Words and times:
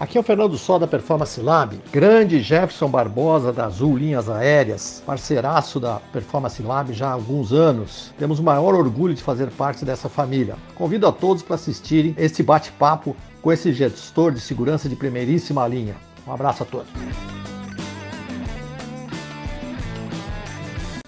Aqui 0.00 0.16
é 0.16 0.20
o 0.22 0.24
Fernando 0.24 0.56
Só 0.56 0.78
da 0.78 0.86
Performance 0.86 1.38
Lab, 1.42 1.78
grande 1.92 2.40
Jefferson 2.40 2.88
Barbosa 2.88 3.52
da 3.52 3.66
Azul 3.66 3.98
Linhas 3.98 4.30
Aéreas, 4.30 5.02
parceiraço 5.04 5.78
da 5.78 6.00
Performance 6.10 6.62
Lab 6.62 6.90
já 6.94 7.08
há 7.08 7.12
alguns 7.12 7.52
anos. 7.52 8.10
Temos 8.18 8.38
o 8.38 8.42
maior 8.42 8.74
orgulho 8.74 9.12
de 9.12 9.22
fazer 9.22 9.50
parte 9.50 9.84
dessa 9.84 10.08
família. 10.08 10.56
Convido 10.74 11.06
a 11.06 11.12
todos 11.12 11.42
para 11.42 11.56
assistirem 11.56 12.14
este 12.16 12.42
bate-papo 12.42 13.14
com 13.42 13.52
esse 13.52 13.74
gestor 13.74 14.32
de 14.32 14.40
segurança 14.40 14.88
de 14.88 14.96
primeiríssima 14.96 15.68
linha. 15.68 15.96
Um 16.26 16.32
abraço 16.32 16.62
a 16.62 16.66
todos. 16.66 16.88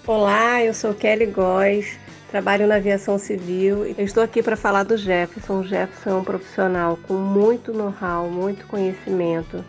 Olá, 0.06 0.62
eu 0.62 0.74
sou 0.74 0.92
Kelly 0.92 1.26
Góes, 1.26 1.98
trabalho 2.32 2.66
na 2.66 2.76
aviação 2.76 3.18
civil 3.18 3.86
e 3.86 3.94
estou 3.98 4.22
aqui 4.22 4.42
para 4.42 4.56
falar 4.56 4.84
do 4.84 4.96
Jefferson. 4.96 5.60
O 5.60 5.64
Jefferson 5.64 6.10
é 6.10 6.14
um 6.14 6.24
profissional 6.24 6.98
com 7.06 7.12
muito 7.12 7.74
know-how, 7.74 8.26
muito 8.26 8.66
conhecimento 8.66 9.62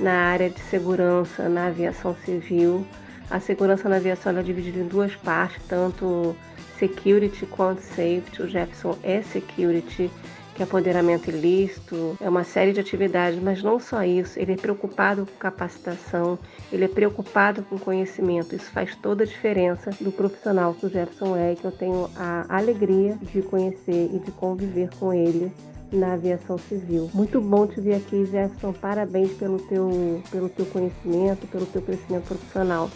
na 0.00 0.12
área 0.12 0.48
de 0.48 0.58
segurança 0.58 1.46
na 1.46 1.66
aviação 1.66 2.16
civil. 2.24 2.86
A 3.30 3.38
segurança 3.38 3.86
na 3.86 3.96
aviação 3.96 4.34
é 4.34 4.42
dividida 4.42 4.78
em 4.78 4.88
duas 4.88 5.14
partes, 5.14 5.60
tanto 5.68 6.34
security 6.78 7.44
quanto 7.44 7.82
safety. 7.82 8.40
O 8.40 8.48
Jefferson 8.48 8.96
é 9.02 9.20
security 9.20 10.10
que 10.56 10.62
é 10.62 10.64
apoderamento 10.64 11.28
ilícito, 11.28 12.16
é 12.18 12.28
uma 12.28 12.42
série 12.42 12.72
de 12.72 12.80
atividades, 12.80 13.38
mas 13.40 13.62
não 13.62 13.78
só 13.78 14.02
isso, 14.02 14.38
ele 14.38 14.52
é 14.52 14.56
preocupado 14.56 15.26
com 15.26 15.38
capacitação, 15.38 16.38
ele 16.72 16.86
é 16.86 16.88
preocupado 16.88 17.62
com 17.62 17.78
conhecimento. 17.78 18.56
Isso 18.56 18.70
faz 18.70 18.96
toda 18.96 19.24
a 19.24 19.26
diferença 19.26 19.90
do 20.00 20.10
profissional 20.10 20.72
que 20.72 20.86
o 20.86 20.88
Jefferson 20.88 21.36
é, 21.36 21.54
que 21.54 21.64
eu 21.64 21.72
tenho 21.72 22.10
a 22.16 22.46
alegria 22.48 23.18
de 23.20 23.42
conhecer 23.42 24.10
e 24.12 24.18
de 24.18 24.32
conviver 24.32 24.88
com 24.98 25.12
ele 25.12 25.52
na 25.92 26.14
aviação 26.14 26.56
civil. 26.58 27.10
Muito 27.12 27.40
bom 27.40 27.66
te 27.66 27.80
ver 27.80 27.96
aqui, 27.96 28.24
Jefferson. 28.24 28.72
Parabéns 28.72 29.32
pelo 29.32 29.58
teu, 29.58 30.22
pelo 30.30 30.48
teu 30.48 30.64
conhecimento, 30.66 31.46
pelo 31.46 31.66
teu 31.66 31.82
crescimento 31.82 32.24
profissional. 32.24 32.90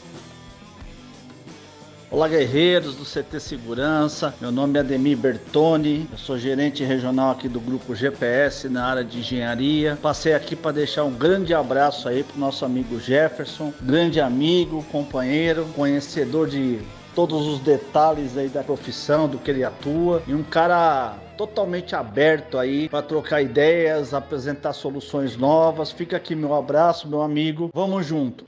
Olá, 2.12 2.26
guerreiros 2.26 2.96
do 2.96 3.04
CT 3.04 3.38
Segurança. 3.38 4.34
Meu 4.40 4.50
nome 4.50 4.76
é 4.76 4.80
Ademir 4.80 5.16
Bertoni. 5.16 6.08
Eu 6.10 6.18
sou 6.18 6.36
gerente 6.36 6.82
regional 6.82 7.30
aqui 7.30 7.48
do 7.48 7.60
grupo 7.60 7.94
GPS 7.94 8.68
na 8.68 8.84
área 8.84 9.04
de 9.04 9.20
engenharia. 9.20 9.96
Passei 10.02 10.34
aqui 10.34 10.56
para 10.56 10.72
deixar 10.72 11.04
um 11.04 11.12
grande 11.12 11.54
abraço 11.54 12.08
aí 12.08 12.24
pro 12.24 12.36
nosso 12.36 12.64
amigo 12.64 12.98
Jefferson, 12.98 13.72
grande 13.80 14.20
amigo, 14.20 14.84
companheiro, 14.90 15.66
conhecedor 15.76 16.48
de 16.48 16.80
todos 17.14 17.46
os 17.46 17.60
detalhes 17.60 18.36
aí 18.36 18.48
da 18.48 18.64
profissão, 18.64 19.28
do 19.28 19.38
que 19.38 19.48
ele 19.48 19.62
atua 19.62 20.20
e 20.26 20.34
um 20.34 20.42
cara 20.42 21.16
totalmente 21.38 21.94
aberto 21.94 22.58
aí 22.58 22.88
para 22.88 23.02
trocar 23.02 23.40
ideias, 23.40 24.12
apresentar 24.12 24.72
soluções 24.72 25.36
novas. 25.36 25.92
Fica 25.92 26.16
aqui 26.16 26.34
meu 26.34 26.54
abraço, 26.54 27.06
meu 27.06 27.22
amigo. 27.22 27.70
Vamos 27.72 28.04
junto. 28.04 28.44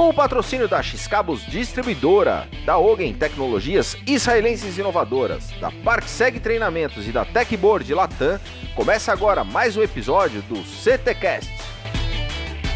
Com 0.00 0.08
o 0.08 0.14
patrocínio 0.14 0.66
da 0.66 0.82
X-Cabos 0.82 1.44
Distribuidora, 1.44 2.48
da 2.64 2.78
Ogen 2.78 3.12
Tecnologias 3.12 3.98
Israelenses 4.06 4.78
Inovadoras, 4.78 5.50
da 5.60 5.70
ParkSeg 5.70 6.40
Treinamentos 6.40 7.06
e 7.06 7.12
da 7.12 7.22
Techboard 7.26 7.92
Latam, 7.92 8.40
começa 8.74 9.12
agora 9.12 9.44
mais 9.44 9.76
um 9.76 9.82
episódio 9.82 10.40
do 10.48 10.56
CTcast. 10.64 11.52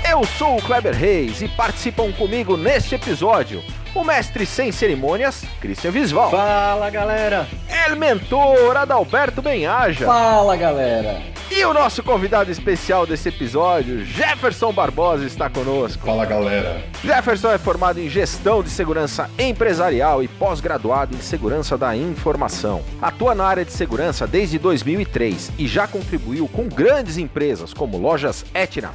Eu 0.06 0.22
sou 0.36 0.58
o 0.58 0.62
Kleber 0.62 0.94
Reis 0.94 1.40
e 1.40 1.48
participam 1.48 2.12
comigo 2.12 2.58
neste 2.58 2.94
episódio 2.94 3.64
o 3.94 4.04
mestre 4.04 4.44
sem 4.44 4.70
cerimônias, 4.70 5.46
Christian 5.62 5.92
Visval. 5.92 6.30
Fala, 6.30 6.90
galera! 6.90 7.48
El 7.86 7.96
mentor, 7.96 8.76
Adalberto 8.76 9.40
Benhaja. 9.40 10.04
Fala, 10.04 10.56
galera! 10.56 11.33
E 11.56 11.64
o 11.64 11.72
nosso 11.72 12.02
convidado 12.02 12.50
especial 12.50 13.06
desse 13.06 13.28
episódio, 13.28 14.04
Jefferson 14.04 14.72
Barbosa, 14.72 15.24
está 15.24 15.48
conosco. 15.48 16.04
Fala, 16.04 16.26
galera! 16.26 16.82
Jefferson 17.00 17.52
é 17.52 17.58
formado 17.58 18.00
em 18.00 18.08
Gestão 18.08 18.60
de 18.60 18.68
Segurança 18.68 19.30
Empresarial 19.38 20.20
e 20.20 20.26
pós-graduado 20.26 21.14
em 21.14 21.20
Segurança 21.20 21.78
da 21.78 21.96
Informação. 21.96 22.82
Atua 23.00 23.36
na 23.36 23.44
área 23.44 23.64
de 23.64 23.70
segurança 23.70 24.26
desde 24.26 24.58
2003 24.58 25.52
e 25.56 25.68
já 25.68 25.86
contribuiu 25.86 26.48
com 26.48 26.68
grandes 26.68 27.18
empresas 27.18 27.72
como 27.72 27.98
Lojas 27.98 28.44
Etna, 28.52 28.90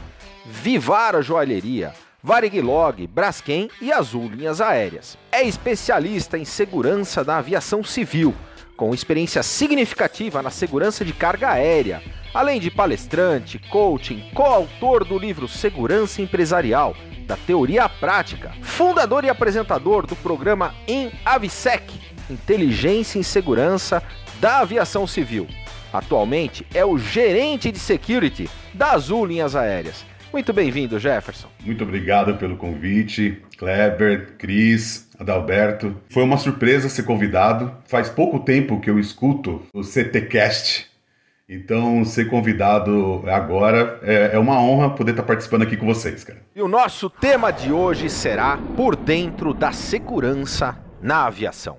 Vivara 0.46 1.22
Joalheria, 1.22 1.94
Varig 2.22 2.62
Braskem 3.08 3.70
e 3.82 3.90
Azul 3.94 4.28
Linhas 4.28 4.60
Aéreas. 4.60 5.18
É 5.32 5.44
especialista 5.44 6.38
em 6.38 6.44
segurança 6.44 7.24
da 7.24 7.38
aviação 7.38 7.86
civil, 7.86 8.36
com 8.80 8.94
experiência 8.94 9.44
significativa 9.44 10.42
na 10.42 10.50
segurança 10.50 11.04
de 11.04 11.12
carga 11.12 11.50
aérea, 11.50 12.02
além 12.34 12.62
de 12.62 12.72
palestrante, 12.72 13.60
coaching, 13.60 14.24
coautor 14.34 15.04
do 15.04 15.20
livro 15.20 15.50
Segurança 15.50 16.22
Empresarial, 16.22 16.96
da 17.28 17.36
Teoria 17.36 17.84
à 17.84 17.90
Prática, 17.90 18.54
fundador 18.62 19.26
e 19.26 19.30
apresentador 19.30 20.08
do 20.08 20.16
programa 20.16 20.74
em 20.88 21.12
Avisec, 21.26 21.94
Inteligência 22.30 23.20
em 23.20 23.24
Segurança 23.24 24.02
da 24.40 24.60
Aviação 24.60 25.06
Civil. 25.06 25.46
Atualmente 25.92 26.66
é 26.74 26.86
o 26.86 26.98
gerente 26.98 27.74
de 27.74 27.80
security 27.80 28.50
da 28.74 28.94
Azul 28.94 29.26
Linhas 29.26 29.58
Aéreas. 29.58 30.06
Muito 30.32 30.54
bem-vindo, 30.54 30.98
Jefferson. 30.98 31.50
Muito 31.66 31.84
obrigado 31.84 32.38
pelo 32.38 32.56
convite, 32.56 33.42
Kleber, 33.58 34.36
Cris, 34.38 35.09
Adalberto. 35.20 35.96
Foi 36.10 36.24
uma 36.24 36.38
surpresa 36.38 36.88
ser 36.88 37.04
convidado. 37.04 37.72
Faz 37.86 38.10
pouco 38.10 38.40
tempo 38.40 38.80
que 38.80 38.90
eu 38.90 38.98
escuto 38.98 39.62
o 39.74 39.84
CTcast. 39.84 40.88
Então, 41.52 42.06
ser 42.06 42.30
convidado 42.30 43.24
agora 43.28 44.00
é, 44.04 44.32
é 44.34 44.40
uma 44.40 44.62
honra 44.62 44.92
poder 44.92 45.12
estar 45.12 45.24
participando 45.24 45.64
aqui 45.64 45.76
com 45.76 45.86
vocês, 45.86 46.24
cara. 46.24 46.40
E 46.56 46.62
o 46.62 46.68
nosso 46.68 47.10
tema 47.10 47.52
de 47.52 47.72
hoje 47.72 48.08
será 48.08 48.58
Por 48.78 48.96
Dentro 48.96 49.52
da 49.52 49.72
Segurança 49.72 50.78
na 51.02 51.26
Aviação. 51.26 51.78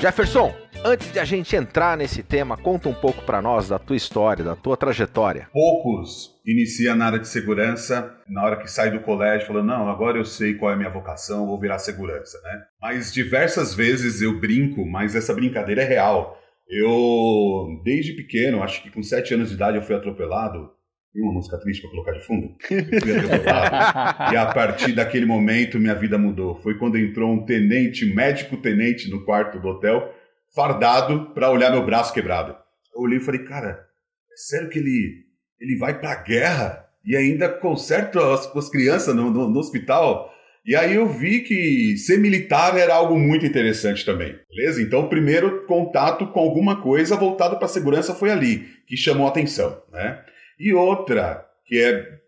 Jefferson, 0.00 0.54
Antes 0.84 1.12
de 1.12 1.18
a 1.18 1.24
gente 1.24 1.56
entrar 1.56 1.96
nesse 1.96 2.22
tema, 2.22 2.56
conta 2.56 2.88
um 2.88 2.94
pouco 2.94 3.24
para 3.24 3.42
nós 3.42 3.68
da 3.68 3.78
tua 3.78 3.96
história, 3.96 4.44
da 4.44 4.54
tua 4.54 4.76
trajetória. 4.76 5.48
Poucos 5.52 6.36
inicia 6.46 6.94
na 6.94 7.06
área 7.06 7.18
de 7.18 7.26
segurança, 7.26 8.14
na 8.28 8.44
hora 8.44 8.56
que 8.56 8.70
sai 8.70 8.90
do 8.90 9.00
colégio, 9.00 9.46
falando, 9.46 9.66
não, 9.66 9.88
agora 9.88 10.16
eu 10.16 10.24
sei 10.24 10.54
qual 10.54 10.70
é 10.70 10.74
a 10.74 10.76
minha 10.76 10.90
vocação, 10.90 11.46
vou 11.46 11.58
virar 11.58 11.78
segurança, 11.78 12.40
né? 12.42 12.62
Mas 12.80 13.12
diversas 13.12 13.74
vezes 13.74 14.22
eu 14.22 14.38
brinco, 14.38 14.86
mas 14.86 15.16
essa 15.16 15.34
brincadeira 15.34 15.82
é 15.82 15.86
real. 15.86 16.38
Eu, 16.68 17.80
desde 17.84 18.12
pequeno, 18.12 18.62
acho 18.62 18.82
que 18.82 18.90
com 18.90 19.02
sete 19.02 19.34
anos 19.34 19.48
de 19.48 19.54
idade 19.54 19.76
eu 19.76 19.82
fui 19.82 19.94
atropelado. 19.94 20.70
Tem 21.12 21.22
uma 21.22 21.32
música 21.32 21.58
triste 21.58 21.80
para 21.80 21.90
colocar 21.90 22.12
de 22.12 22.26
fundo? 22.26 22.54
fui 23.02 23.16
atropelado. 23.16 24.34
e 24.34 24.36
a 24.36 24.46
partir 24.52 24.92
daquele 24.92 25.26
momento 25.26 25.80
minha 25.80 25.94
vida 25.94 26.18
mudou. 26.18 26.56
Foi 26.56 26.78
quando 26.78 26.98
entrou 26.98 27.32
um 27.32 27.44
tenente, 27.44 28.04
médico 28.14 28.56
tenente 28.56 29.08
no 29.10 29.24
quarto 29.24 29.58
do 29.58 29.68
hotel 29.68 30.12
fardado 30.56 31.34
para 31.34 31.50
olhar 31.50 31.70
meu 31.70 31.84
braço 31.84 32.14
quebrado. 32.14 32.56
Eu 32.94 33.02
olhei 33.02 33.18
e 33.18 33.22
falei, 33.22 33.44
cara, 33.44 33.86
é 34.32 34.36
sério 34.36 34.70
que 34.70 34.78
ele, 34.78 35.26
ele 35.60 35.78
vai 35.78 36.00
pra 36.00 36.14
guerra 36.14 36.88
e 37.04 37.14
ainda 37.14 37.46
conserta 37.46 38.32
as, 38.32 38.56
as 38.56 38.70
crianças 38.70 39.14
no, 39.14 39.30
no, 39.30 39.50
no, 39.50 39.60
hospital? 39.60 40.32
E 40.64 40.74
aí 40.74 40.94
eu 40.96 41.06
vi 41.06 41.42
que 41.42 41.98
ser 41.98 42.18
militar 42.18 42.76
era 42.76 42.94
algo 42.94 43.18
muito 43.18 43.44
interessante 43.44 44.04
também, 44.04 44.34
beleza? 44.48 44.80
Então 44.80 45.00
o 45.00 45.08
primeiro 45.10 45.66
contato 45.66 46.26
com 46.28 46.40
alguma 46.40 46.80
coisa 46.80 47.16
voltado 47.16 47.58
para 47.58 47.68
segurança 47.68 48.14
foi 48.14 48.30
ali, 48.30 48.66
que 48.86 48.96
chamou 48.96 49.26
a 49.26 49.30
atenção, 49.30 49.80
né? 49.92 50.24
E 50.58 50.72
outra, 50.72 51.46
que 51.66 51.78
é, 51.78 52.18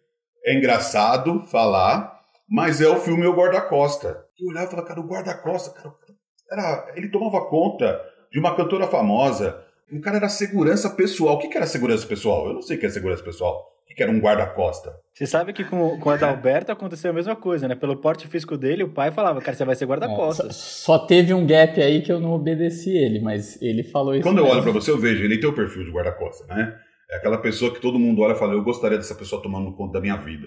é 0.45 0.55
engraçado 0.55 1.47
falar, 1.47 2.15
mas 2.47 2.81
é 2.83 2.89
o 2.89 3.01
filme 3.01 3.27
O 3.27 3.35
Guarda-Costa. 3.35 4.23
Eu 4.39 4.49
olhava 4.49 4.67
e 4.67 4.71
falava, 4.71 4.89
cara, 4.89 5.01
o 5.01 5.09
Guarda-Costa, 5.09 5.71
cara, 5.71 5.95
era, 6.51 6.93
ele 6.95 7.09
tomava 7.09 7.47
conta 7.47 8.01
de 8.33 8.39
uma 8.39 8.55
cantora 8.55 8.87
famosa, 8.87 9.65
o 9.91 10.01
cara 10.01 10.17
era 10.17 10.29
segurança 10.29 10.91
pessoal. 10.91 11.37
O 11.37 11.39
que, 11.39 11.49
que 11.49 11.57
era 11.57 11.67
segurança 11.67 12.07
pessoal? 12.07 12.49
Eu 12.49 12.55
não 12.55 12.63
sei 12.63 12.77
o 12.77 12.81
que 12.81 12.87
é 12.87 12.91
segurança 12.91 13.23
pessoal 13.23 13.79
que 13.99 14.03
era 14.05 14.13
um 14.13 14.21
guarda-costa. 14.21 14.95
Você 15.13 15.27
sabe 15.27 15.53
que 15.53 15.65
com, 15.65 15.99
com 15.99 16.09
o 16.09 16.13
Adalberto 16.13 16.71
aconteceu 16.71 17.11
a 17.11 17.13
mesma 17.13 17.35
coisa, 17.35 17.67
né? 17.67 17.75
Pelo 17.75 17.97
porte 17.97 18.29
físico 18.29 18.57
dele, 18.57 18.85
o 18.85 18.89
pai 18.89 19.11
falava, 19.11 19.41
cara, 19.41 19.57
você 19.57 19.65
vai 19.65 19.75
ser 19.75 19.87
guarda-costas. 19.87 20.47
É, 20.47 20.53
só, 20.53 20.99
só, 20.99 20.99
teve 21.01 21.35
um 21.35 21.45
gap 21.45 21.83
aí 21.83 22.01
que 22.01 22.13
eu 22.13 22.21
não 22.21 22.31
obedeci 22.31 22.97
ele, 22.97 23.19
mas 23.19 23.61
ele 23.61 23.83
falou 23.83 24.15
isso. 24.15 24.23
Quando 24.23 24.37
mesmo. 24.37 24.51
eu 24.51 24.53
olho 24.53 24.63
para 24.63 24.71
você, 24.71 24.93
eu 24.93 24.99
vejo, 24.99 25.25
ele 25.25 25.39
tem 25.39 25.51
o 25.51 25.53
perfil 25.53 25.85
de 25.85 25.91
guarda-costa, 25.91 26.47
né? 26.47 26.77
É 27.11 27.17
aquela 27.17 27.39
pessoa 27.39 27.75
que 27.75 27.81
todo 27.81 27.99
mundo 27.99 28.23
olha 28.23 28.35
e 28.35 28.39
fala, 28.39 28.53
eu 28.53 28.63
gostaria 28.63 28.97
dessa 28.97 29.17
pessoa 29.17 29.43
tomando 29.43 29.75
conta 29.75 29.95
da 29.95 30.01
minha 30.01 30.17
vida. 30.17 30.47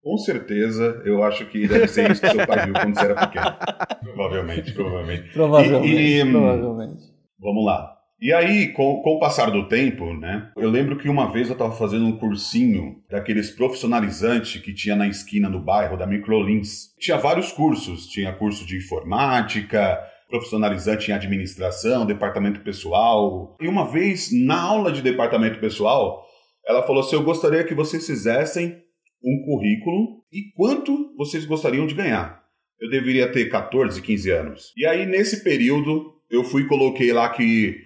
Com 0.00 0.16
certeza, 0.16 1.02
eu 1.04 1.24
acho 1.24 1.46
que 1.46 1.66
deve 1.66 1.88
ser 1.88 2.08
isso 2.08 2.20
que 2.20 2.30
seu 2.30 2.46
pai 2.46 2.66
viu 2.66 2.74
quando 2.74 2.94
você 2.94 3.04
era 3.04 3.26
pequeno. 3.26 3.56
Provavelmente, 4.14 4.72
provavelmente. 4.72 5.32
Provavelmente, 5.32 5.94
e, 5.94 6.20
e, 6.20 6.30
provavelmente. 6.30 7.11
Vamos 7.42 7.64
lá. 7.64 7.98
E 8.20 8.32
aí, 8.32 8.68
com, 8.68 9.02
com, 9.02 9.16
o 9.16 9.18
passar 9.18 9.50
do 9.50 9.66
tempo, 9.66 10.14
né? 10.14 10.52
Eu 10.56 10.70
lembro 10.70 10.96
que 10.96 11.08
uma 11.08 11.32
vez 11.32 11.48
eu 11.48 11.54
estava 11.54 11.74
fazendo 11.74 12.06
um 12.06 12.16
cursinho 12.16 13.02
daqueles 13.10 13.50
profissionalizantes 13.50 14.62
que 14.62 14.72
tinha 14.72 14.94
na 14.94 15.08
esquina 15.08 15.50
do 15.50 15.58
bairro, 15.58 15.96
da 15.96 16.06
Microlins. 16.06 16.94
Tinha 17.00 17.18
vários 17.18 17.50
cursos. 17.50 18.06
Tinha 18.06 18.32
curso 18.32 18.64
de 18.64 18.76
informática, 18.76 19.98
profissionalizante 20.28 21.10
em 21.10 21.14
administração, 21.14 22.06
departamento 22.06 22.60
pessoal. 22.60 23.56
E 23.60 23.66
uma 23.66 23.90
vez, 23.90 24.30
na 24.32 24.60
aula 24.62 24.92
de 24.92 25.02
departamento 25.02 25.58
pessoal, 25.58 26.24
ela 26.64 26.84
falou 26.84 27.02
assim: 27.02 27.16
Eu 27.16 27.24
gostaria 27.24 27.64
que 27.64 27.74
vocês 27.74 28.06
fizessem 28.06 28.80
um 29.20 29.44
currículo 29.44 30.22
e 30.32 30.52
quanto 30.54 31.12
vocês 31.16 31.44
gostariam 31.44 31.88
de 31.88 31.94
ganhar. 31.94 32.40
Eu 32.80 32.88
deveria 32.88 33.30
ter 33.30 33.48
14, 33.48 34.00
15 34.00 34.30
anos. 34.30 34.72
E 34.76 34.86
aí, 34.86 35.06
nesse 35.06 35.42
período, 35.42 36.21
eu 36.32 36.42
fui 36.42 36.62
e 36.62 36.66
coloquei 36.66 37.12
lá 37.12 37.28
que 37.28 37.76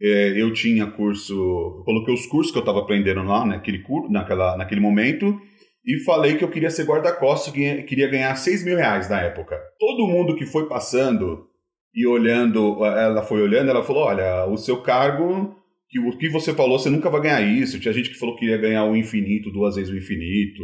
é, 0.00 0.40
eu 0.40 0.52
tinha 0.52 0.86
curso, 0.86 1.82
coloquei 1.84 2.14
os 2.14 2.24
cursos 2.26 2.52
que 2.52 2.58
eu 2.58 2.62
estava 2.62 2.78
aprendendo 2.78 3.22
lá 3.24 3.44
naquele, 3.44 3.82
naquela, 4.08 4.56
naquele 4.56 4.80
momento 4.80 5.38
e 5.84 5.98
falei 6.04 6.36
que 6.36 6.44
eu 6.44 6.50
queria 6.50 6.70
ser 6.70 6.84
guarda-costas 6.84 7.54
e 7.54 7.82
queria 7.82 8.08
ganhar 8.08 8.34
6 8.34 8.64
mil 8.64 8.76
reais 8.76 9.08
na 9.08 9.20
época. 9.20 9.56
Todo 9.78 10.06
mundo 10.06 10.36
que 10.36 10.46
foi 10.46 10.68
passando 10.68 11.46
e 11.94 12.06
olhando, 12.06 12.84
ela 12.84 13.22
foi 13.22 13.40
olhando, 13.40 13.70
ela 13.70 13.82
falou: 13.82 14.04
olha, 14.04 14.46
o 14.46 14.56
seu 14.56 14.82
cargo, 14.82 15.56
que 15.88 15.98
o 15.98 16.16
que 16.18 16.28
você 16.28 16.52
falou, 16.52 16.78
você 16.78 16.90
nunca 16.90 17.08
vai 17.08 17.22
ganhar 17.22 17.40
isso. 17.40 17.80
Tinha 17.80 17.94
gente 17.94 18.10
que 18.10 18.18
falou 18.18 18.34
que 18.34 18.40
queria 18.40 18.58
ganhar 18.58 18.84
o 18.84 18.96
infinito, 18.96 19.52
duas 19.52 19.76
vezes 19.76 19.92
o 19.92 19.96
infinito. 19.96 20.62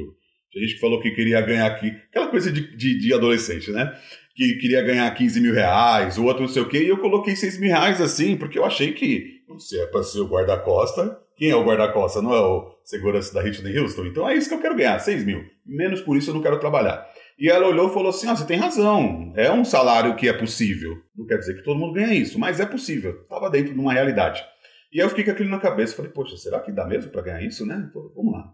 Tinha 0.50 0.65
gente 0.65 0.75
que 0.75 0.81
falou 0.81 1.00
que 1.00 1.11
queria 1.12 1.41
ganhar 1.41 1.67
aqui, 1.67 1.87
aquela 2.11 2.29
coisa 2.29 2.53
de, 2.53 2.77
de, 2.77 2.99
de 2.99 3.15
adolescente, 3.15 3.71
né? 3.71 3.91
Que 4.34 4.55
queria 4.55 4.82
ganhar 4.82 5.11
15 5.14 5.40
mil 5.40 5.55
reais, 5.55 6.19
o 6.19 6.25
outro 6.25 6.43
não 6.43 6.49
sei 6.49 6.62
o 6.62 6.69
quê, 6.69 6.82
e 6.82 6.88
eu 6.88 6.99
coloquei 6.99 7.37
6 7.37 7.61
mil 7.61 7.70
reais 7.70 8.00
assim, 8.00 8.37
porque 8.37 8.58
eu 8.58 8.64
achei 8.64 8.93
que 8.93 9.43
se 9.58 9.79
é 9.79 9.87
para 9.87 10.02
ser 10.02 10.20
o 10.20 10.29
guarda-costa, 10.29 11.19
quem 11.37 11.50
é 11.50 11.56
o 11.56 11.64
guarda-costa? 11.64 12.23
Não 12.23 12.34
é 12.34 12.40
o 12.40 12.73
segurança 12.84 13.34
da 13.34 13.43
Whitney 13.43 13.79
Houston? 13.79 14.06
Então 14.06 14.29
é 14.29 14.34
isso 14.34 14.49
que 14.49 14.55
eu 14.55 14.61
quero 14.61 14.76
ganhar, 14.76 14.99
6 14.99 15.25
mil. 15.25 15.43
Menos 15.67 16.00
por 16.00 16.17
isso 16.17 16.31
eu 16.31 16.34
não 16.34 16.43
quero 16.43 16.61
trabalhar. 16.61 17.06
E 17.38 17.49
ela 17.49 17.67
olhou 17.67 17.88
e 17.88 17.93
falou 17.93 18.11
assim: 18.11 18.29
ah, 18.29 18.37
você 18.37 18.46
tem 18.46 18.56
razão, 18.56 19.32
é 19.37 19.50
um 19.50 19.64
salário 19.64 20.14
que 20.17 20.29
é 20.29 20.32
possível. 20.32 20.96
Não 21.17 21.26
quer 21.26 21.38
dizer 21.38 21.55
que 21.55 21.64
todo 21.64 21.79
mundo 21.79 21.94
ganha 21.94 22.14
isso, 22.14 22.38
mas 22.38 22.61
é 22.61 22.67
possível. 22.67 23.23
Estava 23.23 23.50
dentro 23.50 23.75
de 23.75 23.81
uma 23.81 23.93
realidade. 23.93 24.44
E 24.93 25.00
aí 25.00 25.06
eu 25.06 25.08
fiquei 25.08 25.25
com 25.25 25.31
aquilo 25.31 25.49
na 25.49 25.58
cabeça, 25.58 25.96
falei, 25.96 26.11
poxa, 26.11 26.37
será 26.37 26.61
que 26.61 26.70
dá 26.70 26.87
mesmo 26.87 27.11
para 27.11 27.23
ganhar 27.23 27.43
isso, 27.43 27.64
né? 27.64 27.87
Então, 27.88 28.12
vamos 28.14 28.34
lá. 28.34 28.52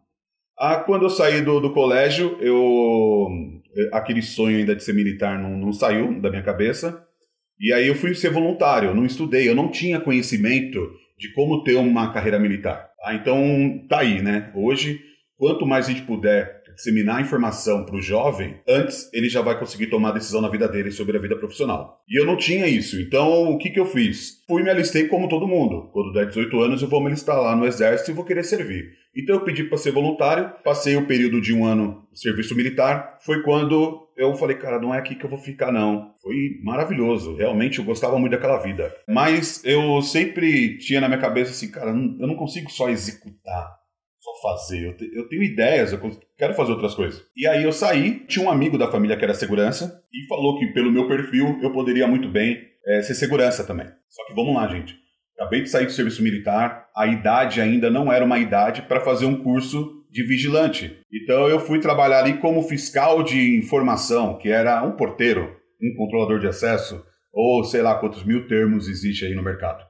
Ah, 0.56 0.76
quando 0.76 1.02
eu 1.02 1.10
saí 1.10 1.40
do, 1.40 1.60
do 1.60 1.72
colégio, 1.72 2.36
eu 2.40 3.26
aquele 3.92 4.22
sonho 4.22 4.58
ainda 4.58 4.74
de 4.74 4.82
ser 4.82 4.92
militar 4.92 5.38
não, 5.38 5.56
não 5.56 5.72
saiu 5.72 6.20
da 6.20 6.30
minha 6.30 6.42
cabeça. 6.42 7.04
E 7.60 7.72
aí 7.72 7.88
eu 7.88 7.94
fui 7.94 8.14
ser 8.14 8.30
voluntário, 8.30 8.90
eu 8.90 8.94
não 8.94 9.04
estudei, 9.04 9.48
eu 9.48 9.54
não 9.54 9.70
tinha 9.70 10.00
conhecimento 10.00 10.78
de 11.18 11.32
como 11.32 11.64
ter 11.64 11.74
uma 11.74 12.12
carreira 12.12 12.38
militar. 12.38 12.90
Ah, 13.04 13.14
então 13.14 13.84
tá 13.88 14.00
aí, 14.00 14.22
né? 14.22 14.52
Hoje, 14.54 15.00
quanto 15.36 15.66
mais 15.66 15.86
a 15.86 15.92
gente 15.92 16.02
puder 16.02 16.57
disseminar 16.78 17.20
informação 17.20 17.84
para 17.84 17.96
o 17.96 18.00
jovem, 18.00 18.60
antes 18.66 19.10
ele 19.12 19.28
já 19.28 19.42
vai 19.42 19.58
conseguir 19.58 19.88
tomar 19.88 20.12
decisão 20.12 20.40
na 20.40 20.48
vida 20.48 20.69
dele 20.69 20.92
sobre 20.92 21.16
a 21.16 21.20
vida 21.20 21.36
profissional. 21.36 22.00
E 22.08 22.19
eu 22.19 22.25
não 22.25 22.36
tinha 22.36 22.69
isso, 22.69 23.00
então 23.00 23.50
o 23.50 23.58
que, 23.58 23.70
que 23.70 23.80
eu 23.80 23.86
fiz? 23.86 24.44
Fui 24.46 24.62
me 24.62 24.70
alistei 24.70 25.08
como 25.08 25.28
todo 25.28 25.48
mundo. 25.48 25.90
Quando 25.92 26.12
der 26.12 26.26
18 26.26 26.60
anos, 26.60 26.80
eu 26.80 26.88
vou 26.88 27.00
me 27.00 27.08
alistar 27.08 27.38
lá 27.40 27.56
no 27.56 27.66
exército 27.66 28.12
e 28.12 28.14
vou 28.14 28.25
querer 28.25 28.44
servir. 28.44 28.92
Então 29.14 29.34
eu 29.34 29.40
pedi 29.40 29.64
para 29.64 29.76
ser 29.76 29.90
voluntário, 29.90 30.52
passei 30.62 30.96
o 30.96 31.06
período 31.06 31.40
de 31.40 31.52
um 31.52 31.64
ano 31.64 32.06
de 32.12 32.20
serviço 32.20 32.54
militar. 32.54 33.19
Foi 33.20 33.42
quando 33.42 34.08
eu 34.16 34.34
falei, 34.36 34.56
cara, 34.56 34.80
não 34.80 34.94
é 34.94 34.98
aqui 34.98 35.16
que 35.16 35.25
eu 35.25 35.30
vou 35.30 35.38
ficar, 35.38 35.72
não. 35.72 36.14
Foi 36.22 36.60
maravilhoso, 36.62 37.34
realmente 37.34 37.80
eu 37.80 37.84
gostava 37.84 38.19
muito 38.19 38.32
daquela 38.32 38.58
vida. 38.58 38.94
Mas 39.08 39.64
eu 39.64 40.00
sempre 40.02 40.78
tinha 40.78 41.00
na 41.00 41.08
minha 41.08 41.20
cabeça 41.20 41.50
assim, 41.50 41.70
cara, 41.70 41.90
eu 41.90 42.26
não 42.26 42.36
consigo 42.36 42.70
só 42.70 42.88
executar 42.88 43.77
só 44.20 44.30
fazer. 44.42 44.86
Eu, 44.86 44.96
te, 44.96 45.10
eu 45.14 45.28
tenho 45.28 45.42
ideias, 45.42 45.92
eu 45.92 46.00
quero 46.36 46.54
fazer 46.54 46.72
outras 46.72 46.94
coisas. 46.94 47.22
E 47.36 47.46
aí 47.46 47.62
eu 47.62 47.72
saí, 47.72 48.26
tinha 48.26 48.44
um 48.44 48.50
amigo 48.50 48.76
da 48.76 48.90
família 48.90 49.16
que 49.16 49.24
era 49.24 49.34
segurança 49.34 50.02
e 50.12 50.26
falou 50.26 50.58
que 50.58 50.66
pelo 50.68 50.90
meu 50.90 51.06
perfil 51.06 51.58
eu 51.62 51.72
poderia 51.72 52.06
muito 52.06 52.28
bem 52.28 52.58
é, 52.86 53.02
ser 53.02 53.14
segurança 53.14 53.64
também. 53.64 53.86
Só 54.08 54.26
que 54.26 54.34
vamos 54.34 54.54
lá, 54.54 54.66
gente. 54.68 54.96
Acabei 55.38 55.62
de 55.62 55.70
sair 55.70 55.86
do 55.86 55.92
serviço 55.92 56.22
militar, 56.22 56.88
a 56.96 57.06
idade 57.06 57.60
ainda 57.60 57.88
não 57.88 58.12
era 58.12 58.24
uma 58.24 58.40
idade 58.40 58.82
para 58.82 59.00
fazer 59.00 59.24
um 59.24 59.40
curso 59.40 60.04
de 60.10 60.24
vigilante. 60.24 60.98
Então 61.12 61.48
eu 61.48 61.60
fui 61.60 61.78
trabalhar 61.78 62.20
ali 62.20 62.38
como 62.38 62.62
fiscal 62.62 63.22
de 63.22 63.56
informação, 63.56 64.36
que 64.36 64.48
era 64.48 64.82
um 64.82 64.96
porteiro, 64.96 65.56
um 65.80 65.94
controlador 65.96 66.40
de 66.40 66.48
acesso, 66.48 67.04
ou 67.32 67.62
sei 67.62 67.82
lá 67.82 67.94
quantos 68.00 68.24
mil 68.24 68.48
termos 68.48 68.88
existe 68.88 69.24
aí 69.24 69.34
no 69.34 69.44
mercado. 69.44 69.84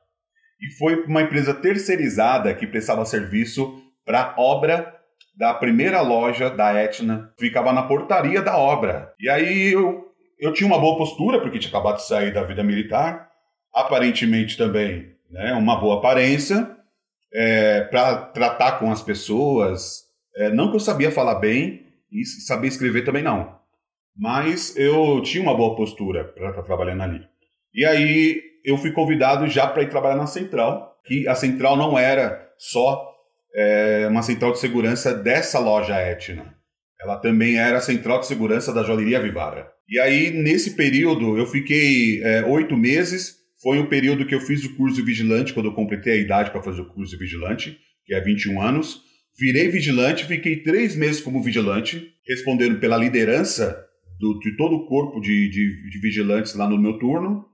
E 0.60 0.76
foi 0.76 1.04
uma 1.04 1.22
empresa 1.22 1.54
terceirizada 1.54 2.52
que 2.52 2.66
prestava 2.66 3.04
serviço 3.06 3.80
para 4.08 4.32
obra 4.38 4.94
da 5.36 5.52
primeira 5.52 6.00
loja 6.00 6.48
da 6.48 6.72
Etna, 6.72 7.30
ficava 7.38 7.74
na 7.74 7.82
portaria 7.82 8.40
da 8.40 8.56
obra. 8.56 9.12
E 9.20 9.28
aí 9.28 9.70
eu, 9.70 10.14
eu 10.38 10.50
tinha 10.54 10.66
uma 10.66 10.80
boa 10.80 10.96
postura, 10.96 11.38
porque 11.38 11.58
tinha 11.58 11.68
acabado 11.68 11.96
de 11.96 12.06
sair 12.06 12.32
da 12.32 12.42
vida 12.42 12.64
militar, 12.64 13.28
aparentemente 13.72 14.56
também 14.56 15.14
né, 15.30 15.52
uma 15.52 15.78
boa 15.78 15.98
aparência, 15.98 16.74
é, 17.34 17.82
para 17.82 18.16
tratar 18.16 18.78
com 18.78 18.90
as 18.90 19.02
pessoas. 19.02 20.04
É, 20.34 20.48
não 20.48 20.70
que 20.70 20.76
eu 20.76 20.80
sabia 20.80 21.12
falar 21.12 21.34
bem 21.34 21.84
e 22.10 22.24
sabia 22.24 22.68
escrever 22.68 23.04
também 23.04 23.22
não, 23.22 23.58
mas 24.16 24.74
eu 24.74 25.20
tinha 25.20 25.42
uma 25.42 25.54
boa 25.54 25.76
postura 25.76 26.24
para 26.24 26.48
estar 26.48 26.62
trabalhando 26.62 27.02
ali. 27.02 27.20
E 27.74 27.84
aí 27.84 28.40
eu 28.64 28.78
fui 28.78 28.90
convidado 28.90 29.46
já 29.48 29.66
para 29.66 29.82
ir 29.82 29.90
trabalhar 29.90 30.16
na 30.16 30.26
central, 30.26 30.96
que 31.04 31.28
a 31.28 31.34
central 31.34 31.76
não 31.76 31.98
era 31.98 32.48
só 32.56 33.17
é, 33.54 34.06
uma 34.08 34.22
central 34.22 34.52
de 34.52 34.58
segurança 34.58 35.14
dessa 35.14 35.58
loja 35.58 35.98
Etna. 35.98 36.54
Ela 37.00 37.16
também 37.16 37.58
era 37.58 37.80
central 37.80 38.20
de 38.20 38.26
segurança 38.26 38.72
da 38.72 38.82
joalheria 38.82 39.20
Vivara. 39.20 39.68
E 39.88 39.98
aí, 39.98 40.30
nesse 40.30 40.72
período, 40.74 41.38
eu 41.38 41.46
fiquei 41.46 42.22
é, 42.22 42.44
oito 42.44 42.76
meses. 42.76 43.36
Foi 43.62 43.78
o 43.78 43.88
período 43.88 44.26
que 44.26 44.34
eu 44.34 44.40
fiz 44.40 44.64
o 44.64 44.76
curso 44.76 45.04
vigilante, 45.04 45.52
quando 45.52 45.66
eu 45.66 45.74
completei 45.74 46.14
a 46.14 46.22
idade 46.22 46.50
para 46.50 46.62
fazer 46.62 46.80
o 46.80 46.88
curso 46.88 47.16
vigilante, 47.18 47.78
que 48.04 48.14
é 48.14 48.20
21 48.20 48.60
anos. 48.60 49.02
Virei 49.38 49.68
vigilante, 49.68 50.26
fiquei 50.26 50.62
três 50.62 50.96
meses 50.96 51.20
como 51.20 51.42
vigilante, 51.42 52.12
respondendo 52.26 52.80
pela 52.80 52.96
liderança 52.96 53.84
do, 54.18 54.38
de 54.40 54.56
todo 54.56 54.74
o 54.74 54.86
corpo 54.86 55.20
de, 55.20 55.48
de, 55.48 55.90
de 55.90 56.00
vigilantes 56.00 56.54
lá 56.54 56.68
no 56.68 56.78
meu 56.78 56.98
turno. 56.98 57.46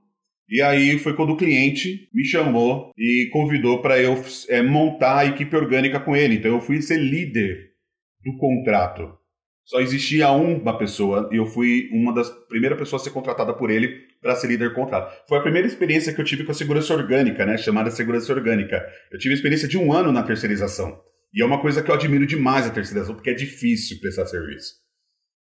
E 0.47 0.61
aí 0.61 0.99
foi 0.99 1.15
quando 1.15 1.31
o 1.31 1.37
cliente 1.37 2.07
me 2.13 2.23
chamou 2.23 2.91
e 2.97 3.29
convidou 3.31 3.81
para 3.81 3.99
eu 3.99 4.21
é, 4.49 4.61
montar 4.61 5.19
a 5.19 5.25
equipe 5.25 5.55
orgânica 5.55 5.99
com 5.99 6.15
ele. 6.15 6.35
Então 6.35 6.51
eu 6.51 6.61
fui 6.61 6.81
ser 6.81 6.97
líder 6.97 7.71
do 8.23 8.37
contrato. 8.37 9.17
Só 9.65 9.81
existia 9.81 10.29
uma 10.31 10.77
pessoa 10.77 11.27
e 11.31 11.37
eu 11.37 11.47
fui 11.47 11.89
uma 11.91 12.13
das 12.13 12.29
primeiras 12.47 12.77
pessoas 12.77 13.01
a 13.01 13.05
ser 13.05 13.11
contratada 13.11 13.51
por 13.51 13.71
ele 13.71 14.05
para 14.21 14.35
ser 14.35 14.47
líder 14.47 14.69
do 14.69 14.75
contrato. 14.75 15.11
Foi 15.27 15.39
a 15.39 15.41
primeira 15.41 15.67
experiência 15.67 16.13
que 16.13 16.21
eu 16.21 16.25
tive 16.25 16.43
com 16.43 16.51
a 16.51 16.55
segurança 16.55 16.93
orgânica, 16.93 17.43
né? 17.45 17.57
Chamada 17.57 17.89
segurança 17.89 18.31
orgânica. 18.31 18.85
Eu 19.11 19.17
tive 19.17 19.33
experiência 19.33 19.67
de 19.67 19.77
um 19.77 19.91
ano 19.91 20.11
na 20.11 20.21
terceirização. 20.21 21.01
E 21.33 21.41
é 21.41 21.45
uma 21.45 21.59
coisa 21.59 21.81
que 21.81 21.89
eu 21.89 21.95
admiro 21.95 22.27
demais 22.27 22.67
a 22.67 22.69
terceirização, 22.69 23.15
porque 23.15 23.31
é 23.31 23.33
difícil 23.33 23.99
prestar 23.99 24.27
serviço. 24.27 24.75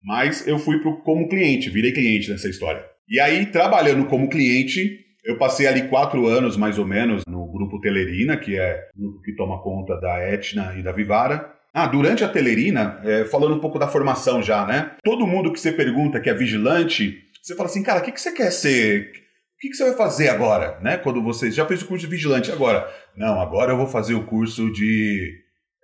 Mas 0.04 0.46
eu 0.46 0.60
fui 0.60 0.80
pro, 0.80 1.02
como 1.02 1.30
cliente, 1.30 1.70
virei 1.70 1.94
cliente 1.94 2.30
nessa 2.30 2.50
história. 2.50 2.86
E 3.10 3.20
aí, 3.20 3.46
trabalhando 3.48 4.06
como 4.06 4.30
cliente, 4.30 5.06
eu 5.26 5.38
passei 5.38 5.68
ali 5.68 5.88
quatro 5.88 6.28
anos, 6.28 6.56
mais 6.56 6.78
ou 6.78 6.86
menos, 6.86 7.24
no 7.28 7.52
grupo 7.52 7.82
Telerina, 7.82 8.38
que 8.38 8.58
é 8.58 8.88
o 8.96 9.02
grupo 9.02 9.22
que 9.22 9.36
toma 9.36 9.62
conta 9.62 10.00
da 10.00 10.20
Etna 10.20 10.76
e 10.78 10.84
da 10.84 10.92
Vivara. 10.92 11.54
Ah, 11.74 11.86
durante 11.86 12.24
a 12.24 12.30
telerina, 12.30 13.00
é, 13.04 13.26
falando 13.26 13.56
um 13.56 13.60
pouco 13.60 13.78
da 13.78 13.88
formação 13.88 14.42
já, 14.42 14.66
né? 14.66 14.96
Todo 15.04 15.28
mundo 15.28 15.54
que 15.54 15.60
você 15.60 15.72
pergunta 15.72 16.20
que 16.20 16.30
é 16.30 16.34
vigilante, 16.34 17.24
você 17.42 17.56
fala 17.56 17.70
assim, 17.70 17.84
cara, 17.84 18.00
o 18.00 18.04
que, 18.04 18.12
que 18.12 18.20
você 18.20 18.32
quer 18.32 18.52
ser? 18.52 19.12
O 19.12 19.60
que, 19.60 19.70
que 19.70 19.76
você 19.76 19.84
vai 19.86 19.94
fazer 19.94 20.30
agora, 20.30 20.80
né? 20.82 20.98
Quando 20.98 21.22
você 21.22 21.52
já 21.52 21.66
fez 21.66 21.82
o 21.82 21.88
curso 21.88 22.06
de 22.06 22.12
vigilante 22.12 22.52
agora? 22.52 22.92
Não, 23.16 23.40
agora 23.40 23.72
eu 23.72 23.78
vou 23.78 23.88
fazer 23.88 24.16
o 24.16 24.26
curso 24.26 24.72
de 24.72 25.32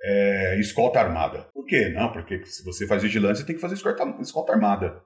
é, 0.04 0.60
escolta 0.60 1.00
armada. 1.00 1.48
Por 1.54 1.66
quê? 1.66 1.90
Não, 1.90 2.12
porque 2.12 2.44
se 2.46 2.64
você 2.64 2.88
faz 2.88 3.04
vigilância, 3.04 3.42
você 3.42 3.46
tem 3.46 3.56
que 3.56 3.62
fazer 3.62 3.76
escolta, 3.76 4.04
escolta 4.22 4.54
armada. 4.54 5.02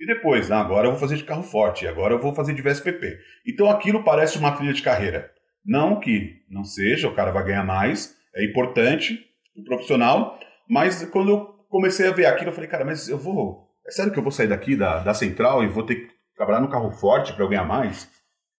E 0.00 0.06
depois, 0.06 0.48
não, 0.48 0.56
agora 0.56 0.86
eu 0.86 0.92
vou 0.92 0.98
fazer 0.98 1.16
de 1.16 1.24
carro 1.24 1.42
forte, 1.42 1.86
agora 1.86 2.14
eu 2.14 2.18
vou 2.18 2.34
fazer 2.34 2.54
de 2.54 2.62
VSPP. 2.62 3.18
Então 3.46 3.68
aquilo 3.68 4.02
parece 4.02 4.38
uma 4.38 4.52
trilha 4.52 4.72
de 4.72 4.80
carreira. 4.80 5.30
Não 5.62 6.00
que 6.00 6.42
não 6.48 6.64
seja, 6.64 7.06
o 7.06 7.14
cara 7.14 7.30
vai 7.30 7.44
ganhar 7.44 7.64
mais, 7.64 8.16
é 8.34 8.42
importante, 8.42 9.22
o 9.54 9.62
profissional, 9.62 10.40
mas 10.66 11.04
quando 11.10 11.30
eu 11.30 11.46
comecei 11.68 12.08
a 12.08 12.12
ver 12.12 12.24
aquilo, 12.24 12.48
eu 12.48 12.54
falei, 12.54 12.70
cara, 12.70 12.84
mas 12.84 13.10
eu 13.10 13.18
vou. 13.18 13.68
É 13.86 13.90
sério 13.90 14.10
que 14.10 14.18
eu 14.18 14.22
vou 14.22 14.32
sair 14.32 14.48
daqui 14.48 14.74
da, 14.74 15.00
da 15.00 15.12
central 15.12 15.62
e 15.62 15.68
vou 15.68 15.82
ter 15.82 15.96
que 15.96 16.08
trabalhar 16.34 16.60
no 16.60 16.70
carro 16.70 16.90
forte 16.92 17.34
para 17.34 17.44
eu 17.44 17.48
ganhar 17.48 17.64
mais? 17.64 18.10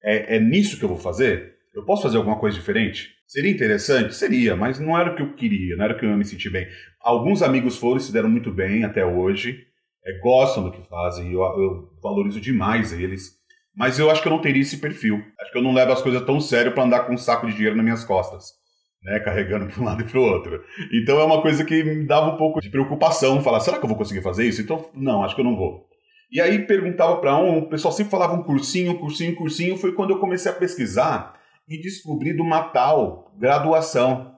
É, 0.03 0.35
é 0.35 0.39
nisso 0.39 0.77
que 0.77 0.85
eu 0.85 0.89
vou 0.89 0.97
fazer? 0.97 1.55
Eu 1.73 1.85
posso 1.85 2.03
fazer 2.03 2.17
alguma 2.17 2.37
coisa 2.37 2.55
diferente? 2.55 3.15
Seria 3.25 3.49
interessante? 3.49 4.13
Seria, 4.13 4.55
mas 4.55 4.77
não 4.77 4.97
era 4.97 5.11
o 5.11 5.15
que 5.15 5.23
eu 5.23 5.33
queria, 5.33 5.75
não 5.75 5.85
era 5.85 5.95
o 5.95 5.97
que 5.97 6.05
eu 6.05 6.09
ia 6.09 6.17
me 6.17 6.25
sentir 6.25 6.51
bem. 6.51 6.67
Alguns 6.99 7.41
amigos 7.41 7.77
foram 7.77 7.97
e 7.97 8.01
se 8.01 8.11
deram 8.11 8.29
muito 8.29 8.51
bem 8.51 8.83
até 8.83 9.03
hoje, 9.03 9.65
é, 10.05 10.19
gostam 10.19 10.63
do 10.63 10.71
que 10.71 10.81
fazem, 10.87 11.31
eu, 11.31 11.41
eu 11.41 11.89
valorizo 12.01 12.41
demais 12.41 12.93
eles, 12.93 13.39
mas 13.75 13.99
eu 13.99 14.09
acho 14.09 14.21
que 14.21 14.27
eu 14.27 14.33
não 14.33 14.41
teria 14.41 14.61
esse 14.61 14.77
perfil. 14.77 15.23
Acho 15.39 15.51
que 15.51 15.57
eu 15.57 15.63
não 15.63 15.73
levo 15.73 15.91
as 15.91 16.01
coisas 16.01 16.25
tão 16.25 16.39
sério 16.39 16.73
para 16.73 16.83
andar 16.83 17.01
com 17.01 17.13
um 17.13 17.17
saco 17.17 17.47
de 17.47 17.53
dinheiro 17.53 17.75
nas 17.75 17.83
minhas 17.83 18.03
costas 18.03 18.61
né, 19.03 19.19
carregando 19.19 19.67
para 19.67 19.81
um 19.81 19.85
lado 19.85 20.01
e 20.01 20.05
para 20.05 20.19
o 20.19 20.23
outro. 20.23 20.63
Então 20.93 21.19
é 21.19 21.23
uma 21.23 21.41
coisa 21.41 21.65
que 21.65 21.83
me 21.83 22.05
dava 22.05 22.33
um 22.33 22.37
pouco 22.37 22.61
de 22.61 22.69
preocupação, 22.69 23.41
falar, 23.41 23.59
será 23.59 23.77
que 23.77 23.83
eu 23.83 23.89
vou 23.89 23.97
conseguir 23.97 24.21
fazer 24.21 24.47
isso? 24.47 24.61
Então, 24.61 24.89
não, 24.93 25.23
acho 25.23 25.35
que 25.35 25.41
eu 25.41 25.45
não 25.45 25.55
vou. 25.55 25.87
E 26.31 26.39
aí 26.39 26.65
perguntava 26.65 27.17
para 27.17 27.37
um, 27.37 27.59
o 27.59 27.69
pessoal 27.69 27.91
sempre 27.91 28.11
falava 28.11 28.33
um 28.33 28.43
cursinho, 28.43 28.97
cursinho, 28.99 29.35
cursinho, 29.35 29.77
foi 29.77 29.93
quando 29.93 30.11
eu 30.11 30.19
comecei 30.19 30.51
a 30.51 30.55
pesquisar 30.55 31.39
e 31.67 31.81
descobri 31.81 32.33
de 32.33 32.41
uma 32.41 32.63
tal 32.69 33.33
graduação 33.37 34.35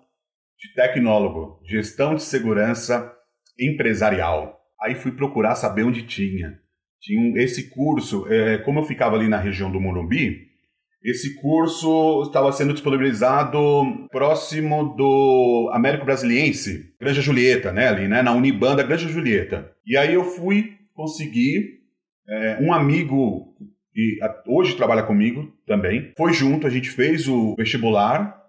de 0.58 0.74
tecnólogo, 0.74 1.60
gestão 1.66 2.16
de 2.16 2.24
segurança 2.24 3.12
empresarial. 3.60 4.60
Aí 4.84 4.96
fui 4.96 5.12
procurar 5.12 5.56
saber 5.56 5.84
onde 5.84 6.04
tinha. 6.04 6.60
Tinha 7.00 7.20
um, 7.20 7.38
esse 7.38 7.70
curso, 7.70 8.26
é, 8.28 8.58
como 8.60 8.80
eu 8.80 8.84
ficava 8.84 9.16
ali 9.16 9.28
na 9.28 9.38
região 9.38 9.72
do 9.72 9.80
Morumbi, 9.80 10.48
esse 11.04 11.36
curso 11.42 12.22
estava 12.24 12.52
sendo 12.54 12.74
disponibilizado 12.74 13.60
próximo 14.10 14.96
do 14.96 15.70
Américo 15.74 16.06
Brasiliense, 16.06 16.94
Granja 17.00 17.22
Julieta, 17.22 17.74
né, 17.74 17.90
ali, 17.90 18.08
né, 18.08 18.22
na 18.22 18.32
Unibanda 18.32 18.84
Granja 18.84 19.10
Julieta. 19.10 19.70
E 19.86 19.98
aí 19.98 20.14
eu 20.14 20.24
fui 20.24 20.78
conseguir 20.94 21.82
é, 22.28 22.58
um 22.62 22.72
amigo 22.72 23.54
que 23.94 24.18
hoje 24.48 24.76
trabalha 24.76 25.04
comigo 25.04 25.52
também, 25.68 26.14
foi 26.18 26.32
junto, 26.32 26.66
a 26.66 26.70
gente 26.70 26.90
fez 26.90 27.28
o 27.28 27.54
vestibular 27.56 28.42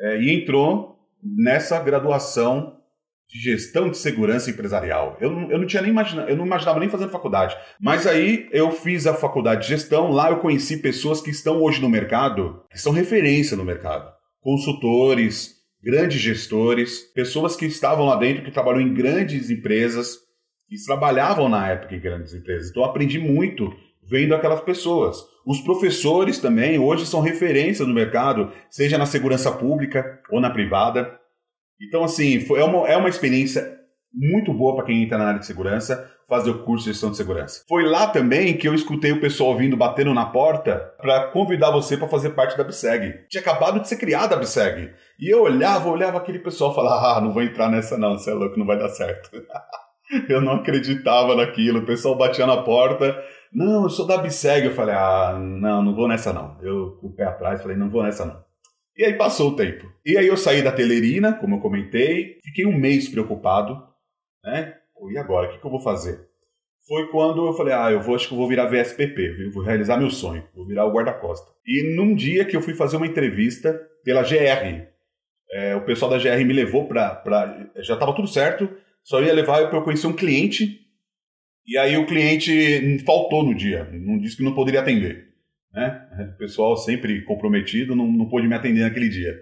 é, 0.00 0.20
e 0.20 0.30
entrou 0.30 0.98
nessa 1.22 1.78
graduação 1.82 2.77
de 3.28 3.38
gestão 3.38 3.90
de 3.90 3.98
segurança 3.98 4.50
empresarial. 4.50 5.16
Eu, 5.20 5.30
não, 5.30 5.50
eu 5.50 5.58
não 5.58 5.66
tinha 5.66 5.82
nem 5.82 5.90
imaginado, 5.90 6.30
eu 6.30 6.36
não 6.36 6.46
imaginava 6.46 6.80
nem 6.80 6.88
fazendo 6.88 7.10
faculdade. 7.10 7.56
Mas 7.78 8.06
aí 8.06 8.48
eu 8.52 8.70
fiz 8.72 9.06
a 9.06 9.12
faculdade 9.12 9.62
de 9.62 9.68
gestão, 9.68 10.10
lá 10.10 10.30
eu 10.30 10.38
conheci 10.38 10.78
pessoas 10.78 11.20
que 11.20 11.30
estão 11.30 11.62
hoje 11.62 11.80
no 11.80 11.90
mercado, 11.90 12.62
que 12.70 12.80
são 12.80 12.92
referência 12.92 13.56
no 13.56 13.64
mercado. 13.64 14.10
Consultores, 14.40 15.56
grandes 15.82 16.20
gestores, 16.20 17.00
pessoas 17.14 17.54
que 17.54 17.66
estavam 17.66 18.06
lá 18.06 18.16
dentro, 18.16 18.44
que 18.44 18.50
trabalham 18.50 18.80
em 18.80 18.94
grandes 18.94 19.50
empresas, 19.50 20.16
que 20.66 20.76
trabalhavam 20.86 21.48
na 21.48 21.68
época 21.68 21.94
em 21.94 22.00
grandes 22.00 22.32
empresas. 22.32 22.70
Então 22.70 22.84
aprendi 22.84 23.18
muito 23.18 23.70
vendo 24.08 24.34
aquelas 24.34 24.62
pessoas. 24.62 25.18
Os 25.46 25.60
professores 25.60 26.38
também 26.38 26.78
hoje 26.78 27.06
são 27.06 27.20
referências 27.20 27.86
no 27.86 27.94
mercado, 27.94 28.52
seja 28.70 28.96
na 28.98 29.06
segurança 29.06 29.52
pública 29.52 30.20
ou 30.30 30.40
na 30.40 30.50
privada. 30.50 31.18
Então, 31.80 32.04
assim, 32.04 32.40
foi, 32.40 32.60
é, 32.60 32.64
uma, 32.64 32.88
é 32.88 32.96
uma 32.96 33.08
experiência 33.08 33.78
muito 34.12 34.52
boa 34.52 34.74
para 34.74 34.86
quem 34.86 35.02
entra 35.02 35.18
na 35.18 35.26
área 35.26 35.40
de 35.40 35.46
segurança 35.46 36.10
fazer 36.28 36.50
o 36.50 36.62
curso 36.62 36.84
de 36.84 36.92
gestão 36.92 37.10
de 37.10 37.16
segurança. 37.16 37.64
Foi 37.66 37.84
lá 37.84 38.06
também 38.06 38.56
que 38.56 38.68
eu 38.68 38.74
escutei 38.74 39.10
o 39.12 39.20
pessoal 39.20 39.56
vindo 39.56 39.76
batendo 39.76 40.12
na 40.12 40.26
porta 40.26 40.92
para 41.00 41.28
convidar 41.28 41.70
você 41.70 41.96
para 41.96 42.06
fazer 42.06 42.30
parte 42.30 42.56
da 42.56 42.64
BSEG. 42.64 43.26
Tinha 43.30 43.40
acabado 43.40 43.80
de 43.80 43.88
ser 43.88 43.96
criada 43.96 44.34
a 44.34 44.38
BSEG. 44.38 44.92
E 45.18 45.32
eu 45.32 45.42
olhava, 45.42 45.88
olhava 45.88 46.18
aquele 46.18 46.38
pessoal 46.38 46.72
e 46.72 46.74
falava: 46.74 47.16
"Ah, 47.16 47.20
não 47.22 47.32
vou 47.32 47.42
entrar 47.42 47.70
nessa 47.70 47.96
não, 47.96 48.18
você 48.18 48.30
é 48.30 48.34
louco, 48.34 48.58
não 48.58 48.66
vai 48.66 48.78
dar 48.78 48.90
certo". 48.90 49.30
eu 50.28 50.40
não 50.42 50.54
acreditava 50.54 51.34
naquilo. 51.34 51.80
O 51.80 51.86
pessoal 51.86 52.14
batia 52.14 52.46
na 52.46 52.58
porta, 52.58 53.16
"Não, 53.50 53.84
eu 53.84 53.88
sou 53.88 54.06
da 54.06 54.18
BSEG". 54.18 54.66
Eu 54.66 54.74
falei: 54.74 54.94
"Ah, 54.94 55.38
não, 55.40 55.82
não 55.82 55.94
vou 55.94 56.06
nessa 56.06 56.30
não". 56.30 56.58
Eu 56.60 56.98
com 57.00 57.06
o 57.06 57.14
pé 57.14 57.24
atrás 57.24 57.62
falei: 57.62 57.76
"Não 57.76 57.88
vou 57.88 58.02
nessa 58.02 58.26
não". 58.26 58.47
E 58.98 59.04
aí 59.04 59.14
passou 59.14 59.50
o 59.50 59.56
tempo. 59.56 59.88
E 60.04 60.18
aí 60.18 60.26
eu 60.26 60.36
saí 60.36 60.60
da 60.60 60.72
telerina, 60.72 61.32
como 61.32 61.54
eu 61.54 61.60
comentei, 61.60 62.40
fiquei 62.42 62.66
um 62.66 62.76
mês 62.76 63.08
preocupado, 63.08 63.80
né? 64.44 64.74
E 65.12 65.16
agora, 65.16 65.46
o 65.46 65.52
que, 65.52 65.60
que 65.60 65.64
eu 65.64 65.70
vou 65.70 65.78
fazer? 65.78 66.26
Foi 66.88 67.06
quando 67.08 67.46
eu 67.46 67.52
falei, 67.52 67.72
ah, 67.72 67.92
eu 67.92 68.00
vou, 68.00 68.16
acho 68.16 68.26
que 68.26 68.34
eu 68.34 68.38
vou 68.38 68.48
virar 68.48 68.66
VSPP, 68.66 69.50
vou 69.52 69.62
realizar 69.62 69.96
meu 69.96 70.10
sonho, 70.10 70.42
vou 70.52 70.66
virar 70.66 70.84
o 70.84 70.90
guarda-costa. 70.90 71.46
E 71.64 71.94
num 71.94 72.12
dia 72.12 72.44
que 72.44 72.56
eu 72.56 72.60
fui 72.60 72.74
fazer 72.74 72.96
uma 72.96 73.06
entrevista 73.06 73.80
pela 74.02 74.22
GR, 74.22 74.88
é, 75.52 75.76
o 75.76 75.84
pessoal 75.84 76.10
da 76.10 76.18
GR 76.18 76.44
me 76.44 76.52
levou 76.52 76.88
para. 76.88 77.22
Já 77.76 77.94
estava 77.94 78.16
tudo 78.16 78.26
certo, 78.26 78.68
só 79.04 79.22
ia 79.22 79.32
levar 79.32 79.68
para 79.68 79.78
eu 79.78 79.84
conhecer 79.84 80.08
um 80.08 80.12
cliente, 80.12 80.80
e 81.64 81.78
aí 81.78 81.96
o 81.96 82.06
cliente 82.06 82.98
faltou 83.04 83.44
no 83.44 83.54
dia, 83.54 83.88
não 83.92 84.18
disse 84.18 84.38
que 84.38 84.42
não 84.42 84.54
poderia 84.54 84.80
atender 84.80 85.27
né? 85.78 86.32
O 86.34 86.38
pessoal 86.38 86.76
sempre 86.76 87.22
comprometido 87.22 87.94
não, 87.94 88.10
não 88.10 88.28
pôde 88.28 88.48
me 88.48 88.54
atender 88.54 88.80
naquele 88.80 89.08
dia. 89.08 89.40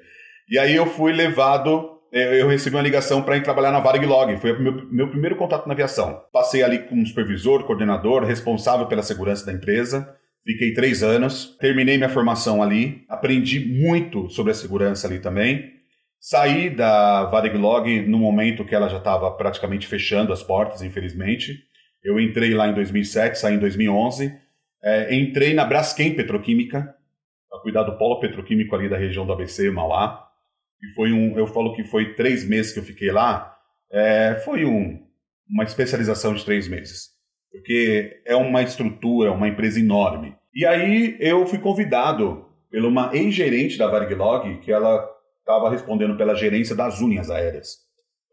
E 0.49 0.59
aí 0.59 0.77
eu 0.77 0.87
fui 0.87 1.13
levado, 1.13 1.99
é, 2.13 2.41
eu 2.41 2.47
recebi 2.47 2.77
uma 2.77 2.83
ligação 2.83 3.23
para 3.23 3.37
ir 3.37 3.43
trabalhar 3.43 3.73
na 3.73 3.81
Varig 3.81 4.05
Log, 4.05 4.37
foi 4.37 4.53
o 4.53 4.63
meu, 4.63 4.87
meu 4.91 5.09
primeiro 5.09 5.37
contato 5.37 5.67
na 5.67 5.73
aviação. 5.73 6.23
Passei 6.33 6.63
ali 6.63 6.81
como 6.81 7.05
supervisor, 7.07 7.65
coordenador, 7.65 8.25
responsável 8.25 8.87
pela 8.87 9.03
segurança 9.03 9.47
da 9.47 9.53
empresa. 9.53 10.15
Fiquei 10.45 10.75
três 10.75 11.03
anos, 11.03 11.57
terminei 11.59 11.97
minha 11.97 12.09
formação 12.09 12.63
ali, 12.63 13.05
aprendi 13.09 13.59
muito 13.59 14.29
sobre 14.31 14.53
a 14.53 14.55
segurança 14.55 15.09
ali 15.09 15.19
também. 15.19 15.75
Saí 16.21 16.71
da 16.71 17.25
Varig 17.25 17.57
Log 17.57 18.01
no 18.03 18.19
momento 18.19 18.65
que 18.65 18.75
ela 18.75 18.89
já 18.89 18.99
estava 18.99 19.31
praticamente 19.33 19.87
fechando 19.87 20.33
as 20.33 20.43
portas, 20.43 20.83
infelizmente. 20.83 21.65
Eu 22.05 22.21
entrei 22.21 22.55
lá 22.55 22.69
em 22.69 22.75
2007, 22.75 23.39
saí 23.39 23.55
em 23.55 23.59
2011 23.59 24.46
é, 24.87 25.13
entrei 25.13 25.53
na 25.53 25.65
Braskem 25.65 26.15
Petroquímica, 26.15 26.95
para 27.51 27.61
cuidar 27.61 27.83
do 27.83 27.99
polo 27.99 28.21
petroquímico 28.21 28.77
ali 28.77 28.89
da 28.89 28.97
região 28.97 29.27
do 29.27 29.33
ABC, 29.33 29.69
Mauá. 29.69 30.25
E 30.81 30.95
foi 30.95 31.13
um, 31.13 31.37
eu 31.37 31.49
falo 31.49 31.75
que 31.75 31.83
foi 31.83 32.15
três 32.15 32.49
meses 32.49 32.73
que 32.73 32.79
eu 32.79 32.85
fiquei 32.85 33.11
lá, 33.11 33.57
é, 33.91 34.41
foi 34.45 34.65
um, 34.65 35.05
uma 35.51 35.65
especialização 35.65 36.35
de 36.35 36.45
três 36.45 36.69
meses. 36.69 37.11
Porque 37.51 38.23
é 38.25 38.37
uma 38.37 38.63
estrutura, 38.63 39.33
uma 39.33 39.49
empresa 39.49 39.81
enorme. 39.81 40.37
E 40.55 40.65
aí 40.65 41.17
eu 41.19 41.45
fui 41.47 41.59
convidado 41.59 42.47
por 42.71 42.85
uma 42.85 43.11
ex-gerente 43.13 43.77
da 43.77 43.89
Varglog, 43.89 44.59
que 44.59 44.71
ela 44.71 45.05
estava 45.41 45.69
respondendo 45.69 46.17
pela 46.17 46.37
gerência 46.37 46.77
das 46.77 47.01
unhas 47.01 47.29
aéreas, 47.29 47.79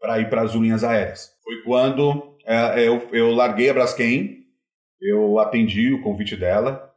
para 0.00 0.20
ir 0.20 0.30
para 0.30 0.42
as 0.42 0.54
unhas 0.54 0.84
aéreas. 0.84 1.32
Foi 1.42 1.62
quando 1.62 2.36
é, 2.46 2.86
eu, 2.86 3.08
eu 3.12 3.32
larguei 3.32 3.70
a 3.70 3.74
Braskem 3.74 4.43
eu 5.00 5.38
atendi 5.38 5.92
o 5.92 6.00
convite 6.00 6.36
dela 6.36 6.90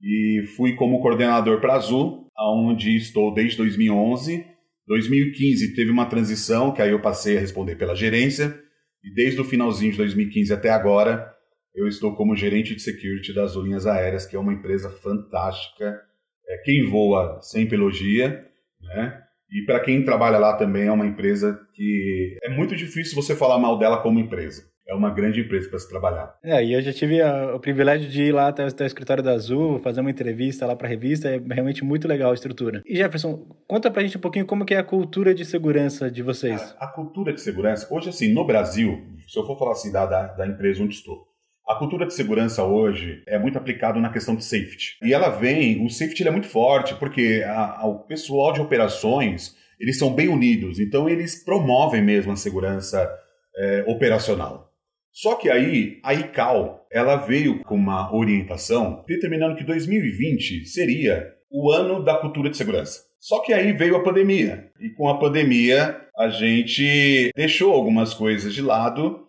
e 0.00 0.44
fui 0.56 0.74
como 0.74 1.00
coordenador 1.00 1.60
para 1.60 1.74
a 1.74 1.76
Azul, 1.76 2.30
onde 2.38 2.94
estou 2.96 3.32
desde 3.32 3.56
2011. 3.56 4.46
2015 4.86 5.74
teve 5.74 5.90
uma 5.90 6.06
transição, 6.06 6.72
que 6.72 6.82
aí 6.82 6.90
eu 6.90 7.00
passei 7.00 7.36
a 7.36 7.40
responder 7.40 7.76
pela 7.76 7.96
gerência, 7.96 8.58
e 9.02 9.12
desde 9.12 9.40
o 9.40 9.44
finalzinho 9.44 9.92
de 9.92 9.98
2015 9.98 10.52
até 10.52 10.70
agora, 10.70 11.32
eu 11.74 11.88
estou 11.88 12.14
como 12.14 12.36
gerente 12.36 12.74
de 12.74 12.82
security 12.82 13.32
das 13.32 13.54
Linhas 13.54 13.86
Aéreas, 13.86 14.26
que 14.26 14.36
é 14.36 14.38
uma 14.38 14.52
empresa 14.52 14.90
fantástica. 14.90 16.00
É, 16.48 16.58
quem 16.64 16.84
voa 16.84 17.40
sempre 17.42 17.76
elogia, 17.76 18.46
né? 18.80 19.22
E 19.50 19.64
para 19.64 19.80
quem 19.80 20.04
trabalha 20.04 20.38
lá 20.38 20.56
também 20.56 20.86
é 20.86 20.92
uma 20.92 21.06
empresa 21.06 21.60
que 21.72 22.36
é 22.42 22.48
muito 22.48 22.74
difícil 22.74 23.14
você 23.14 23.34
falar 23.34 23.58
mal 23.58 23.78
dela 23.78 24.02
como 24.02 24.18
empresa 24.18 24.64
é 24.88 24.94
uma 24.94 25.10
grande 25.10 25.40
empresa 25.40 25.68
para 25.68 25.78
se 25.78 25.88
trabalhar. 25.88 26.34
É, 26.42 26.64
e 26.64 26.72
eu 26.72 26.80
já 26.80 26.92
tive 26.92 27.20
a, 27.20 27.54
o 27.54 27.60
privilégio 27.60 28.08
de 28.08 28.24
ir 28.24 28.32
lá 28.32 28.48
até, 28.48 28.64
até 28.64 28.84
o 28.84 28.86
escritório 28.86 29.22
da 29.22 29.32
Azul, 29.32 29.78
fazer 29.80 30.00
uma 30.00 30.10
entrevista 30.10 30.66
lá 30.66 30.76
para 30.76 30.86
a 30.86 30.90
revista, 30.90 31.28
é 31.28 31.40
realmente 31.50 31.84
muito 31.84 32.06
legal 32.06 32.30
a 32.30 32.34
estrutura. 32.34 32.82
E 32.86 32.96
Jefferson, 32.96 33.46
conta 33.66 33.90
para 33.90 34.02
a 34.02 34.04
gente 34.04 34.16
um 34.16 34.20
pouquinho 34.20 34.46
como 34.46 34.64
que 34.64 34.74
é 34.74 34.78
a 34.78 34.84
cultura 34.84 35.34
de 35.34 35.44
segurança 35.44 36.10
de 36.10 36.22
vocês. 36.22 36.74
A, 36.78 36.84
a, 36.84 36.88
cultura 36.88 37.32
de 37.32 37.40
segurança, 37.40 37.92
hoje 37.92 38.08
assim, 38.08 38.32
no 38.32 38.46
Brasil, 38.46 39.02
se 39.26 39.38
eu 39.38 39.46
for 39.46 39.58
falar 39.58 39.72
assim 39.72 39.90
da, 39.90 40.06
da, 40.06 40.26
da 40.28 40.46
empresa 40.46 40.82
onde 40.82 40.94
estou, 40.94 41.26
a 41.68 41.74
cultura 41.74 42.06
de 42.06 42.14
segurança 42.14 42.62
hoje 42.62 43.24
é 43.26 43.38
muito 43.38 43.58
aplicada 43.58 43.98
na 43.98 44.12
questão 44.12 44.36
de 44.36 44.44
safety. 44.44 44.98
E 45.02 45.12
ela 45.12 45.30
vem, 45.30 45.84
o 45.84 45.90
safety 45.90 46.26
é 46.26 46.30
muito 46.30 46.46
forte, 46.46 46.94
porque 46.94 47.42
a, 47.44 47.80
a, 47.80 47.86
o 47.86 47.98
pessoal 48.04 48.52
de 48.52 48.60
operações 48.60 49.56
eles 49.78 49.98
são 49.98 50.14
bem 50.14 50.28
unidos, 50.28 50.78
então 50.78 51.08
eles 51.08 51.44
promovem 51.44 52.02
mesmo 52.02 52.32
a 52.32 52.36
segurança 52.36 53.12
é, 53.56 53.84
operacional. 53.86 54.72
Só 55.16 55.34
que 55.36 55.48
aí 55.48 55.98
a 56.02 56.12
ICAO 56.12 56.86
ela 56.92 57.16
veio 57.16 57.62
com 57.62 57.74
uma 57.74 58.14
orientação 58.14 59.02
determinando 59.08 59.56
que 59.56 59.64
2020 59.64 60.66
seria 60.66 61.32
o 61.50 61.72
ano 61.72 62.04
da 62.04 62.18
cultura 62.18 62.50
de 62.50 62.56
segurança. 62.58 63.00
Só 63.18 63.40
que 63.40 63.54
aí 63.54 63.72
veio 63.72 63.96
a 63.96 64.02
pandemia 64.02 64.70
e 64.78 64.90
com 64.90 65.08
a 65.08 65.18
pandemia 65.18 65.98
a 66.18 66.28
gente 66.28 67.30
deixou 67.34 67.72
algumas 67.72 68.12
coisas 68.12 68.52
de 68.52 68.60
lado 68.60 69.26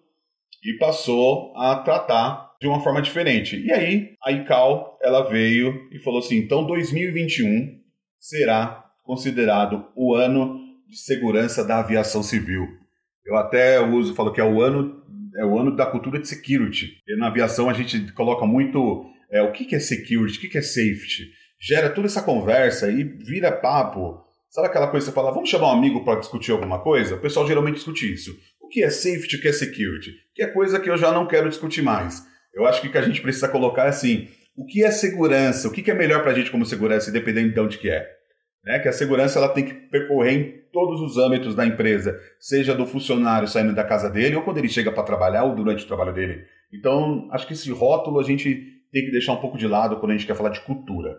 e 0.62 0.74
passou 0.74 1.56
a 1.56 1.78
tratar 1.78 2.52
de 2.60 2.68
uma 2.68 2.84
forma 2.84 3.02
diferente. 3.02 3.58
E 3.58 3.72
aí 3.72 4.10
a 4.22 4.34
ICAO 4.34 4.98
ela 5.02 5.30
veio 5.30 5.88
e 5.94 6.00
falou 6.00 6.20
assim: 6.20 6.36
então 6.36 6.68
2021 6.68 7.80
será 8.20 8.84
considerado 9.06 9.86
o 9.96 10.14
ano 10.14 10.60
de 10.86 10.98
segurança 10.98 11.64
da 11.64 11.80
aviação 11.80 12.22
civil. 12.22 12.68
Eu 13.26 13.38
até 13.38 13.80
uso, 13.80 14.14
falo 14.16 14.34
que 14.34 14.42
é 14.42 14.44
o 14.44 14.62
ano 14.62 14.98
é 15.38 15.46
o 15.46 15.58
ano 15.58 15.76
da 15.76 15.86
cultura 15.86 16.20
de 16.20 16.28
security. 16.28 16.98
E 17.08 17.16
na 17.16 17.28
aviação 17.28 17.70
a 17.70 17.74
gente 17.74 18.12
coloca 18.14 18.46
muito 18.46 19.06
é, 19.32 19.42
o 19.42 19.52
que, 19.52 19.66
que 19.66 19.76
é 19.76 19.80
security, 19.80 20.38
o 20.38 20.42
que, 20.42 20.50
que 20.50 20.58
é 20.58 20.62
safety. 20.62 21.32
Gera 21.60 21.90
toda 21.90 22.08
essa 22.08 22.22
conversa 22.22 22.90
e 22.90 23.04
vira 23.04 23.52
papo. 23.52 24.24
Sabe 24.50 24.68
aquela 24.68 24.88
coisa 24.88 25.06
que 25.06 25.12
você 25.12 25.16
fala, 25.16 25.32
vamos 25.32 25.50
chamar 25.50 25.68
um 25.68 25.78
amigo 25.78 26.04
para 26.04 26.20
discutir 26.20 26.52
alguma 26.52 26.82
coisa? 26.82 27.16
O 27.16 27.20
pessoal 27.20 27.48
geralmente 27.48 27.76
discute 27.76 28.12
isso. 28.12 28.36
O 28.60 28.68
que 28.68 28.84
é 28.84 28.90
safety, 28.90 29.36
o 29.36 29.42
que 29.42 29.48
é 29.48 29.54
security? 29.54 30.12
Que 30.34 30.44
é 30.44 30.48
coisa 30.48 30.80
que 30.80 30.90
eu 30.90 30.98
já 30.98 31.12
não 31.12 31.28
quero 31.28 31.50
discutir 31.50 31.82
mais. 31.82 32.24
Eu 32.54 32.66
acho 32.66 32.82
que 32.82 32.88
o 32.88 32.92
que 32.92 32.98
a 32.98 33.02
gente 33.02 33.22
precisa 33.22 33.48
colocar 33.48 33.86
é 33.86 33.90
assim, 33.90 34.28
o 34.56 34.66
que 34.66 34.84
é 34.84 34.90
segurança? 34.90 35.68
O 35.68 35.72
que 35.72 35.90
é 35.90 35.94
melhor 35.94 36.24
para 36.24 36.32
a 36.32 36.34
gente 36.34 36.50
como 36.50 36.66
segurança, 36.66 37.10
independente 37.10 37.54
de 37.54 37.60
onde 37.60 37.78
que 37.78 37.90
é? 37.90 38.10
Né? 38.66 38.80
Que 38.80 38.88
a 38.88 38.94
segurança 38.94 39.38
ela 39.38 39.50
tem 39.50 39.66
que 39.66 39.74
percorrer 39.74 40.67
todos 40.78 41.02
os 41.02 41.18
âmbitos 41.18 41.56
da 41.56 41.66
empresa, 41.66 42.22
seja 42.40 42.76
do 42.76 42.86
funcionário 42.86 43.48
saindo 43.48 43.74
da 43.74 43.84
casa 43.84 44.12
dele 44.12 44.36
ou 44.36 44.44
quando 44.44 44.60
ele 44.60 44.70
chega 44.70 44.92
para 44.92 45.02
trabalhar 45.02 45.44
ou 45.44 45.56
durante 45.56 45.84
o 45.84 45.88
trabalho 45.88 46.14
dele. 46.14 46.44
Então, 46.72 47.28
acho 47.32 47.48
que 47.48 47.54
esse 47.54 47.72
rótulo 47.72 48.20
a 48.20 48.24
gente 48.24 48.54
tem 48.92 49.04
que 49.04 49.10
deixar 49.10 49.34
um 49.34 49.42
pouco 49.42 49.58
de 49.58 49.68
lado 49.68 49.98
quando 49.98 50.12
a 50.12 50.16
gente 50.16 50.28
quer 50.28 50.36
falar 50.36 50.52
de 50.52 50.62
cultura. 50.62 51.18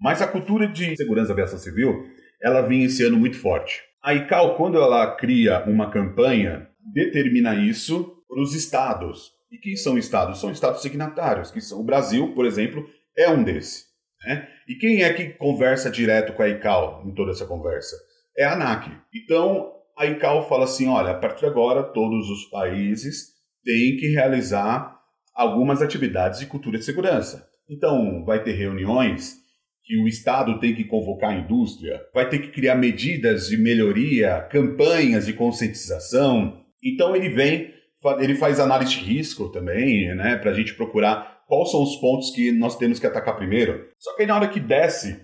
Mas 0.00 0.22
a 0.22 0.26
cultura 0.26 0.66
de 0.66 0.96
segurança 0.96 1.28
da 1.28 1.34
aviação 1.34 1.58
civil, 1.58 2.06
ela 2.42 2.62
vinha 2.62 2.86
esse 2.86 3.04
ano 3.04 3.18
muito 3.18 3.36
forte. 3.36 3.82
A 4.02 4.14
ICAO, 4.14 4.56
quando 4.56 4.78
ela 4.78 5.14
cria 5.16 5.62
uma 5.66 5.90
campanha, 5.90 6.66
determina 6.94 7.54
isso 7.54 8.22
para 8.26 8.40
os 8.40 8.54
estados. 8.54 9.32
E 9.52 9.58
quem 9.58 9.76
são 9.76 9.98
estados? 9.98 10.40
São 10.40 10.50
estados 10.50 10.80
signatários, 10.80 11.50
que 11.50 11.60
são 11.60 11.78
o 11.78 11.84
Brasil, 11.84 12.32
por 12.34 12.46
exemplo, 12.46 12.88
é 13.14 13.28
um 13.28 13.44
desses. 13.44 13.84
Né? 14.24 14.48
E 14.66 14.76
quem 14.76 15.02
é 15.02 15.12
que 15.12 15.28
conversa 15.34 15.90
direto 15.90 16.32
com 16.32 16.42
a 16.42 16.48
ICAO 16.48 17.02
em 17.06 17.12
toda 17.12 17.32
essa 17.32 17.44
conversa? 17.44 17.96
É 18.36 18.44
a 18.44 18.54
ANAC. 18.54 18.90
Então, 19.14 19.72
a 19.96 20.06
ICAO 20.06 20.48
fala 20.48 20.64
assim, 20.64 20.88
olha, 20.88 21.12
a 21.12 21.18
partir 21.18 21.40
de 21.40 21.46
agora 21.46 21.82
todos 21.82 22.28
os 22.28 22.46
países 22.46 23.34
têm 23.64 23.96
que 23.96 24.08
realizar 24.08 24.98
algumas 25.34 25.80
atividades 25.80 26.40
de 26.40 26.46
cultura 26.46 26.78
de 26.78 26.84
segurança. 26.84 27.48
Então, 27.68 28.24
vai 28.24 28.42
ter 28.42 28.52
reuniões 28.52 29.36
que 29.84 29.98
o 29.98 30.08
Estado 30.08 30.58
tem 30.58 30.74
que 30.74 30.84
convocar 30.84 31.30
a 31.30 31.38
indústria, 31.38 32.00
vai 32.12 32.28
ter 32.28 32.38
que 32.38 32.48
criar 32.48 32.74
medidas 32.74 33.48
de 33.48 33.56
melhoria, 33.56 34.46
campanhas 34.50 35.26
de 35.26 35.32
conscientização. 35.32 36.60
Então, 36.82 37.14
ele 37.14 37.28
vem, 37.28 37.72
ele 38.18 38.34
faz 38.34 38.58
análise 38.58 38.92
de 38.92 39.04
risco 39.04 39.50
também, 39.50 40.14
né, 40.14 40.36
para 40.36 40.50
a 40.50 40.54
gente 40.54 40.74
procurar 40.74 41.42
quais 41.46 41.70
são 41.70 41.82
os 41.82 41.96
pontos 41.96 42.30
que 42.30 42.50
nós 42.50 42.76
temos 42.76 42.98
que 42.98 43.06
atacar 43.06 43.36
primeiro. 43.36 43.88
Só 43.98 44.14
que 44.16 44.22
aí 44.22 44.28
na 44.28 44.36
hora 44.36 44.48
que 44.48 44.60
desce 44.60 45.20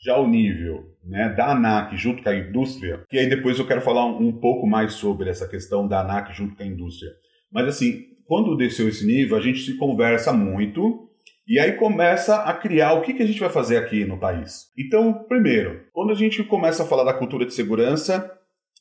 já 0.00 0.16
o 0.16 0.28
nível 0.28 0.96
né, 1.04 1.28
da 1.30 1.52
ANAC 1.52 1.96
junto 1.96 2.22
com 2.22 2.28
a 2.28 2.36
indústria, 2.36 3.04
que 3.08 3.18
aí 3.18 3.28
depois 3.28 3.58
eu 3.58 3.66
quero 3.66 3.80
falar 3.80 4.06
um, 4.06 4.28
um 4.28 4.32
pouco 4.32 4.66
mais 4.66 4.94
sobre 4.94 5.28
essa 5.28 5.48
questão 5.48 5.88
da 5.88 6.00
ANAC 6.00 6.32
junto 6.32 6.56
com 6.56 6.62
a 6.62 6.66
indústria. 6.66 7.10
Mas 7.50 7.66
assim, 7.66 8.04
quando 8.26 8.56
desceu 8.56 8.88
esse 8.88 9.06
nível, 9.06 9.36
a 9.36 9.40
gente 9.40 9.60
se 9.60 9.76
conversa 9.76 10.32
muito 10.32 11.08
e 11.46 11.58
aí 11.58 11.72
começa 11.72 12.42
a 12.42 12.52
criar 12.52 12.92
o 12.92 13.00
que, 13.00 13.14
que 13.14 13.22
a 13.22 13.26
gente 13.26 13.40
vai 13.40 13.48
fazer 13.48 13.78
aqui 13.78 14.04
no 14.04 14.18
país. 14.18 14.66
Então, 14.78 15.24
primeiro, 15.26 15.86
quando 15.92 16.12
a 16.12 16.14
gente 16.14 16.44
começa 16.44 16.82
a 16.82 16.86
falar 16.86 17.04
da 17.04 17.14
cultura 17.14 17.46
de 17.46 17.54
segurança, 17.54 18.30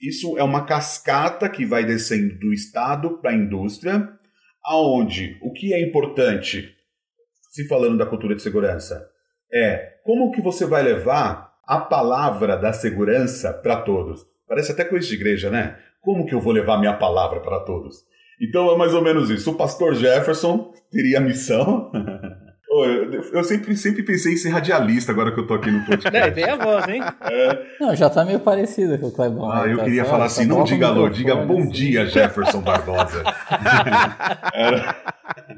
isso 0.01 0.37
é 0.37 0.43
uma 0.43 0.65
cascata 0.65 1.47
que 1.49 1.65
vai 1.65 1.85
descendo 1.85 2.37
do 2.37 2.53
Estado 2.53 3.19
para 3.19 3.31
a 3.31 3.35
indústria, 3.35 4.11
aonde 4.65 5.37
o 5.41 5.53
que 5.53 5.73
é 5.73 5.81
importante 5.81 6.75
se 7.49 7.67
falando 7.67 7.97
da 7.97 8.05
cultura 8.05 8.35
de 8.35 8.41
segurança, 8.41 9.09
é 9.51 9.93
como 10.03 10.31
que 10.31 10.41
você 10.41 10.65
vai 10.65 10.83
levar 10.83 11.53
a 11.65 11.79
palavra 11.79 12.55
da 12.55 12.71
segurança 12.71 13.53
para 13.53 13.77
todos. 13.81 14.25
Parece 14.47 14.71
até 14.71 14.85
coisa 14.85 15.05
de 15.05 15.13
igreja, 15.13 15.49
né? 15.49 15.77
Como 16.01 16.25
que 16.25 16.33
eu 16.33 16.39
vou 16.39 16.53
levar 16.53 16.77
minha 16.77 16.93
palavra 16.93 17.41
para 17.41 17.59
todos? 17.59 18.05
Então 18.41 18.71
é 18.71 18.77
mais 18.77 18.93
ou 18.93 19.01
menos 19.01 19.29
isso. 19.29 19.51
O 19.51 19.55
pastor 19.55 19.93
Jefferson 19.95 20.71
teria 20.91 21.17
a 21.17 21.21
missão. 21.21 21.91
eu, 23.33 23.43
sempre, 23.43 23.75
sempre 23.75 24.03
pensei 24.03 24.33
em 24.33 24.37
ser 24.37 24.49
radialista 24.49 25.11
agora 25.11 25.33
que 25.33 25.39
eu 25.39 25.47
tô 25.47 25.55
aqui 25.55 25.71
no 25.71 25.83
podcast. 25.85 26.15
É, 26.15 26.31
tem 26.31 26.45
a 26.45 26.55
voz, 26.55 26.87
hein? 26.87 27.01
É. 27.21 27.65
Não, 27.79 27.95
já 27.95 28.09
tá 28.09 28.23
meio 28.23 28.39
parecido 28.39 28.97
com 28.99 29.07
o 29.07 29.11
Clebão. 29.11 29.51
Ah, 29.51 29.67
eu 29.67 29.77
tá 29.77 29.83
queria 29.83 30.05
só, 30.05 30.11
falar 30.11 30.25
assim, 30.25 30.45
não 30.45 30.63
diga 30.63 30.87
alô, 30.87 31.09
diga 31.09 31.35
bom 31.35 31.59
assim. 31.59 31.69
dia, 31.69 32.05
Jefferson 32.05 32.61
Barbosa. 32.61 33.23
Era 34.53 34.95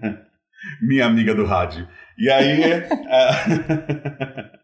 minha 0.82 1.06
amiga 1.06 1.36
do 1.36 1.45
rádio. 1.45 1.88
E 2.19 2.29
aí. 2.29 2.84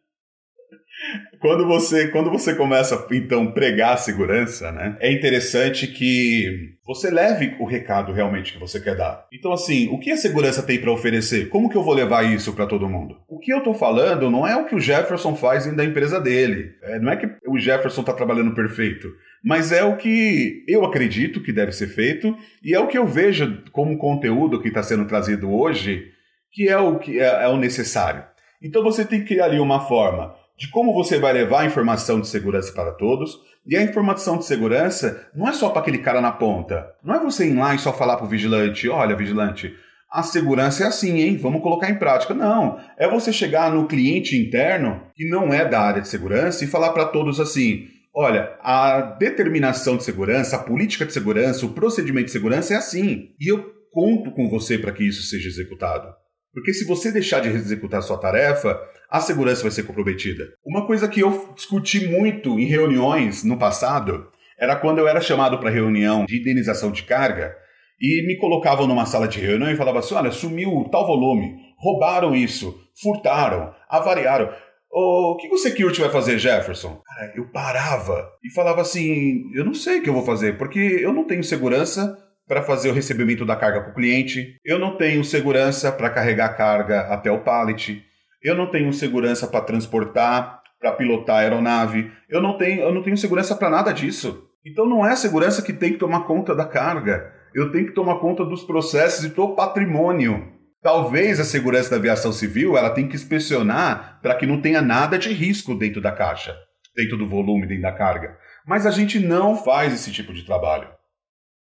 quando 1.39 1.65
você 1.67 2.07
quando 2.07 2.29
você 2.29 2.55
começa 2.55 3.07
então 3.11 3.51
pregar 3.51 3.93
a 3.93 3.97
segurança, 3.97 4.71
né? 4.71 4.97
É 4.99 5.11
interessante 5.11 5.87
que 5.87 6.75
você 6.85 7.09
leve 7.09 7.55
o 7.59 7.65
recado 7.65 8.11
realmente 8.11 8.53
que 8.53 8.59
você 8.59 8.79
quer 8.79 8.95
dar. 8.95 9.25
Então 9.33 9.51
assim, 9.51 9.89
o 9.89 9.99
que 9.99 10.11
a 10.11 10.17
segurança 10.17 10.63
tem 10.63 10.79
para 10.79 10.91
oferecer? 10.91 11.49
Como 11.49 11.69
que 11.69 11.75
eu 11.75 11.83
vou 11.83 11.93
levar 11.93 12.23
isso 12.23 12.53
para 12.53 12.65
todo 12.65 12.89
mundo? 12.89 13.17
O 13.27 13.39
que 13.39 13.51
eu 13.51 13.61
tô 13.61 13.73
falando 13.73 14.29
não 14.29 14.47
é 14.47 14.55
o 14.55 14.65
que 14.65 14.75
o 14.75 14.79
Jefferson 14.79 15.35
faz 15.35 15.63
dentro 15.63 15.77
da 15.77 15.85
empresa 15.85 16.19
dele. 16.19 16.71
É, 16.83 16.99
não 16.99 17.11
é 17.11 17.15
que 17.15 17.29
o 17.47 17.57
Jefferson 17.57 18.03
tá 18.03 18.13
trabalhando 18.13 18.53
perfeito, 18.53 19.07
mas 19.43 19.71
é 19.71 19.83
o 19.83 19.97
que 19.97 20.63
eu 20.67 20.85
acredito 20.85 21.41
que 21.41 21.53
deve 21.53 21.71
ser 21.71 21.87
feito 21.87 22.35
e 22.63 22.73
é 22.73 22.79
o 22.79 22.87
que 22.87 22.97
eu 22.97 23.05
vejo 23.05 23.63
como 23.71 23.97
conteúdo 23.97 24.61
que 24.61 24.69
está 24.69 24.81
sendo 24.81 25.05
trazido 25.05 25.51
hoje 25.51 26.14
que 26.55 26.69
é 26.69 26.77
o 26.77 26.97
que 26.97 27.19
é, 27.19 27.43
é 27.43 27.47
o 27.49 27.57
necessário. 27.57 28.23
Então 28.63 28.81
você 28.81 29.03
tem 29.03 29.19
que 29.19 29.27
criar 29.27 29.45
ali 29.45 29.59
uma 29.59 29.81
forma 29.81 30.33
de 30.57 30.69
como 30.69 30.93
você 30.93 31.19
vai 31.19 31.33
levar 31.33 31.61
a 31.61 31.65
informação 31.65 32.21
de 32.21 32.27
segurança 32.29 32.71
para 32.71 32.93
todos. 32.93 33.37
E 33.67 33.75
a 33.75 33.81
informação 33.81 34.37
de 34.37 34.45
segurança 34.45 35.27
não 35.35 35.49
é 35.49 35.53
só 35.53 35.69
para 35.69 35.81
aquele 35.81 35.97
cara 35.97 36.21
na 36.21 36.31
ponta. 36.31 36.87
Não 37.03 37.15
é 37.15 37.19
você 37.19 37.49
ir 37.49 37.53
lá 37.53 37.75
e 37.75 37.79
só 37.79 37.91
falar 37.91 38.15
para 38.15 38.25
o 38.25 38.29
vigilante: 38.29 38.87
olha, 38.87 39.15
vigilante, 39.15 39.73
a 40.09 40.23
segurança 40.23 40.83
é 40.83 40.87
assim, 40.87 41.19
hein? 41.19 41.37
Vamos 41.37 41.61
colocar 41.61 41.89
em 41.89 41.95
prática. 41.95 42.33
Não. 42.33 42.79
É 42.97 43.09
você 43.09 43.33
chegar 43.33 43.71
no 43.71 43.87
cliente 43.87 44.37
interno, 44.37 45.01
que 45.13 45.27
não 45.27 45.53
é 45.53 45.67
da 45.67 45.81
área 45.81 46.01
de 46.01 46.07
segurança, 46.07 46.63
e 46.63 46.67
falar 46.67 46.91
para 46.91 47.05
todos 47.05 47.39
assim: 47.39 47.87
olha, 48.13 48.55
a 48.61 49.01
determinação 49.01 49.97
de 49.97 50.03
segurança, 50.03 50.55
a 50.55 50.63
política 50.63 51.05
de 51.05 51.11
segurança, 51.11 51.65
o 51.65 51.73
procedimento 51.73 52.27
de 52.27 52.31
segurança 52.31 52.73
é 52.73 52.77
assim. 52.77 53.31
E 53.39 53.51
eu 53.51 53.73
conto 53.91 54.31
com 54.31 54.47
você 54.47 54.77
para 54.77 54.91
que 54.91 55.03
isso 55.03 55.23
seja 55.23 55.49
executado. 55.49 56.13
Porque 56.55 56.73
se 56.73 56.85
você 56.85 57.11
deixar 57.11 57.41
de 57.41 57.49
executar 57.49 58.01
sua 58.01 58.17
tarefa, 58.17 58.79
a 59.09 59.19
segurança 59.19 59.61
vai 59.61 59.71
ser 59.71 59.83
comprometida. 59.83 60.53
Uma 60.65 60.87
coisa 60.87 61.05
que 61.05 61.19
eu 61.19 61.53
discuti 61.53 62.07
muito 62.07 62.57
em 62.57 62.63
reuniões 62.65 63.43
no 63.43 63.59
passado 63.59 64.31
era 64.57 64.77
quando 64.77 64.99
eu 64.99 65.07
era 65.07 65.19
chamado 65.19 65.59
para 65.59 65.69
reunião 65.69 66.25
de 66.25 66.39
indenização 66.39 66.93
de 66.93 67.03
carga 67.03 67.53
e 67.99 68.25
me 68.25 68.37
colocavam 68.37 68.87
numa 68.87 69.05
sala 69.05 69.27
de 69.27 69.41
reunião 69.41 69.69
e 69.69 69.75
falavam 69.75 69.99
assim: 69.99 70.15
olha, 70.15 70.31
sumiu 70.31 70.87
tal 70.89 71.05
volume, 71.05 71.57
roubaram 71.77 72.33
isso, 72.33 72.73
furtaram, 73.01 73.73
avariaram. 73.89 74.49
O 74.89 75.35
que 75.35 75.53
o 75.53 75.57
security 75.57 75.99
vai 75.99 76.09
fazer, 76.09 76.39
Jefferson? 76.39 77.01
Cara, 77.05 77.33
eu 77.35 77.51
parava 77.51 78.29
e 78.41 78.49
falava 78.53 78.79
assim: 78.79 79.43
eu 79.53 79.65
não 79.65 79.73
sei 79.73 79.99
o 79.99 80.01
que 80.03 80.09
eu 80.09 80.13
vou 80.13 80.23
fazer, 80.23 80.57
porque 80.57 80.79
eu 80.79 81.11
não 81.11 81.25
tenho 81.25 81.43
segurança 81.43 82.17
para 82.47 82.61
fazer 82.61 82.89
o 82.89 82.93
recebimento 82.93 83.45
da 83.45 83.55
carga 83.55 83.81
para 83.81 83.91
o 83.91 83.95
cliente, 83.95 84.59
eu 84.63 84.77
não 84.77 84.97
tenho 84.97 85.23
segurança 85.23 85.91
para 85.91 86.09
carregar 86.09 86.45
a 86.45 86.53
carga 86.53 87.01
até 87.01 87.31
o 87.31 87.41
pallet, 87.41 88.03
eu 88.43 88.55
não 88.55 88.69
tenho 88.69 88.93
segurança 88.93 89.47
para 89.47 89.61
transportar, 89.61 90.61
para 90.79 90.91
pilotar 90.91 91.37
a 91.37 91.39
aeronave, 91.39 92.11
eu 92.29 92.41
não 92.41 92.57
tenho, 92.57 92.81
eu 92.81 92.93
não 92.93 93.01
tenho 93.01 93.17
segurança 93.17 93.55
para 93.55 93.69
nada 93.69 93.91
disso. 93.91 94.47
Então 94.63 94.85
não 94.87 95.05
é 95.05 95.13
a 95.13 95.15
segurança 95.15 95.61
que 95.61 95.73
tem 95.73 95.93
que 95.93 95.99
tomar 95.99 96.21
conta 96.21 96.53
da 96.53 96.65
carga, 96.65 97.31
eu 97.53 97.71
tenho 97.71 97.87
que 97.87 97.93
tomar 97.93 98.19
conta 98.19 98.45
dos 98.45 98.63
processos 98.63 99.25
e 99.25 99.29
do 99.29 99.55
patrimônio. 99.55 100.53
Talvez 100.81 101.39
a 101.39 101.43
segurança 101.43 101.89
da 101.89 101.95
aviação 101.95 102.31
civil 102.31 102.77
ela 102.77 102.91
tem 102.91 103.07
que 103.07 103.15
inspecionar 103.15 104.19
para 104.21 104.35
que 104.35 104.45
não 104.45 104.61
tenha 104.61 104.81
nada 104.81 105.17
de 105.17 105.33
risco 105.33 105.73
dentro 105.73 105.99
da 105.99 106.11
caixa, 106.11 106.55
dentro 106.95 107.17
do 107.17 107.27
volume, 107.27 107.65
dentro 107.65 107.81
da 107.81 107.91
carga. 107.91 108.37
Mas 108.67 108.85
a 108.85 108.91
gente 108.91 109.19
não 109.19 109.55
faz 109.55 109.93
esse 109.93 110.11
tipo 110.11 110.31
de 110.31 110.45
trabalho. 110.45 110.87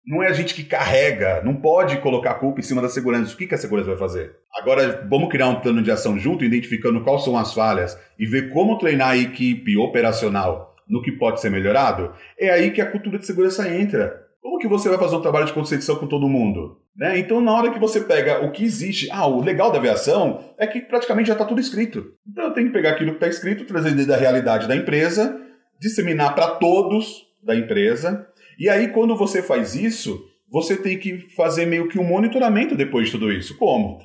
Não 0.04 0.22
é 0.22 0.28
a 0.28 0.32
gente 0.32 0.54
que 0.54 0.64
carrega, 0.64 1.42
não 1.44 1.54
pode 1.54 1.98
colocar 1.98 2.32
a 2.32 2.38
culpa 2.38 2.60
em 2.60 2.62
cima 2.62 2.82
da 2.82 2.88
segurança. 2.88 3.34
O 3.34 3.36
que, 3.36 3.46
que 3.46 3.54
a 3.54 3.58
segurança 3.58 3.88
vai 3.90 3.98
fazer? 3.98 4.36
Agora, 4.52 5.06
vamos 5.08 5.28
criar 5.28 5.48
um 5.48 5.60
plano 5.60 5.82
de 5.82 5.90
ação 5.90 6.18
junto, 6.18 6.44
identificando 6.44 7.02
quais 7.02 7.22
são 7.24 7.36
as 7.36 7.54
falhas 7.54 7.96
e 8.18 8.26
ver 8.26 8.50
como 8.52 8.78
treinar 8.78 9.10
a 9.10 9.16
equipe 9.16 9.76
operacional 9.76 10.72
no 10.88 11.02
que 11.02 11.12
pode 11.12 11.40
ser 11.40 11.50
melhorado, 11.50 12.12
é 12.38 12.50
aí 12.50 12.70
que 12.70 12.80
a 12.80 12.90
cultura 12.90 13.18
de 13.18 13.26
segurança 13.26 13.68
entra. 13.74 14.26
Como 14.42 14.58
que 14.58 14.68
você 14.68 14.88
vai 14.88 14.98
fazer 14.98 15.16
um 15.16 15.22
trabalho 15.22 15.46
de 15.46 15.52
conscientização 15.52 15.96
com 15.96 16.06
todo 16.06 16.28
mundo? 16.28 16.80
Né? 16.94 17.18
Então, 17.18 17.40
na 17.40 17.52
hora 17.52 17.70
que 17.70 17.78
você 17.78 18.00
pega 18.00 18.44
o 18.44 18.50
que 18.50 18.64
existe, 18.64 19.08
ah, 19.10 19.26
o 19.26 19.40
legal 19.40 19.70
da 19.72 19.78
aviação 19.78 20.52
é 20.58 20.66
que 20.66 20.80
praticamente 20.80 21.28
já 21.28 21.32
está 21.32 21.44
tudo 21.44 21.60
escrito. 21.60 22.12
Então, 22.28 22.44
eu 22.44 22.52
tenho 22.52 22.66
que 22.66 22.72
pegar 22.72 22.90
aquilo 22.90 23.12
que 23.12 23.16
está 23.16 23.28
escrito, 23.28 23.64
trazer 23.64 23.94
da 24.04 24.16
realidade 24.16 24.68
da 24.68 24.76
empresa, 24.76 25.40
disseminar 25.80 26.34
para 26.34 26.56
todos 26.56 27.26
da 27.42 27.56
empresa. 27.56 28.28
E 28.62 28.68
aí, 28.68 28.92
quando 28.92 29.16
você 29.16 29.42
faz 29.42 29.74
isso, 29.74 30.24
você 30.48 30.76
tem 30.76 30.96
que 30.96 31.18
fazer 31.34 31.66
meio 31.66 31.88
que 31.88 31.98
um 31.98 32.04
monitoramento 32.04 32.76
depois 32.76 33.06
de 33.06 33.10
tudo 33.10 33.32
isso. 33.32 33.56
Como? 33.56 33.98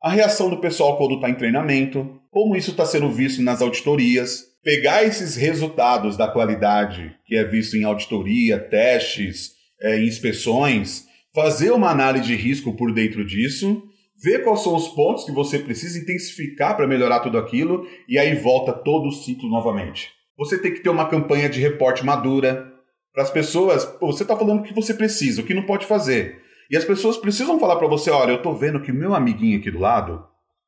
A 0.00 0.08
reação 0.08 0.48
do 0.48 0.60
pessoal 0.60 0.96
quando 0.96 1.16
está 1.16 1.28
em 1.28 1.34
treinamento, 1.34 2.20
como 2.30 2.54
isso 2.54 2.70
está 2.70 2.86
sendo 2.86 3.10
visto 3.10 3.42
nas 3.42 3.60
auditorias, 3.60 4.44
pegar 4.62 5.02
esses 5.02 5.34
resultados 5.34 6.16
da 6.16 6.28
qualidade 6.28 7.12
que 7.26 7.34
é 7.34 7.42
visto 7.42 7.76
em 7.76 7.82
auditoria, 7.82 8.56
testes, 8.56 9.50
é, 9.82 10.00
inspeções, 10.04 11.06
fazer 11.34 11.72
uma 11.72 11.90
análise 11.90 12.24
de 12.24 12.36
risco 12.36 12.72
por 12.76 12.94
dentro 12.94 13.26
disso, 13.26 13.82
ver 14.22 14.44
quais 14.44 14.60
são 14.60 14.76
os 14.76 14.86
pontos 14.86 15.24
que 15.24 15.32
você 15.32 15.58
precisa 15.58 15.98
intensificar 15.98 16.76
para 16.76 16.86
melhorar 16.86 17.18
tudo 17.18 17.36
aquilo 17.36 17.84
e 18.08 18.16
aí 18.16 18.36
volta 18.36 18.72
todo 18.72 19.08
o 19.08 19.12
ciclo 19.12 19.50
novamente. 19.50 20.10
Você 20.38 20.56
tem 20.56 20.72
que 20.72 20.84
ter 20.84 20.90
uma 20.90 21.08
campanha 21.08 21.48
de 21.48 21.58
reporte 21.58 22.06
madura 22.06 22.73
para 23.14 23.22
as 23.22 23.30
pessoas. 23.30 23.96
Você 24.00 24.24
está 24.24 24.36
falando 24.36 24.60
o 24.60 24.62
que 24.62 24.74
você 24.74 24.92
precisa, 24.92 25.40
o 25.40 25.44
que 25.46 25.54
não 25.54 25.62
pode 25.62 25.86
fazer. 25.86 26.42
E 26.70 26.76
as 26.76 26.84
pessoas 26.84 27.16
precisam 27.16 27.58
falar 27.58 27.76
para 27.76 27.88
você: 27.88 28.10
olha, 28.10 28.32
eu 28.32 28.36
estou 28.36 28.54
vendo 28.54 28.80
que 28.80 28.92
o 28.92 28.94
meu 28.94 29.14
amiguinho 29.14 29.58
aqui 29.58 29.70
do 29.70 29.78
lado, 29.78 30.26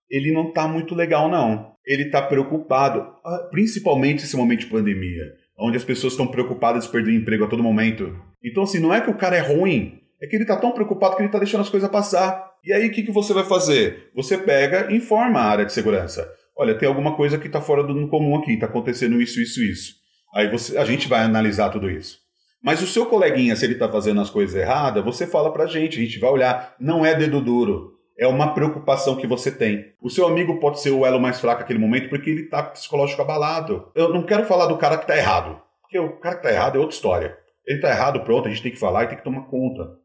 ele 0.09 0.33
não 0.33 0.49
está 0.49 0.67
muito 0.67 0.95
legal, 0.95 1.29
não. 1.29 1.75
Ele 1.85 2.05
está 2.05 2.23
preocupado, 2.23 3.01
ah, 3.25 3.49
principalmente 3.51 4.23
nesse 4.23 4.37
momento 4.37 4.61
de 4.61 4.67
pandemia 4.67 5.25
onde 5.59 5.77
as 5.77 5.85
pessoas 5.85 6.13
estão 6.13 6.27
preocupadas 6.27 6.85
de 6.85 6.91
perder 6.91 7.15
emprego 7.15 7.45
a 7.45 7.49
todo 7.49 7.63
momento. 7.63 8.15
Então, 8.45 8.63
assim, 8.63 8.79
não 8.79 8.93
é 8.93 9.01
que 9.01 9.11
o 9.11 9.17
cara 9.17 9.37
é 9.37 9.41
ruim, 9.41 10.01
é 10.21 10.27
que 10.27 10.37
ele 10.37 10.45
está 10.45 10.57
tão 10.57 10.73
preocupado 10.73 11.17
que 11.17 11.23
ele 11.23 11.29
está 11.29 11.39
deixando 11.39 11.63
as 11.63 11.69
coisas 11.69 11.89
passar. 11.89 12.53
E 12.63 12.73
aí, 12.73 12.87
o 12.87 12.93
que, 12.93 13.03
que 13.03 13.13
você 13.13 13.33
vai 13.33 13.45
fazer? 13.45 14.11
Você 14.15 14.37
pega 14.37 14.91
e 14.91 14.97
informa 14.97 15.41
a 15.41 15.45
área 15.45 15.65
de 15.65 15.73
segurança. 15.73 16.29
Olha, 16.57 16.77
tem 16.77 16.89
alguma 16.89 17.17
coisa 17.17 17.39
que 17.39 17.47
está 17.47 17.61
fora 17.61 17.83
do 17.83 18.09
comum 18.09 18.37
aqui, 18.37 18.55
está 18.55 18.67
acontecendo 18.67 19.21
isso, 19.21 19.41
isso, 19.41 19.63
isso. 19.63 19.95
Aí 20.35 20.51
você, 20.51 20.77
a 20.77 20.85
gente 20.85 21.09
vai 21.09 21.21
analisar 21.21 21.71
tudo 21.71 21.91
isso. 21.91 22.19
Mas 22.67 22.83
o 22.83 22.87
seu 22.87 23.07
coleguinha, 23.07 23.57
se 23.57 23.65
ele 23.65 23.75
está 23.75 23.89
fazendo 23.89 24.21
as 24.21 24.29
coisas 24.29 24.55
erradas, 24.61 25.05
você 25.05 25.27
fala 25.27 25.53
para 25.53 25.65
a 25.65 25.69
gente, 25.69 25.99
a 25.99 26.03
gente 26.03 26.19
vai 26.19 26.31
olhar. 26.31 26.75
Não 26.81 27.07
é 27.07 27.15
dedo 27.15 27.41
duro 27.41 27.97
é 28.19 28.27
uma 28.27 28.55
preocupação 28.55 29.17
que 29.17 29.27
você 29.27 29.51
tem. 29.51 29.93
O 30.01 30.09
seu 30.09 30.27
amigo 30.27 30.59
pode 30.59 30.81
ser 30.81 30.91
o 30.91 31.05
elo 31.05 31.21
mais 31.21 31.41
fraco 31.41 31.61
naquele 31.61 31.79
momento 31.79 32.09
porque 32.09 32.31
ele 32.31 32.43
está 32.43 32.63
psicológico 32.63 33.21
abalado. 33.21 33.91
Eu 33.95 34.13
não 34.13 34.23
quero 34.23 34.47
falar 34.47 34.67
do 34.67 34.79
cara 34.79 34.97
que 34.97 35.05
está 35.05 35.17
errado, 35.17 35.61
porque 35.83 35.99
o 35.99 36.19
cara 36.19 36.37
que 36.37 36.47
está 36.47 36.57
errado 36.57 36.77
é 36.77 36.79
outra 36.79 36.95
história. 36.95 37.37
Ele 37.67 37.79
está 37.79 37.91
errado, 37.91 38.21
pronto, 38.21 38.47
a 38.47 38.51
gente 38.51 38.63
tem 38.63 38.73
que 38.73 38.79
falar 38.79 39.05
e 39.05 39.09
tem 39.09 39.19
que 39.19 39.25
tomar 39.25 39.43
conta. 39.43 39.97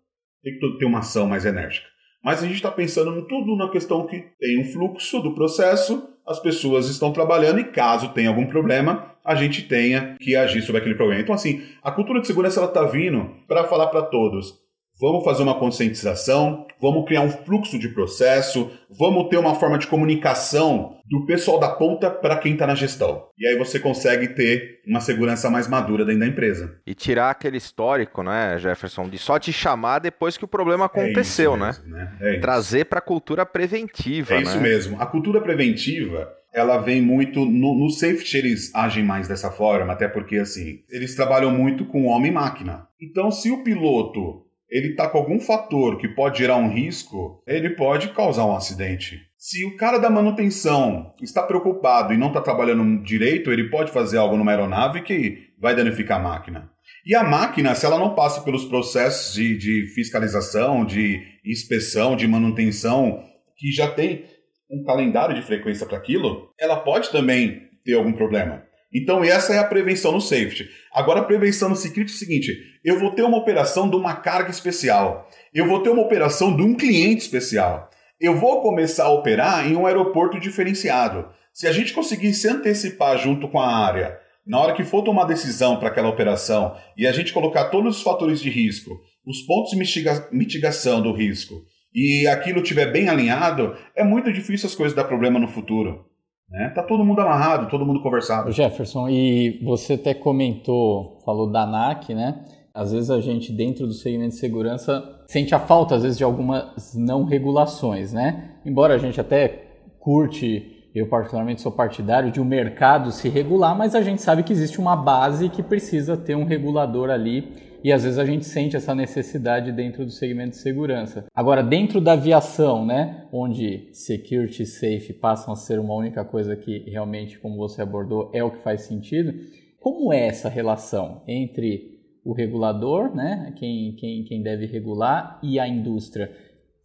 Tem 0.43 0.57
que 0.57 0.77
ter 0.77 0.85
uma 0.85 0.99
ação 0.99 1.27
mais 1.27 1.45
enérgica. 1.45 1.87
Mas 2.23 2.43
a 2.43 2.45
gente 2.45 2.55
está 2.55 2.71
pensando 2.71 3.17
em 3.17 3.27
tudo 3.27 3.55
na 3.55 3.69
questão 3.69 4.05
que 4.05 4.25
tem 4.39 4.59
um 4.59 4.65
fluxo 4.65 5.21
do 5.21 5.33
processo, 5.33 6.09
as 6.27 6.39
pessoas 6.39 6.87
estão 6.87 7.11
trabalhando 7.11 7.59
e 7.59 7.63
caso 7.63 8.09
tenha 8.09 8.29
algum 8.29 8.45
problema, 8.45 9.10
a 9.25 9.35
gente 9.35 9.63
tenha 9.63 10.15
que 10.19 10.35
agir 10.35 10.61
sobre 10.61 10.79
aquele 10.79 10.95
problema. 10.95 11.21
Então, 11.21 11.35
assim, 11.35 11.61
a 11.81 11.91
cultura 11.91 12.21
de 12.21 12.27
segurança 12.27 12.59
ela 12.59 12.67
está 12.67 12.83
vindo 12.83 13.29
para 13.47 13.65
falar 13.65 13.87
para 13.87 14.01
todos 14.03 14.61
Vamos 15.01 15.23
fazer 15.23 15.41
uma 15.41 15.57
conscientização, 15.57 16.67
vamos 16.79 17.05
criar 17.07 17.21
um 17.21 17.29
fluxo 17.31 17.79
de 17.79 17.89
processo, 17.89 18.71
vamos 18.87 19.29
ter 19.29 19.37
uma 19.37 19.55
forma 19.55 19.79
de 19.79 19.87
comunicação 19.87 20.95
do 21.09 21.25
pessoal 21.25 21.59
da 21.59 21.69
ponta 21.69 22.11
para 22.11 22.37
quem 22.37 22.53
está 22.53 22.67
na 22.67 22.75
gestão. 22.75 23.25
E 23.35 23.47
aí 23.47 23.57
você 23.57 23.79
consegue 23.79 24.27
ter 24.27 24.79
uma 24.85 25.01
segurança 25.01 25.49
mais 25.49 25.67
madura 25.67 26.05
dentro 26.05 26.19
da 26.19 26.27
empresa. 26.27 26.79
E 26.85 26.93
tirar 26.93 27.31
aquele 27.31 27.57
histórico, 27.57 28.21
né, 28.21 28.59
Jefferson, 28.59 29.09
de 29.09 29.17
só 29.17 29.39
te 29.39 29.51
chamar 29.51 29.97
depois 29.97 30.37
que 30.37 30.45
o 30.45 30.47
problema 30.47 30.85
aconteceu, 30.85 31.55
é 31.55 31.57
mesmo, 31.57 31.87
né? 31.87 32.17
né? 32.19 32.35
É 32.35 32.39
Trazer 32.39 32.85
para 32.85 32.99
a 32.99 33.01
cultura 33.01 33.43
preventiva. 33.43 34.35
É 34.35 34.37
né? 34.37 34.43
isso 34.43 34.61
mesmo. 34.61 35.01
A 35.01 35.07
cultura 35.07 35.41
preventiva 35.41 36.31
ela 36.53 36.77
vem 36.77 37.01
muito 37.01 37.45
no, 37.45 37.75
no, 37.75 37.89
safety 37.89 38.37
eles 38.37 38.75
agem 38.75 39.03
mais 39.03 39.27
dessa 39.27 39.51
forma, 39.51 39.93
até 39.93 40.07
porque 40.07 40.37
assim 40.37 40.83
eles 40.89 41.15
trabalham 41.15 41.51
muito 41.51 41.85
com 41.85 42.05
homem 42.05 42.31
máquina. 42.31 42.87
Então, 43.01 43.31
se 43.31 43.51
o 43.51 43.63
piloto 43.63 44.45
ele 44.69 44.91
está 44.91 45.09
com 45.09 45.17
algum 45.17 45.39
fator 45.39 45.97
que 45.97 46.07
pode 46.07 46.39
gerar 46.39 46.55
um 46.55 46.71
risco, 46.71 47.43
ele 47.45 47.71
pode 47.71 48.09
causar 48.13 48.45
um 48.45 48.55
acidente. 48.55 49.19
Se 49.37 49.65
o 49.65 49.75
cara 49.75 49.97
da 49.97 50.09
manutenção 50.09 51.13
está 51.21 51.43
preocupado 51.43 52.13
e 52.13 52.17
não 52.17 52.27
está 52.27 52.39
trabalhando 52.39 53.03
direito, 53.03 53.51
ele 53.51 53.69
pode 53.69 53.91
fazer 53.91 54.17
algo 54.17 54.37
numa 54.37 54.51
aeronave 54.51 55.01
que 55.01 55.49
vai 55.59 55.75
danificar 55.75 56.19
a 56.19 56.23
máquina. 56.23 56.71
E 57.05 57.15
a 57.15 57.23
máquina, 57.23 57.75
se 57.75 57.85
ela 57.85 57.97
não 57.97 58.15
passa 58.15 58.41
pelos 58.41 58.63
processos 58.65 59.33
de, 59.33 59.57
de 59.57 59.87
fiscalização, 59.93 60.85
de 60.85 61.21
inspeção, 61.45 62.15
de 62.15 62.27
manutenção, 62.27 63.23
que 63.57 63.71
já 63.71 63.89
tem 63.89 64.25
um 64.71 64.83
calendário 64.83 65.35
de 65.35 65.41
frequência 65.41 65.85
para 65.85 65.97
aquilo, 65.97 66.49
ela 66.59 66.77
pode 66.77 67.11
também 67.11 67.69
ter 67.83 67.95
algum 67.95 68.13
problema. 68.13 68.63
Então, 68.93 69.23
essa 69.23 69.53
é 69.53 69.59
a 69.59 69.63
prevenção 69.63 70.11
no 70.11 70.21
safety. 70.21 70.69
Agora, 70.93 71.21
a 71.21 71.23
prevenção 71.23 71.69
no 71.69 71.75
security 71.75 72.11
é 72.11 72.15
o 72.15 72.17
seguinte: 72.17 72.57
eu 72.83 72.99
vou 72.99 73.11
ter 73.11 73.23
uma 73.23 73.37
operação 73.37 73.89
de 73.89 73.95
uma 73.95 74.15
carga 74.15 74.49
especial, 74.49 75.29
eu 75.53 75.65
vou 75.65 75.81
ter 75.81 75.89
uma 75.89 76.01
operação 76.01 76.55
de 76.55 76.61
um 76.61 76.75
cliente 76.75 77.21
especial, 77.21 77.89
eu 78.19 78.37
vou 78.37 78.61
começar 78.61 79.05
a 79.05 79.13
operar 79.13 79.67
em 79.67 79.75
um 79.75 79.85
aeroporto 79.85 80.39
diferenciado. 80.39 81.29
Se 81.53 81.67
a 81.67 81.71
gente 81.71 81.93
conseguir 81.93 82.33
se 82.33 82.47
antecipar 82.47 83.17
junto 83.17 83.47
com 83.47 83.59
a 83.59 83.75
área, 83.75 84.17
na 84.45 84.59
hora 84.59 84.73
que 84.73 84.83
for 84.83 85.03
tomar 85.03 85.25
decisão 85.25 85.77
para 85.77 85.89
aquela 85.89 86.09
operação 86.09 86.75
e 86.97 87.05
a 87.05 87.11
gente 87.11 87.33
colocar 87.33 87.65
todos 87.65 87.97
os 87.97 88.03
fatores 88.03 88.41
de 88.41 88.49
risco, 88.49 88.99
os 89.25 89.41
pontos 89.41 89.71
de 89.71 89.77
mitiga 89.77 90.27
mitigação 90.31 91.01
do 91.01 91.13
risco, 91.13 91.61
e 91.93 92.27
aquilo 92.27 92.61
estiver 92.61 92.91
bem 92.91 93.09
alinhado, 93.09 93.75
é 93.95 94.03
muito 94.03 94.31
difícil 94.31 94.67
as 94.67 94.75
coisas 94.75 94.95
dar 94.95 95.03
problema 95.03 95.39
no 95.39 95.47
futuro. 95.47 96.05
Né? 96.49 96.69
Tá 96.75 96.83
todo 96.83 97.05
mundo 97.05 97.21
amarrado, 97.21 97.69
todo 97.69 97.85
mundo 97.85 98.01
conversado. 98.01 98.51
Jefferson, 98.51 99.09
e 99.09 99.59
você 99.63 99.93
até 99.93 100.13
comentou, 100.13 101.19
falou 101.25 101.49
da 101.49 101.63
ANAC, 101.63 102.13
né? 102.13 102.43
Às 102.73 102.91
vezes 102.91 103.09
a 103.09 103.19
gente, 103.19 103.51
dentro 103.51 103.85
do 103.85 103.93
segmento 103.93 104.29
de 104.29 104.39
segurança, 104.39 105.03
sente 105.27 105.53
a 105.53 105.59
falta, 105.59 105.95
às 105.95 106.03
vezes, 106.03 106.17
de 106.17 106.23
algumas 106.23 106.93
não 106.95 107.25
regulações, 107.25 108.13
né? 108.13 108.55
Embora 108.65 108.95
a 108.95 108.97
gente 108.97 109.19
até 109.19 109.71
curte, 109.99 110.80
eu 110.93 111.07
particularmente 111.07 111.61
sou 111.61 111.71
partidário 111.71 112.31
de 112.31 112.39
o 112.39 112.43
um 112.43 112.45
mercado 112.45 113.11
se 113.11 113.29
regular, 113.29 113.77
mas 113.77 113.95
a 113.95 114.01
gente 114.01 114.21
sabe 114.21 114.43
que 114.43 114.51
existe 114.51 114.79
uma 114.79 114.95
base 114.95 115.49
que 115.49 115.63
precisa 115.63 116.17
ter 116.17 116.35
um 116.35 116.43
regulador 116.43 117.09
ali 117.09 117.71
e 117.83 117.91
às 117.91 118.03
vezes 118.03 118.19
a 118.19 118.25
gente 118.25 118.45
sente 118.45 118.75
essa 118.75 118.93
necessidade 118.93 119.71
dentro 119.71 120.05
do 120.05 120.11
segmento 120.11 120.51
de 120.51 120.57
segurança. 120.57 121.25
Agora, 121.33 121.63
dentro 121.63 121.99
da 121.99 122.13
aviação, 122.13 122.85
né, 122.85 123.25
onde 123.31 123.89
security 123.91 124.63
e 124.63 124.65
safe 124.65 125.13
passam 125.13 125.53
a 125.53 125.57
ser 125.57 125.79
uma 125.79 125.95
única 125.95 126.23
coisa 126.23 126.55
que 126.55 126.79
realmente, 126.89 127.39
como 127.39 127.57
você 127.57 127.81
abordou, 127.81 128.29
é 128.33 128.43
o 128.43 128.51
que 128.51 128.61
faz 128.61 128.81
sentido, 128.81 129.33
como 129.79 130.13
é 130.13 130.27
essa 130.27 130.47
relação 130.47 131.23
entre 131.27 131.99
o 132.23 132.33
regulador, 132.33 133.15
né, 133.15 133.51
quem, 133.57 133.93
quem, 133.93 134.23
quem 134.23 134.43
deve 134.43 134.67
regular, 134.67 135.39
e 135.41 135.59
a 135.59 135.67
indústria? 135.67 136.31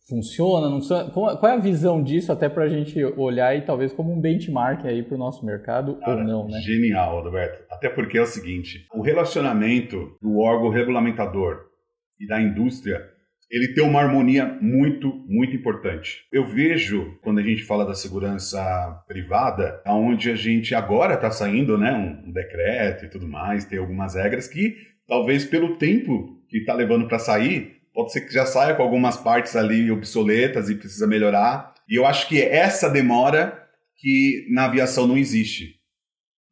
Funciona, 0.09 0.69
não 0.71 0.81
funciona? 0.81 1.11
Qual 1.11 1.47
é 1.47 1.55
a 1.55 1.59
visão 1.59 2.03
disso 2.03 2.33
até 2.33 2.49
para 2.49 2.64
a 2.64 2.69
gente 2.69 3.03
olhar 3.05 3.57
e 3.57 3.62
talvez 3.62 3.92
como 3.92 4.12
um 4.12 4.21
benchmark 4.21 4.85
aí 4.87 5.03
para 5.03 5.14
o 5.14 5.19
nosso 5.19 5.45
mercado 5.45 5.97
Cara, 5.97 6.19
ou 6.19 6.25
não, 6.25 6.49
né? 6.49 6.61
Genial, 6.61 7.23
Roberto. 7.23 7.64
Até 7.71 7.88
porque 7.88 8.16
é 8.16 8.23
o 8.23 8.27
seguinte, 8.27 8.87
o 8.95 9.03
relacionamento 9.03 10.16
do 10.23 10.38
órgão 10.38 10.71
regulamentador 10.71 11.66
e 12.21 12.27
da 12.27 12.40
indústria, 12.40 13.03
ele 13.51 13.75
tem 13.75 13.85
uma 13.85 14.01
harmonia 14.01 14.47
muito, 14.61 15.12
muito 15.29 15.55
importante. 15.55 16.27
Eu 16.33 16.47
vejo, 16.47 17.19
quando 17.23 17.38
a 17.38 17.42
gente 17.42 17.62
fala 17.64 17.85
da 17.85 17.95
segurança 17.95 18.59
privada, 19.07 19.83
onde 19.87 20.31
a 20.31 20.37
gente 20.37 20.75
agora 20.75 21.14
está 21.14 21.31
saindo, 21.31 21.77
né, 21.77 21.92
um, 21.92 22.29
um 22.29 22.33
decreto 22.33 23.05
e 23.05 23.11
tudo 23.11 23.29
mais, 23.29 23.64
tem 23.64 23.79
algumas 23.79 24.14
regras 24.14 24.49
que 24.49 24.75
talvez 25.07 25.45
pelo 25.45 25.77
tempo 25.77 26.37
que 26.49 26.59
está 26.59 26.75
levando 26.75 27.07
para 27.07 27.19
sair, 27.19 27.76
pode 27.97 28.13
ser 28.13 28.21
que 28.21 28.35
já 28.35 28.45
saia 28.45 28.75
com 28.75 28.83
algumas 28.83 29.17
partes 29.17 29.57
ali 29.57 29.91
obsoletas 29.91 30.69
e 30.69 30.75
precisa 30.75 31.07
melhorar. 31.07 31.73
E 31.89 31.97
eu 31.97 32.05
acho 32.05 32.29
que 32.29 32.43
essa 32.43 32.91
demora 32.91 33.59
que 33.97 34.47
na 34.51 34.67
aviação 34.67 35.07
não 35.07 35.17
existe. 35.17 35.77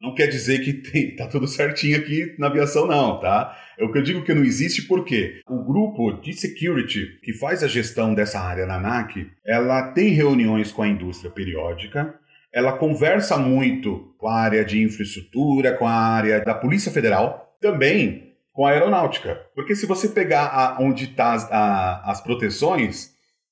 Não 0.00 0.14
quer 0.14 0.26
dizer 0.26 0.64
que 0.64 0.72
tem, 0.72 1.14
tá 1.16 1.26
tudo 1.26 1.46
certinho 1.46 1.98
aqui 1.98 2.34
na 2.38 2.46
aviação, 2.46 2.86
não, 2.86 3.20
tá? 3.20 3.54
É 3.78 3.84
o 3.84 3.92
que 3.92 3.98
eu 3.98 4.02
digo 4.02 4.24
que 4.24 4.32
não 4.32 4.42
existe 4.42 4.82
porque 4.82 5.42
o 5.46 5.62
grupo 5.62 6.12
de 6.12 6.32
security 6.32 7.20
que 7.22 7.34
faz 7.34 7.62
a 7.62 7.68
gestão 7.68 8.14
dessa 8.14 8.40
área 8.40 8.64
na 8.64 8.76
ANAC, 8.76 9.30
ela 9.44 9.92
tem 9.92 10.14
reuniões 10.14 10.72
com 10.72 10.82
a 10.82 10.88
indústria 10.88 11.30
periódica, 11.30 12.18
ela 12.50 12.78
conversa 12.78 13.36
muito 13.36 14.14
com 14.16 14.28
a 14.28 14.40
área 14.40 14.64
de 14.64 14.82
infraestrutura, 14.82 15.76
com 15.76 15.86
a 15.86 15.92
área 15.92 16.40
da 16.40 16.54
Polícia 16.54 16.90
Federal, 16.90 17.54
também 17.60 18.23
com 18.54 18.64
a 18.64 18.70
aeronáutica. 18.70 19.42
Porque 19.54 19.74
se 19.74 19.84
você 19.84 20.08
pegar 20.08 20.46
a, 20.46 20.78
onde 20.80 21.04
estão 21.04 21.36
tá 21.48 22.02
as, 22.06 22.20
proteções, 22.22 23.10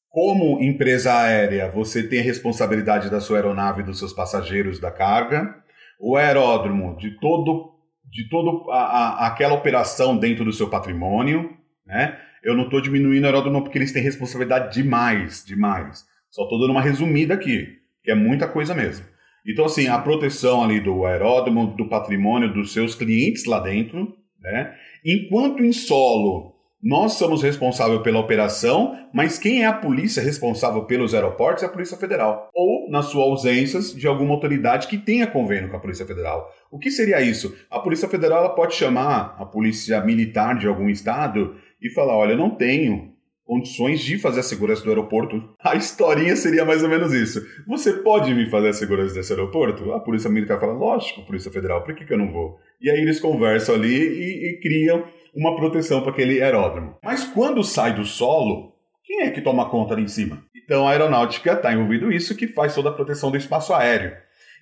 como 0.08 0.62
empresa 0.62 1.12
aérea, 1.12 1.68
você 1.70 2.04
tem 2.04 2.20
a 2.20 2.22
responsabilidade 2.22 3.10
da 3.10 3.20
sua 3.20 3.38
aeronave, 3.38 3.82
dos 3.82 3.98
seus 3.98 4.12
passageiros, 4.12 4.78
da 4.78 4.92
carga. 4.92 5.56
O 6.00 6.16
aeródromo, 6.16 6.96
de 6.96 7.18
todo 7.20 7.70
de 8.04 8.28
toda 8.28 8.70
aquela 9.18 9.54
operação 9.54 10.18
dentro 10.18 10.44
do 10.44 10.52
seu 10.52 10.68
patrimônio, 10.68 11.56
né? 11.86 12.18
Eu 12.44 12.54
não 12.54 12.64
estou 12.64 12.78
diminuindo 12.78 13.22
o 13.22 13.26
aeródromo 13.26 13.62
porque 13.62 13.78
eles 13.78 13.90
têm 13.90 14.02
responsabilidade 14.02 14.74
demais, 14.74 15.42
demais. 15.46 16.04
Só 16.28 16.42
estou 16.42 16.60
dando 16.60 16.72
uma 16.72 16.82
resumida 16.82 17.32
aqui, 17.32 17.66
que 18.04 18.10
é 18.10 18.14
muita 18.14 18.46
coisa 18.46 18.74
mesmo. 18.74 19.06
Então, 19.46 19.64
assim, 19.64 19.88
a 19.88 19.98
proteção 19.98 20.62
ali 20.62 20.78
do 20.78 21.06
aeródromo, 21.06 21.74
do 21.74 21.88
patrimônio 21.88 22.52
dos 22.52 22.74
seus 22.74 22.94
clientes 22.94 23.46
lá 23.46 23.60
dentro, 23.60 24.14
né? 24.42 24.74
Enquanto 25.04 25.62
em 25.62 25.72
solo, 25.72 26.52
nós 26.82 27.12
somos 27.12 27.42
responsáveis 27.42 28.02
pela 28.02 28.18
operação, 28.18 28.98
mas 29.14 29.38
quem 29.38 29.62
é 29.62 29.66
a 29.66 29.72
polícia 29.72 30.20
responsável 30.20 30.84
pelos 30.84 31.14
aeroportos 31.14 31.62
é 31.62 31.66
a 31.66 31.68
Polícia 31.68 31.96
Federal. 31.96 32.50
Ou, 32.52 32.90
na 32.90 33.02
sua 33.02 33.22
ausência, 33.22 33.78
de 33.80 34.06
alguma 34.08 34.34
autoridade 34.34 34.88
que 34.88 34.98
tenha 34.98 35.28
convênio 35.28 35.70
com 35.70 35.76
a 35.76 35.80
Polícia 35.80 36.04
Federal. 36.04 36.50
O 36.72 36.80
que 36.80 36.90
seria 36.90 37.20
isso? 37.20 37.56
A 37.70 37.78
Polícia 37.78 38.08
Federal 38.08 38.52
pode 38.56 38.74
chamar 38.74 39.36
a 39.38 39.46
Polícia 39.46 40.00
Militar 40.00 40.58
de 40.58 40.66
algum 40.66 40.88
estado 40.88 41.54
e 41.80 41.88
falar: 41.88 42.16
olha, 42.16 42.32
eu 42.32 42.38
não 42.38 42.50
tenho 42.50 43.11
condições 43.44 44.00
de 44.00 44.18
fazer 44.18 44.40
a 44.40 44.42
segurança 44.42 44.82
do 44.82 44.90
aeroporto. 44.90 45.42
A 45.62 45.74
historinha 45.74 46.36
seria 46.36 46.64
mais 46.64 46.82
ou 46.82 46.88
menos 46.88 47.12
isso. 47.12 47.44
Você 47.66 47.92
pode 47.94 48.32
vir 48.32 48.50
fazer 48.50 48.68
a 48.68 48.72
segurança 48.72 49.14
desse 49.14 49.32
aeroporto? 49.32 49.92
A 49.92 50.00
Polícia 50.00 50.30
Militar 50.30 50.58
fala: 50.58 50.72
lógico, 50.72 51.26
Polícia 51.26 51.50
Federal, 51.50 51.84
por 51.84 51.94
que, 51.94 52.04
que 52.04 52.12
eu 52.12 52.18
não 52.18 52.32
vou? 52.32 52.58
E 52.80 52.90
aí 52.90 53.00
eles 53.00 53.20
conversam 53.20 53.74
ali 53.74 53.94
e, 53.94 54.50
e 54.50 54.60
criam 54.60 55.04
uma 55.34 55.56
proteção 55.56 56.02
para 56.02 56.12
aquele 56.12 56.42
aeródromo. 56.42 56.96
Mas 57.02 57.24
quando 57.24 57.62
sai 57.64 57.94
do 57.94 58.04
solo, 58.04 58.74
quem 59.04 59.22
é 59.22 59.30
que 59.30 59.40
toma 59.40 59.70
conta 59.70 59.94
ali 59.94 60.02
em 60.02 60.08
cima? 60.08 60.44
Então 60.64 60.86
a 60.86 60.92
aeronáutica 60.92 61.52
está 61.52 61.72
envolvido 61.72 62.12
isso 62.12 62.36
que 62.36 62.48
faz 62.48 62.74
toda 62.74 62.90
a 62.90 62.92
proteção 62.92 63.30
do 63.30 63.36
espaço 63.36 63.72
aéreo. 63.74 64.12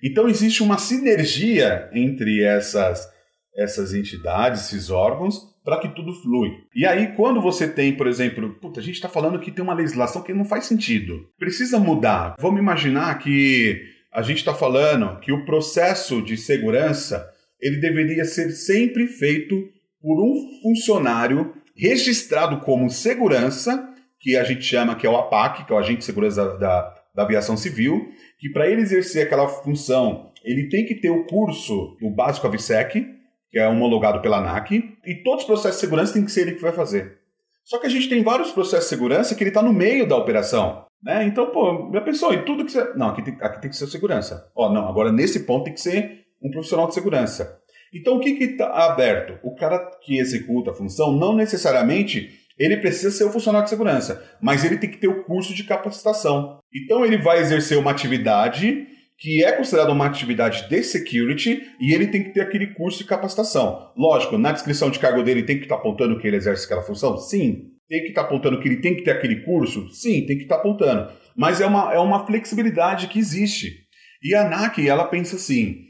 Então 0.03 0.27
existe 0.27 0.63
uma 0.63 0.77
sinergia 0.77 1.89
entre 1.93 2.43
essas, 2.43 3.07
essas 3.55 3.93
entidades, 3.93 4.65
esses 4.65 4.89
órgãos, 4.89 5.50
para 5.63 5.79
que 5.79 5.89
tudo 5.89 6.13
flui. 6.13 6.51
E 6.75 6.85
aí, 6.85 7.13
quando 7.15 7.41
você 7.41 7.67
tem, 7.67 7.95
por 7.95 8.07
exemplo, 8.07 8.55
puta, 8.61 8.79
a 8.79 8.83
gente 8.83 8.95
está 8.95 9.07
falando 9.07 9.39
que 9.39 9.51
tem 9.51 9.63
uma 9.63 9.73
legislação 9.73 10.23
que 10.23 10.33
não 10.33 10.45
faz 10.45 10.65
sentido. 10.65 11.27
Precisa 11.37 11.79
mudar. 11.79 12.35
Vamos 12.39 12.59
imaginar 12.59 13.17
que 13.19 13.81
a 14.11 14.21
gente 14.21 14.37
está 14.39 14.53
falando 14.53 15.19
que 15.19 15.31
o 15.31 15.45
processo 15.45 16.21
de 16.21 16.35
segurança 16.35 17.25
ele 17.61 17.77
deveria 17.77 18.25
ser 18.25 18.51
sempre 18.51 19.07
feito 19.07 19.55
por 20.01 20.19
um 20.19 20.61
funcionário 20.63 21.53
registrado 21.75 22.59
como 22.61 22.89
segurança, 22.89 23.87
que 24.19 24.35
a 24.35 24.43
gente 24.43 24.63
chama 24.63 24.95
que 24.95 25.05
é 25.05 25.09
o 25.09 25.15
APAC, 25.15 25.65
que 25.65 25.71
é 25.71 25.75
o 25.75 25.79
Agente 25.79 25.99
de 25.99 26.05
Segurança 26.05 26.57
da, 26.57 26.93
da, 27.15 27.23
Aviação 27.23 27.55
Civil, 27.55 28.09
que 28.39 28.49
para 28.49 28.67
ele 28.67 28.81
exercer 28.81 29.25
aquela 29.25 29.47
função, 29.47 30.31
ele 30.43 30.69
tem 30.69 30.85
que 30.85 30.95
ter 30.95 31.09
o 31.09 31.25
curso, 31.25 31.95
o 32.01 32.09
básico 32.09 32.47
AVSEC, 32.47 33.05
que 33.51 33.59
é 33.59 33.67
homologado 33.67 34.21
pela 34.21 34.37
ANAC, 34.37 34.97
e 35.05 35.15
todos 35.23 35.41
os 35.41 35.47
processos 35.47 35.77
de 35.77 35.81
segurança 35.81 36.13
tem 36.13 36.23
que 36.23 36.31
ser 36.31 36.41
ele 36.41 36.55
que 36.55 36.61
vai 36.61 36.71
fazer. 36.71 37.19
Só 37.63 37.77
que 37.79 37.87
a 37.87 37.89
gente 37.89 38.09
tem 38.09 38.23
vários 38.23 38.51
processos 38.51 38.85
de 38.85 38.89
segurança 38.89 39.35
que 39.35 39.43
ele 39.43 39.49
está 39.49 39.61
no 39.61 39.73
meio 39.73 40.07
da 40.07 40.15
operação. 40.15 40.85
Né? 41.03 41.25
Então, 41.25 41.47
pô, 41.47 41.91
já 41.93 42.01
pensou, 42.01 42.33
e 42.33 42.43
tudo 42.43 42.65
que 42.65 42.71
você. 42.71 42.93
Não, 42.95 43.09
aqui 43.09 43.21
tem, 43.23 43.37
aqui 43.41 43.61
tem 43.61 43.69
que 43.69 43.75
ser 43.75 43.87
segurança. 43.87 44.49
Ó, 44.55 44.71
não, 44.71 44.87
agora 44.87 45.11
nesse 45.11 45.41
ponto 45.41 45.65
tem 45.65 45.73
que 45.73 45.81
ser 45.81 46.25
um 46.41 46.49
profissional 46.49 46.87
de 46.87 46.93
segurança. 46.93 47.59
Então, 47.93 48.15
o 48.15 48.19
que 48.19 48.29
está 48.29 48.67
aberto? 48.85 49.37
O 49.43 49.53
cara 49.55 49.77
que 50.01 50.17
executa 50.17 50.71
a 50.71 50.73
função, 50.73 51.11
não 51.11 51.35
necessariamente 51.35 52.39
ele 52.57 52.77
precisa 52.77 53.11
ser 53.11 53.23
o 53.23 53.31
funcionário 53.31 53.65
de 53.65 53.71
segurança, 53.71 54.23
mas 54.39 54.63
ele 54.63 54.77
tem 54.77 54.89
que 54.89 54.97
ter 54.97 55.07
o 55.07 55.23
curso 55.23 55.53
de 55.53 55.63
capacitação. 55.63 56.59
Então, 56.73 57.03
ele 57.03 57.17
vai 57.17 57.39
exercer 57.39 57.77
uma 57.77 57.91
atividade 57.91 58.87
que 59.21 59.43
é 59.43 59.51
considerada 59.51 59.91
uma 59.91 60.07
atividade 60.07 60.67
de 60.67 60.83
security 60.83 61.61
e 61.79 61.93
ele 61.93 62.07
tem 62.07 62.23
que 62.23 62.31
ter 62.31 62.41
aquele 62.41 62.73
curso 62.73 62.97
de 62.97 63.05
capacitação. 63.05 63.91
Lógico, 63.95 64.35
na 64.35 64.51
descrição 64.51 64.89
de 64.89 64.97
cargo 64.97 65.21
dele 65.21 65.43
tem 65.43 65.57
que 65.57 65.63
estar 65.63 65.75
tá 65.75 65.81
apontando 65.81 66.17
que 66.17 66.27
ele 66.27 66.37
exerce 66.37 66.65
aquela 66.65 66.81
função? 66.81 67.15
Sim. 67.17 67.69
Tem 67.87 68.01
que 68.01 68.09
estar 68.09 68.23
tá 68.23 68.27
apontando 68.27 68.59
que 68.59 68.67
ele 68.67 68.81
tem 68.81 68.95
que 68.95 69.03
ter 69.03 69.11
aquele 69.11 69.43
curso? 69.43 69.87
Sim, 69.91 70.25
tem 70.25 70.37
que 70.37 70.43
estar 70.43 70.55
tá 70.55 70.61
apontando. 70.61 71.11
Mas 71.37 71.61
é 71.61 71.67
uma, 71.67 71.93
é 71.93 71.99
uma 71.99 72.25
flexibilidade 72.25 73.09
que 73.09 73.19
existe. 73.19 73.85
E 74.23 74.33
a 74.33 74.47
ANAC, 74.47 74.87
ela 74.87 75.05
pensa 75.05 75.35
assim, 75.35 75.83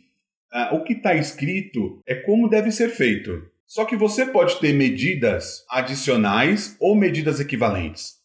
ah, 0.52 0.72
o 0.74 0.84
que 0.84 0.92
está 0.92 1.16
escrito 1.16 2.02
é 2.06 2.16
como 2.16 2.50
deve 2.50 2.70
ser 2.70 2.90
feito. 2.90 3.32
Só 3.66 3.86
que 3.86 3.96
você 3.96 4.26
pode 4.26 4.60
ter 4.60 4.74
medidas 4.74 5.64
adicionais 5.70 6.76
ou 6.82 6.96
medidas 6.96 7.40
equivalentes. 7.40 8.16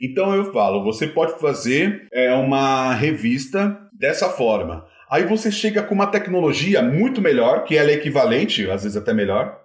Então 0.00 0.32
eu 0.32 0.52
falo, 0.52 0.84
você 0.84 1.08
pode 1.08 1.40
fazer 1.40 2.06
é, 2.12 2.32
uma 2.34 2.94
revista 2.94 3.81
dessa 4.02 4.28
forma. 4.28 4.84
Aí 5.08 5.24
você 5.24 5.52
chega 5.52 5.80
com 5.80 5.94
uma 5.94 6.08
tecnologia 6.08 6.82
muito 6.82 7.20
melhor, 7.20 7.62
que 7.62 7.76
ela 7.76 7.88
é 7.88 7.94
equivalente, 7.94 8.68
às 8.68 8.82
vezes 8.82 8.96
até 8.96 9.14
melhor, 9.14 9.60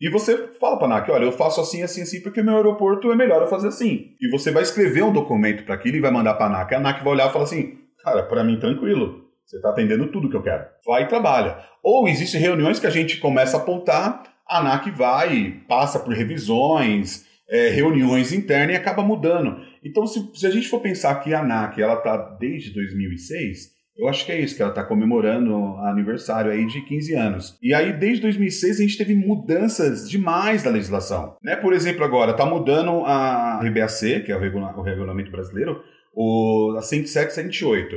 e 0.00 0.08
você 0.08 0.48
fala 0.60 0.78
para 0.78 0.86
a 0.86 0.90
ANAC, 0.92 1.10
olha, 1.10 1.24
eu 1.24 1.32
faço 1.32 1.60
assim, 1.60 1.82
assim, 1.82 2.02
assim, 2.02 2.22
porque 2.22 2.40
meu 2.40 2.54
aeroporto 2.54 3.10
é 3.10 3.16
melhor 3.16 3.42
eu 3.42 3.48
fazer 3.48 3.68
assim. 3.68 4.12
E 4.20 4.30
você 4.30 4.52
vai 4.52 4.62
escrever 4.62 5.02
um 5.02 5.12
documento 5.12 5.64
para 5.64 5.74
aquilo 5.74 5.96
e 5.96 6.00
vai 6.00 6.12
mandar 6.12 6.34
para 6.34 6.46
a 6.46 6.48
ANAC. 6.48 6.72
A 6.72 6.78
ANAC 6.78 7.02
vai 7.02 7.12
olhar 7.12 7.28
e 7.28 7.32
falar 7.32 7.44
assim, 7.44 7.78
cara, 8.02 8.22
para 8.22 8.44
mim 8.44 8.58
tranquilo, 8.58 9.24
você 9.44 9.56
está 9.56 9.70
atendendo 9.70 10.06
tudo 10.06 10.30
que 10.30 10.36
eu 10.36 10.42
quero. 10.42 10.64
Vai 10.86 11.02
e 11.02 11.08
trabalha. 11.08 11.58
Ou 11.82 12.08
existem 12.08 12.40
reuniões 12.40 12.78
que 12.78 12.86
a 12.86 12.90
gente 12.90 13.18
começa 13.18 13.56
a 13.56 13.60
apontar, 13.60 14.22
a 14.48 14.60
ANAC 14.60 14.90
vai, 14.92 15.60
passa 15.68 15.98
por 15.98 16.14
revisões, 16.14 17.26
é, 17.50 17.68
reuniões 17.68 18.32
internas 18.32 18.76
e 18.76 18.78
acaba 18.78 19.02
mudando. 19.02 19.60
Então, 19.84 20.06
se, 20.06 20.30
se, 20.34 20.46
a 20.46 20.50
gente 20.50 20.68
for 20.68 20.80
pensar 20.80 21.16
que 21.16 21.34
a 21.34 21.40
ANAC 21.40 21.82
ela 21.82 21.94
está 21.94 22.16
desde 22.16 22.72
2006, 22.72 23.79
eu 24.00 24.08
acho 24.08 24.24
que 24.24 24.32
é 24.32 24.40
isso, 24.40 24.56
que 24.56 24.62
ela 24.62 24.70
está 24.70 24.82
comemorando 24.82 25.76
aniversário 25.80 26.50
aí 26.50 26.66
de 26.66 26.80
15 26.80 27.14
anos. 27.14 27.58
E 27.62 27.74
aí, 27.74 27.92
desde 27.92 28.22
2006, 28.22 28.78
a 28.78 28.82
gente 28.82 28.96
teve 28.96 29.14
mudanças 29.14 30.08
demais 30.08 30.62
da 30.62 30.70
legislação. 30.70 31.36
Né? 31.42 31.54
Por 31.54 31.74
exemplo, 31.74 32.02
agora 32.02 32.30
está 32.30 32.46
mudando 32.46 33.04
a 33.04 33.60
RBAC, 33.60 34.22
que 34.24 34.32
é 34.32 34.36
o, 34.36 34.40
regula 34.40 34.74
o 34.74 34.80
regulamento 34.80 35.30
brasileiro, 35.30 35.82
o, 36.14 36.74
a 36.78 36.82
107 36.82 37.34
108. 37.34 37.96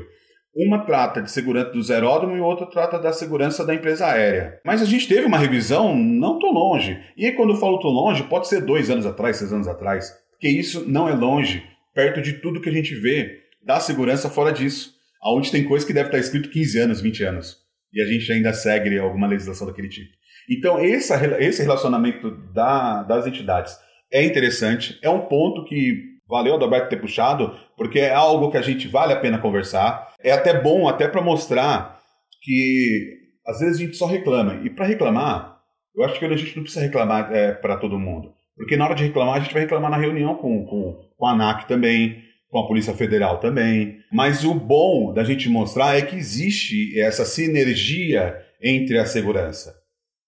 Uma 0.55 0.85
trata 0.85 1.21
de 1.21 1.31
segurança 1.31 1.71
dos 1.71 1.89
aeródromos 1.89 2.37
e 2.37 2.41
outra 2.41 2.67
trata 2.67 2.99
da 2.99 3.13
segurança 3.13 3.65
da 3.65 3.73
empresa 3.73 4.05
aérea. 4.05 4.59
Mas 4.65 4.81
a 4.81 4.85
gente 4.85 5.07
teve 5.07 5.25
uma 5.25 5.37
revisão 5.37 5.95
não 5.95 6.37
tão 6.37 6.51
longe. 6.51 6.99
E 7.15 7.25
aí, 7.25 7.31
quando 7.31 7.53
eu 7.53 7.59
falo 7.59 7.79
tão 7.79 7.89
longe, 7.89 8.23
pode 8.23 8.49
ser 8.49 8.61
dois 8.61 8.89
anos 8.89 9.05
atrás, 9.05 9.37
seis 9.37 9.53
anos 9.53 9.69
atrás. 9.69 10.11
Porque 10.31 10.49
isso 10.49 10.83
não 10.85 11.07
é 11.07 11.13
longe, 11.13 11.63
perto 11.95 12.21
de 12.21 12.33
tudo 12.33 12.59
que 12.59 12.69
a 12.69 12.73
gente 12.73 12.93
vê 12.93 13.39
da 13.63 13.79
segurança 13.79 14.29
fora 14.29 14.51
disso 14.51 14.92
onde 15.25 15.51
tem 15.51 15.63
coisa 15.63 15.86
que 15.86 15.93
deve 15.93 16.07
estar 16.07 16.19
escrito 16.19 16.49
15 16.49 16.79
anos, 16.79 17.01
20 17.01 17.23
anos. 17.23 17.57
E 17.93 18.01
a 18.01 18.05
gente 18.05 18.31
ainda 18.31 18.53
segue 18.53 18.97
alguma 18.97 19.27
legislação 19.27 19.67
daquele 19.67 19.89
tipo. 19.89 20.12
Então, 20.49 20.79
esse, 20.79 21.13
esse 21.39 21.62
relacionamento 21.62 22.31
da, 22.53 23.03
das 23.03 23.25
entidades 23.25 23.77
é 24.12 24.23
interessante, 24.23 24.99
é 25.01 25.09
um 25.09 25.21
ponto 25.21 25.65
que 25.65 26.13
valeu 26.27 26.55
Adalberto 26.55 26.89
ter 26.89 26.99
puxado, 26.99 27.57
porque 27.77 27.99
é 27.99 28.13
algo 28.13 28.51
que 28.51 28.57
a 28.57 28.62
gente 28.62 28.88
vale 28.88 29.13
a 29.13 29.19
pena 29.19 29.38
conversar. 29.38 30.13
É 30.21 30.31
até 30.31 30.59
bom, 30.59 30.88
até 30.88 31.07
para 31.07 31.21
mostrar 31.21 31.99
que 32.41 33.19
às 33.45 33.59
vezes 33.59 33.77
a 33.77 33.86
gente 33.86 33.97
só 33.97 34.05
reclama. 34.05 34.62
E 34.63 34.69
para 34.69 34.86
reclamar, 34.86 35.59
eu 35.95 36.03
acho 36.03 36.17
que 36.17 36.25
a 36.25 36.36
gente 36.36 36.55
não 36.55 36.63
precisa 36.63 36.86
reclamar 36.86 37.31
é, 37.31 37.53
para 37.53 37.77
todo 37.77 37.99
mundo. 37.99 38.33
Porque 38.55 38.77
na 38.77 38.86
hora 38.86 38.95
de 38.95 39.03
reclamar, 39.03 39.36
a 39.36 39.39
gente 39.39 39.53
vai 39.53 39.63
reclamar 39.63 39.91
na 39.91 39.97
reunião 39.97 40.36
com, 40.36 40.65
com, 40.65 41.09
com 41.17 41.25
a 41.25 41.31
ANAC 41.31 41.67
também, 41.67 42.23
com 42.53 42.59
a 42.59 42.67
Polícia 42.67 42.93
Federal 42.93 43.39
também. 43.39 43.97
Mas 44.11 44.45
o 44.45 44.53
bom 44.53 45.11
da 45.11 45.23
gente 45.23 45.49
mostrar 45.49 45.97
é 45.97 46.03
que 46.03 46.15
existe 46.15 46.97
essa 46.99 47.25
sinergia 47.25 48.39
entre 48.61 48.99
a 48.99 49.07
segurança. 49.07 49.75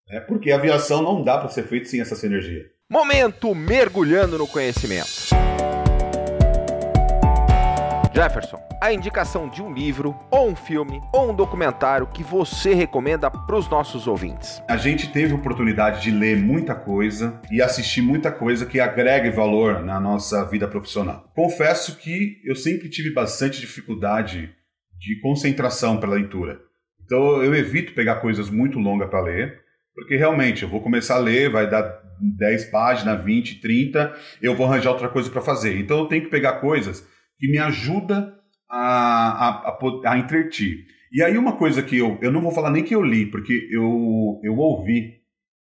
Né? 0.10 0.20
Porque 0.22 0.52
a 0.52 0.56
aviação 0.56 1.04
não 1.04 1.24
dá 1.24 1.38
para 1.38 1.50
ser 1.50 1.68
feita 1.68 1.88
sem 1.88 2.02
essa 2.02 2.16
sinergia. 2.16 2.66
Momento 2.90 3.54
mergulhando 3.54 4.40
no 4.40 4.48
conhecimento. 4.48 5.35
Jefferson, 8.16 8.58
a 8.82 8.94
indicação 8.94 9.50
de 9.50 9.62
um 9.62 9.74
livro, 9.74 10.16
ou 10.32 10.48
um 10.48 10.56
filme, 10.56 11.02
ou 11.12 11.32
um 11.32 11.36
documentário 11.36 12.08
que 12.08 12.24
você 12.24 12.74
recomenda 12.74 13.30
para 13.30 13.58
os 13.58 13.68
nossos 13.68 14.08
ouvintes. 14.08 14.64
A 14.70 14.78
gente 14.78 15.12
teve 15.12 15.34
oportunidade 15.34 16.02
de 16.02 16.12
ler 16.12 16.38
muita 16.38 16.74
coisa 16.74 17.42
e 17.52 17.62
assistir 17.62 18.02
muita 18.02 18.32
coisa 18.32 18.66
que 18.66 18.80
agregue 18.80 19.32
valor 19.32 19.84
na 19.84 20.00
nossa 20.00 20.46
vida 20.46 20.66
profissional. 20.66 21.30
Confesso 21.36 21.98
que 21.98 22.42
eu 22.46 22.56
sempre 22.56 22.88
tive 22.88 23.14
bastante 23.14 23.60
dificuldade 23.60 24.50
de 24.98 25.20
concentração 25.20 25.98
para 25.98 26.10
leitura. 26.10 26.62
Então 27.04 27.44
eu 27.44 27.54
evito 27.54 27.94
pegar 27.94 28.22
coisas 28.22 28.50
muito 28.50 28.80
longas 28.80 29.10
para 29.10 29.24
ler, 29.24 29.60
porque 29.94 30.16
realmente 30.16 30.64
eu 30.64 30.70
vou 30.70 30.80
começar 30.80 31.16
a 31.16 31.20
ler, 31.20 31.52
vai 31.52 31.70
dar 31.70 32.02
10 32.22 32.66
páginas, 32.70 33.22
20, 33.26 33.60
30, 33.60 34.16
eu 34.42 34.56
vou 34.56 34.66
arranjar 34.66 34.92
outra 34.92 35.10
coisa 35.10 35.30
para 35.30 35.42
fazer. 35.42 35.78
Então 35.78 36.00
eu 36.00 36.06
tenho 36.06 36.24
que 36.24 36.30
pegar 36.30 36.62
coisas 36.62 37.14
que 37.46 37.52
me 37.52 37.60
ajuda 37.60 38.34
a, 38.70 38.80
a, 38.80 39.50
a, 39.70 40.12
a 40.12 40.18
entreter. 40.18 40.86
E 41.12 41.22
aí 41.22 41.38
uma 41.38 41.54
coisa 41.54 41.84
que 41.84 41.98
eu, 41.98 42.18
eu 42.22 42.32
não 42.32 42.42
vou 42.42 42.52
falar 42.52 42.72
nem 42.72 42.84
que 42.84 42.96
eu 42.96 43.02
li, 43.02 43.26
porque 43.28 43.70
eu, 43.72 44.40
eu 44.44 44.58
ouvi, 44.58 45.14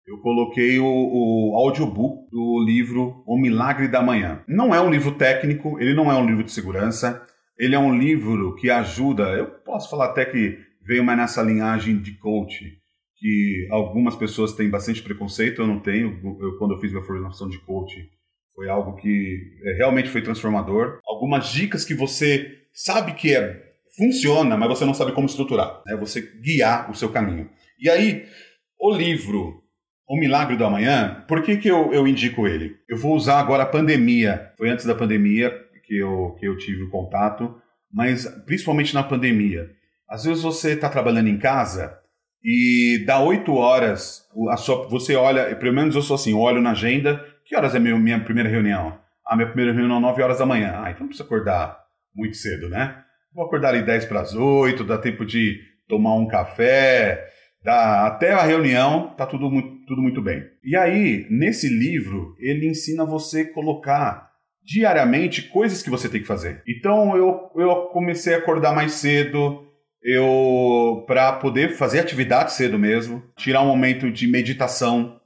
eu 0.06 0.18
coloquei 0.18 0.78
o, 0.78 0.86
o 0.86 1.56
audiobook 1.56 2.30
do 2.30 2.64
livro 2.64 3.22
O 3.26 3.36
Milagre 3.36 3.88
da 3.88 4.02
Manhã. 4.02 4.42
Não 4.46 4.74
é 4.74 4.80
um 4.80 4.90
livro 4.90 5.12
técnico, 5.12 5.78
ele 5.80 5.94
não 5.94 6.10
é 6.10 6.14
um 6.14 6.26
livro 6.26 6.44
de 6.44 6.52
segurança, 6.52 7.22
ele 7.58 7.74
é 7.74 7.78
um 7.78 7.96
livro 7.96 8.54
que 8.54 8.70
ajuda, 8.70 9.32
eu 9.32 9.46
posso 9.46 9.90
falar 9.90 10.06
até 10.06 10.24
que 10.24 10.58
veio 10.86 11.04
mais 11.04 11.18
nessa 11.18 11.42
linhagem 11.42 11.98
de 11.98 12.12
coach, 12.18 12.78
que 13.16 13.66
algumas 13.70 14.14
pessoas 14.14 14.52
têm 14.52 14.70
bastante 14.70 15.02
preconceito, 15.02 15.62
eu 15.62 15.66
não 15.66 15.80
tenho. 15.80 16.20
Eu, 16.40 16.58
quando 16.58 16.74
eu 16.74 16.78
fiz 16.78 16.92
minha 16.92 17.04
formação 17.04 17.48
de 17.48 17.58
coach, 17.58 18.08
foi 18.54 18.68
algo 18.68 18.96
que 18.96 19.40
é, 19.64 19.76
realmente 19.76 20.08
foi 20.08 20.22
transformador. 20.22 21.00
Algumas 21.06 21.48
dicas 21.48 21.84
que 21.84 21.94
você 21.94 22.58
sabe 22.72 23.14
que 23.14 23.34
é, 23.34 23.62
funciona, 23.96 24.56
mas 24.56 24.68
você 24.68 24.84
não 24.84 24.94
sabe 24.94 25.12
como 25.12 25.26
estruturar. 25.26 25.82
É 25.88 25.92
né? 25.92 26.00
você 26.00 26.20
guiar 26.20 26.90
o 26.90 26.94
seu 26.94 27.08
caminho. 27.10 27.50
E 27.78 27.88
aí, 27.90 28.26
o 28.78 28.94
livro 28.94 29.62
O 30.08 30.18
Milagre 30.18 30.56
do 30.56 30.64
Amanhã, 30.64 31.24
por 31.26 31.42
que, 31.42 31.56
que 31.56 31.68
eu, 31.68 31.92
eu 31.92 32.06
indico 32.06 32.46
ele? 32.46 32.76
Eu 32.88 32.96
vou 32.96 33.14
usar 33.14 33.40
agora 33.40 33.62
a 33.62 33.66
pandemia. 33.66 34.52
Foi 34.56 34.68
antes 34.68 34.84
da 34.84 34.94
pandemia 34.94 35.50
que 35.86 35.98
eu, 35.98 36.36
que 36.38 36.46
eu 36.46 36.56
tive 36.56 36.82
o 36.82 36.90
contato, 36.90 37.54
mas 37.92 38.26
principalmente 38.46 38.94
na 38.94 39.02
pandemia. 39.02 39.70
Às 40.08 40.24
vezes 40.24 40.42
você 40.42 40.72
está 40.72 40.88
trabalhando 40.88 41.28
em 41.28 41.38
casa 41.38 41.98
e 42.42 43.02
dá 43.06 43.20
oito 43.20 43.54
horas, 43.54 44.28
a 44.50 44.56
sua, 44.56 44.86
você 44.88 45.16
olha, 45.16 45.56
pelo 45.56 45.72
menos 45.72 45.94
eu 45.94 46.02
sou 46.02 46.14
assim, 46.14 46.34
olho 46.34 46.60
na 46.60 46.72
agenda, 46.72 47.24
que 47.44 47.56
horas 47.56 47.74
é 47.74 47.78
minha, 47.78 47.96
minha 47.98 48.20
primeira 48.20 48.48
reunião? 48.48 48.98
A 49.26 49.36
minha 49.36 49.48
primeira 49.48 49.72
reunião 49.72 49.98
é 49.98 50.00
9 50.00 50.22
horas 50.22 50.38
da 50.38 50.46
manhã. 50.46 50.82
Ah, 50.82 50.90
então 50.90 51.00
não 51.00 51.08
precisa 51.08 51.24
acordar 51.24 51.78
muito 52.14 52.36
cedo, 52.36 52.68
né? 52.68 53.02
Vou 53.34 53.44
acordar 53.44 53.70
ali 53.70 53.82
10 53.82 54.04
para 54.06 54.20
as 54.20 54.34
8, 54.34 54.84
dá 54.84 54.98
tempo 54.98 55.24
de 55.24 55.60
tomar 55.88 56.14
um 56.14 56.26
café, 56.26 57.28
dá, 57.62 58.06
até 58.06 58.32
a 58.32 58.42
reunião 58.42 59.14
tá 59.16 59.26
tudo 59.26 59.50
muito, 59.50 59.84
tudo 59.86 60.00
muito 60.00 60.22
bem. 60.22 60.44
E 60.62 60.76
aí, 60.76 61.26
nesse 61.30 61.68
livro, 61.68 62.34
ele 62.38 62.68
ensina 62.68 63.04
você 63.04 63.44
colocar 63.44 64.30
diariamente 64.64 65.42
coisas 65.42 65.82
que 65.82 65.90
você 65.90 66.08
tem 66.08 66.20
que 66.20 66.26
fazer. 66.26 66.62
Então 66.66 67.16
eu, 67.16 67.50
eu 67.56 67.76
comecei 67.92 68.34
a 68.34 68.38
acordar 68.38 68.74
mais 68.74 68.92
cedo, 68.92 69.66
eu 70.02 71.04
para 71.06 71.32
poder 71.32 71.76
fazer 71.76 72.00
atividade 72.00 72.52
cedo 72.52 72.78
mesmo, 72.78 73.22
tirar 73.36 73.62
um 73.62 73.68
momento 73.68 74.10
de 74.10 74.26
meditação. 74.26 75.20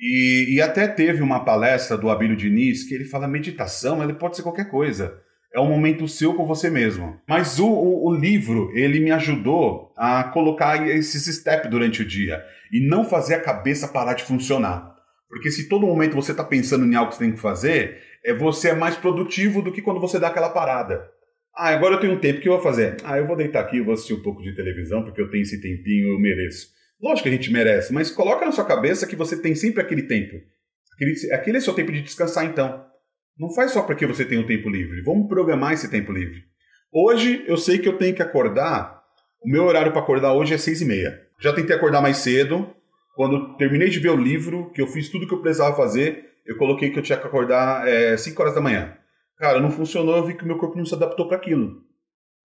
E, 0.00 0.54
e 0.54 0.60
até 0.62 0.88
teve 0.88 1.22
uma 1.22 1.44
palestra 1.44 1.96
do 1.98 2.08
Abílio 2.08 2.36
Diniz 2.36 2.84
que 2.84 2.94
ele 2.94 3.04
fala 3.04 3.28
meditação, 3.28 4.02
ele 4.02 4.14
pode 4.14 4.36
ser 4.36 4.42
qualquer 4.42 4.70
coisa. 4.70 5.20
É 5.54 5.60
um 5.60 5.68
momento 5.68 6.08
seu 6.08 6.34
com 6.34 6.46
você 6.46 6.70
mesmo. 6.70 7.20
Mas 7.28 7.58
o, 7.58 7.68
o, 7.68 8.08
o 8.08 8.14
livro, 8.14 8.70
ele 8.74 9.00
me 9.00 9.10
ajudou 9.10 9.92
a 9.96 10.24
colocar 10.24 10.88
esses 10.88 11.24
steps 11.36 11.68
durante 11.68 12.02
o 12.02 12.06
dia. 12.06 12.42
E 12.72 12.80
não 12.80 13.04
fazer 13.04 13.34
a 13.34 13.40
cabeça 13.40 13.88
parar 13.88 14.14
de 14.14 14.24
funcionar. 14.24 14.94
Porque 15.28 15.50
se 15.50 15.68
todo 15.68 15.86
momento 15.86 16.14
você 16.14 16.30
está 16.30 16.44
pensando 16.44 16.86
em 16.86 16.94
algo 16.94 17.10
que 17.10 17.16
você 17.16 17.24
tem 17.24 17.32
que 17.32 17.40
fazer, 17.40 17.98
é 18.24 18.32
você 18.32 18.70
é 18.70 18.74
mais 18.74 18.96
produtivo 18.96 19.60
do 19.60 19.72
que 19.72 19.82
quando 19.82 20.00
você 20.00 20.18
dá 20.18 20.28
aquela 20.28 20.50
parada. 20.50 21.08
Ah, 21.54 21.68
agora 21.68 21.96
eu 21.96 22.00
tenho 22.00 22.14
um 22.14 22.18
tempo, 22.18 22.38
o 22.38 22.42
que 22.42 22.48
eu 22.48 22.54
vou 22.54 22.62
fazer? 22.62 22.96
Ah, 23.04 23.18
eu 23.18 23.26
vou 23.26 23.36
deitar 23.36 23.60
aqui, 23.60 23.78
eu 23.78 23.84
vou 23.84 23.94
assistir 23.94 24.14
um 24.14 24.22
pouco 24.22 24.42
de 24.42 24.54
televisão, 24.54 25.02
porque 25.02 25.20
eu 25.20 25.30
tenho 25.30 25.42
esse 25.42 25.60
tempinho, 25.60 26.14
eu 26.14 26.18
mereço. 26.18 26.68
Lógico 27.02 27.22
que 27.22 27.28
a 27.28 27.32
gente 27.32 27.52
merece, 27.52 27.92
mas 27.92 28.10
coloca 28.10 28.44
na 28.44 28.52
sua 28.52 28.64
cabeça 28.64 29.06
que 29.06 29.16
você 29.16 29.40
tem 29.40 29.54
sempre 29.54 29.80
aquele 29.80 30.02
tempo. 30.02 30.36
Aquele, 30.94 31.32
aquele 31.32 31.56
é 31.56 31.60
seu 31.60 31.72
tempo 31.72 31.90
de 31.90 32.02
descansar, 32.02 32.44
então. 32.44 32.84
Não 33.38 33.50
faz 33.54 33.70
só 33.70 33.82
porque 33.82 34.06
você 34.06 34.24
tem 34.24 34.38
um 34.38 34.46
tempo 34.46 34.68
livre. 34.68 35.02
Vamos 35.02 35.26
programar 35.26 35.72
esse 35.72 35.90
tempo 35.90 36.12
livre. 36.12 36.44
Hoje 36.92 37.42
eu 37.46 37.56
sei 37.56 37.78
que 37.78 37.88
eu 37.88 37.96
tenho 37.96 38.14
que 38.14 38.22
acordar. 38.22 39.00
O 39.42 39.48
meu 39.48 39.64
horário 39.64 39.92
para 39.92 40.02
acordar 40.02 40.34
hoje 40.34 40.52
é 40.52 40.58
seis 40.58 40.82
e 40.82 40.84
meia. 40.84 41.18
Já 41.40 41.54
tentei 41.54 41.74
acordar 41.74 42.02
mais 42.02 42.18
cedo. 42.18 42.68
Quando 43.16 43.56
terminei 43.56 43.88
de 43.88 43.98
ver 43.98 44.10
o 44.10 44.16
livro, 44.16 44.70
que 44.72 44.82
eu 44.82 44.86
fiz 44.86 45.08
tudo 45.08 45.26
que 45.26 45.32
eu 45.32 45.40
precisava 45.40 45.74
fazer, 45.74 46.30
eu 46.44 46.56
coloquei 46.58 46.90
que 46.90 46.98
eu 46.98 47.02
tinha 47.02 47.18
que 47.18 47.26
acordar 47.26 47.86
é, 47.88 48.16
5 48.16 48.40
horas 48.42 48.54
da 48.54 48.60
manhã. 48.60 48.94
Cara, 49.38 49.58
não 49.58 49.70
funcionou, 49.70 50.16
eu 50.16 50.26
vi 50.26 50.34
que 50.34 50.44
o 50.44 50.46
meu 50.46 50.58
corpo 50.58 50.76
não 50.76 50.84
se 50.84 50.94
adaptou 50.94 51.26
para 51.26 51.38
aquilo. 51.38 51.82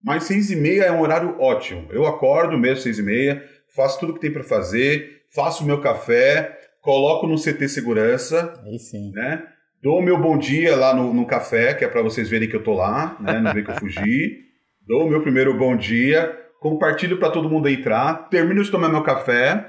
Mas 0.02 0.24
seis 0.24 0.50
e 0.50 0.56
meia 0.56 0.84
é 0.84 0.92
um 0.92 1.00
horário 1.00 1.38
ótimo. 1.40 1.88
Eu 1.90 2.06
acordo 2.06 2.56
mesmo 2.56 2.82
seis 2.82 2.98
e 2.98 3.02
meia, 3.02 3.44
faço 3.76 4.00
tudo 4.00 4.14
que 4.14 4.20
tem 4.20 4.32
para 4.32 4.42
fazer, 4.42 5.24
faço 5.34 5.62
o 5.62 5.66
meu 5.66 5.80
café, 5.80 6.58
coloco 6.80 7.26
no 7.26 7.36
CT 7.36 7.68
Segurança. 7.68 8.54
Aí 8.64 8.78
sim. 8.78 9.12
Né? 9.12 9.42
Dou 9.82 9.98
o 9.98 10.02
meu 10.02 10.18
bom 10.18 10.38
dia 10.38 10.74
lá 10.74 10.94
no, 10.94 11.12
no 11.12 11.26
café, 11.26 11.74
que 11.74 11.84
é 11.84 11.88
para 11.88 12.02
vocês 12.02 12.28
verem 12.28 12.48
que 12.48 12.56
eu 12.56 12.62
tô 12.62 12.72
lá, 12.72 13.16
né? 13.20 13.38
Não 13.38 13.52
ver 13.52 13.64
que 13.64 13.70
eu 13.70 13.76
fugi. 13.76 14.38
Dou 14.88 15.06
o 15.06 15.10
meu 15.10 15.20
primeiro 15.20 15.56
bom 15.58 15.76
dia, 15.76 16.32
compartilho 16.60 17.18
para 17.18 17.30
todo 17.30 17.50
mundo 17.50 17.68
entrar, 17.68 18.28
termino 18.28 18.62
de 18.62 18.70
tomar 18.70 18.88
meu 18.88 19.02
café, 19.02 19.66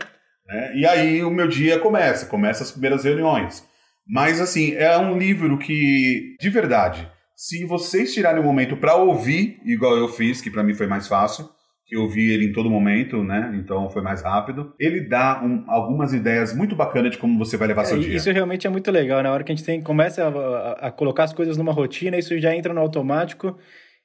né? 0.47 0.75
e 0.75 0.85
aí 0.85 1.23
o 1.23 1.31
meu 1.31 1.47
dia 1.47 1.79
começa, 1.79 2.27
começa 2.27 2.63
as 2.63 2.71
primeiras 2.71 3.03
reuniões. 3.03 3.67
Mas 4.07 4.39
assim, 4.39 4.75
é 4.75 4.95
um 4.95 5.17
livro 5.17 5.57
que, 5.57 6.35
de 6.39 6.49
verdade, 6.51 7.11
se 7.35 7.65
vocês 7.65 8.13
tirarem 8.13 8.39
um 8.39 8.45
momento 8.45 8.77
para 8.77 8.95
ouvir, 8.95 9.59
igual 9.65 9.97
eu 9.97 10.07
fiz, 10.07 10.39
que 10.39 10.51
para 10.51 10.63
mim 10.63 10.75
foi 10.75 10.85
mais 10.85 11.07
fácil, 11.07 11.49
que 11.87 11.95
eu 11.95 12.01
ouvi 12.01 12.31
ele 12.31 12.47
em 12.47 12.51
todo 12.51 12.69
momento, 12.69 13.23
né? 13.23 13.57
Então 13.63 13.89
foi 13.89 14.01
mais 14.01 14.21
rápido. 14.21 14.73
Ele 14.77 15.07
dá 15.07 15.41
um, 15.41 15.63
algumas 15.67 16.13
ideias 16.13 16.53
muito 16.53 16.75
bacanas 16.75 17.11
de 17.11 17.17
como 17.17 17.39
você 17.39 17.55
vai 17.55 17.69
levar 17.69 17.83
é, 17.83 17.85
seu 17.85 17.99
dia. 17.99 18.17
Isso 18.17 18.29
realmente 18.29 18.67
é 18.67 18.69
muito 18.69 18.91
legal. 18.91 19.23
Na 19.23 19.31
hora 19.31 19.41
que 19.41 19.51
a 19.53 19.55
gente 19.55 19.65
tem, 19.65 19.81
começa 19.81 20.21
a, 20.21 20.27
a, 20.27 20.71
a 20.87 20.91
colocar 20.91 21.23
as 21.23 21.31
coisas 21.31 21.55
numa 21.55 21.71
rotina, 21.71 22.17
isso 22.17 22.37
já 22.39 22.53
entra 22.53 22.73
no 22.73 22.81
automático 22.81 23.57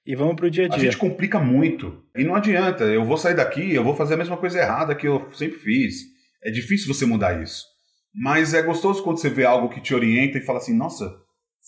e 0.06 0.14
vamos 0.14 0.36
pro 0.36 0.48
dia 0.48 0.66
a 0.66 0.68
dia. 0.68 0.76
A 0.76 0.80
gente 0.80 0.96
complica 0.96 1.40
muito. 1.40 2.04
E 2.16 2.22
não 2.22 2.36
adianta. 2.36 2.84
Eu 2.84 3.04
vou 3.04 3.16
sair 3.16 3.34
daqui, 3.34 3.74
eu 3.74 3.82
vou 3.82 3.96
fazer 3.96 4.14
a 4.14 4.18
mesma 4.18 4.36
coisa 4.36 4.60
errada 4.60 4.94
que 4.94 5.08
eu 5.08 5.28
sempre 5.32 5.58
fiz. 5.58 6.02
É 6.44 6.52
difícil 6.52 6.92
você 6.92 7.04
mudar 7.04 7.42
isso. 7.42 7.64
Mas 8.14 8.54
é 8.54 8.62
gostoso 8.62 9.02
quando 9.02 9.18
você 9.18 9.28
vê 9.28 9.44
algo 9.44 9.68
que 9.68 9.80
te 9.80 9.92
orienta 9.92 10.38
e 10.38 10.42
fala 10.42 10.58
assim: 10.58 10.76
nossa, 10.76 11.12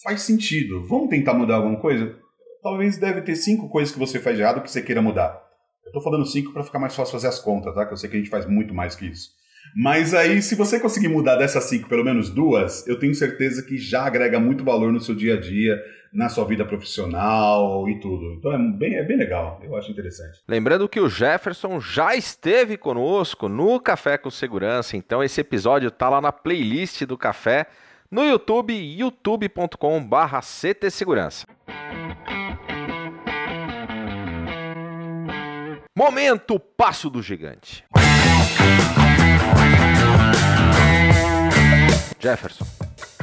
faz 0.04 0.22
sentido. 0.22 0.86
Vamos 0.86 1.08
tentar 1.08 1.34
mudar 1.34 1.56
alguma 1.56 1.80
coisa? 1.80 2.14
Talvez 2.62 2.98
deve 2.98 3.20
ter 3.22 3.34
cinco 3.34 3.68
coisas 3.68 3.92
que 3.92 3.98
você 3.98 4.20
faz 4.20 4.36
de 4.36 4.42
errado 4.42 4.62
que 4.62 4.70
você 4.70 4.80
queira 4.80 5.02
mudar. 5.02 5.43
Eu 5.84 5.90
estou 5.90 6.02
falando 6.02 6.26
cinco 6.26 6.52
para 6.52 6.64
ficar 6.64 6.78
mais 6.78 6.94
fácil 6.94 7.12
fazer 7.12 7.28
as 7.28 7.38
contas, 7.38 7.74
tá? 7.74 7.84
Que 7.86 7.92
eu 7.92 7.96
sei 7.96 8.08
que 8.08 8.16
a 8.16 8.18
gente 8.18 8.30
faz 8.30 8.46
muito 8.46 8.74
mais 8.74 8.94
que 8.94 9.06
isso. 9.06 9.30
Mas 9.76 10.14
aí, 10.14 10.40
se 10.42 10.54
você 10.54 10.78
conseguir 10.78 11.08
mudar 11.08 11.36
dessas 11.36 11.64
cinco, 11.64 11.88
pelo 11.88 12.04
menos 12.04 12.30
duas, 12.30 12.86
eu 12.86 12.98
tenho 12.98 13.14
certeza 13.14 13.62
que 13.62 13.76
já 13.76 14.04
agrega 14.04 14.38
muito 14.38 14.62
valor 14.64 14.92
no 14.92 15.00
seu 15.00 15.14
dia 15.14 15.34
a 15.34 15.40
dia, 15.40 15.82
na 16.12 16.28
sua 16.28 16.44
vida 16.44 16.64
profissional 16.64 17.88
e 17.88 17.98
tudo. 17.98 18.34
Então 18.34 18.52
é 18.52 18.58
bem, 18.58 18.94
é 18.94 19.02
bem 19.02 19.16
legal, 19.16 19.60
eu 19.64 19.74
acho 19.76 19.90
interessante. 19.90 20.38
Lembrando 20.46 20.88
que 20.88 21.00
o 21.00 21.08
Jefferson 21.08 21.80
já 21.80 22.14
esteve 22.14 22.76
conosco 22.76 23.48
no 23.48 23.80
Café 23.80 24.16
com 24.16 24.30
Segurança, 24.30 24.96
então 24.96 25.24
esse 25.24 25.40
episódio 25.40 25.90
tá 25.90 26.08
lá 26.08 26.20
na 26.20 26.30
playlist 26.30 27.02
do 27.04 27.18
Café 27.18 27.66
no 28.10 28.22
YouTube, 28.24 28.72
youtube.com/barra 28.72 30.40
Momento 35.96 36.58
Passo 36.58 37.08
do 37.08 37.22
Gigante. 37.22 37.84
Jefferson, 42.18 42.66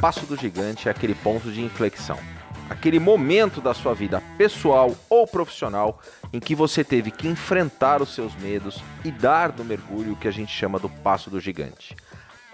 Passo 0.00 0.24
do 0.24 0.38
Gigante 0.38 0.88
é 0.88 0.90
aquele 0.90 1.14
ponto 1.14 1.52
de 1.52 1.60
inflexão, 1.60 2.18
aquele 2.70 2.98
momento 2.98 3.60
da 3.60 3.74
sua 3.74 3.92
vida 3.92 4.22
pessoal 4.38 4.96
ou 5.10 5.26
profissional 5.26 6.00
em 6.32 6.40
que 6.40 6.54
você 6.54 6.82
teve 6.82 7.10
que 7.10 7.28
enfrentar 7.28 8.00
os 8.00 8.14
seus 8.14 8.34
medos 8.36 8.82
e 9.04 9.10
dar 9.10 9.52
do 9.52 9.62
mergulho 9.62 10.16
que 10.16 10.26
a 10.26 10.32
gente 10.32 10.50
chama 10.50 10.78
do 10.78 10.88
Passo 10.88 11.28
do 11.28 11.38
Gigante. 11.38 11.94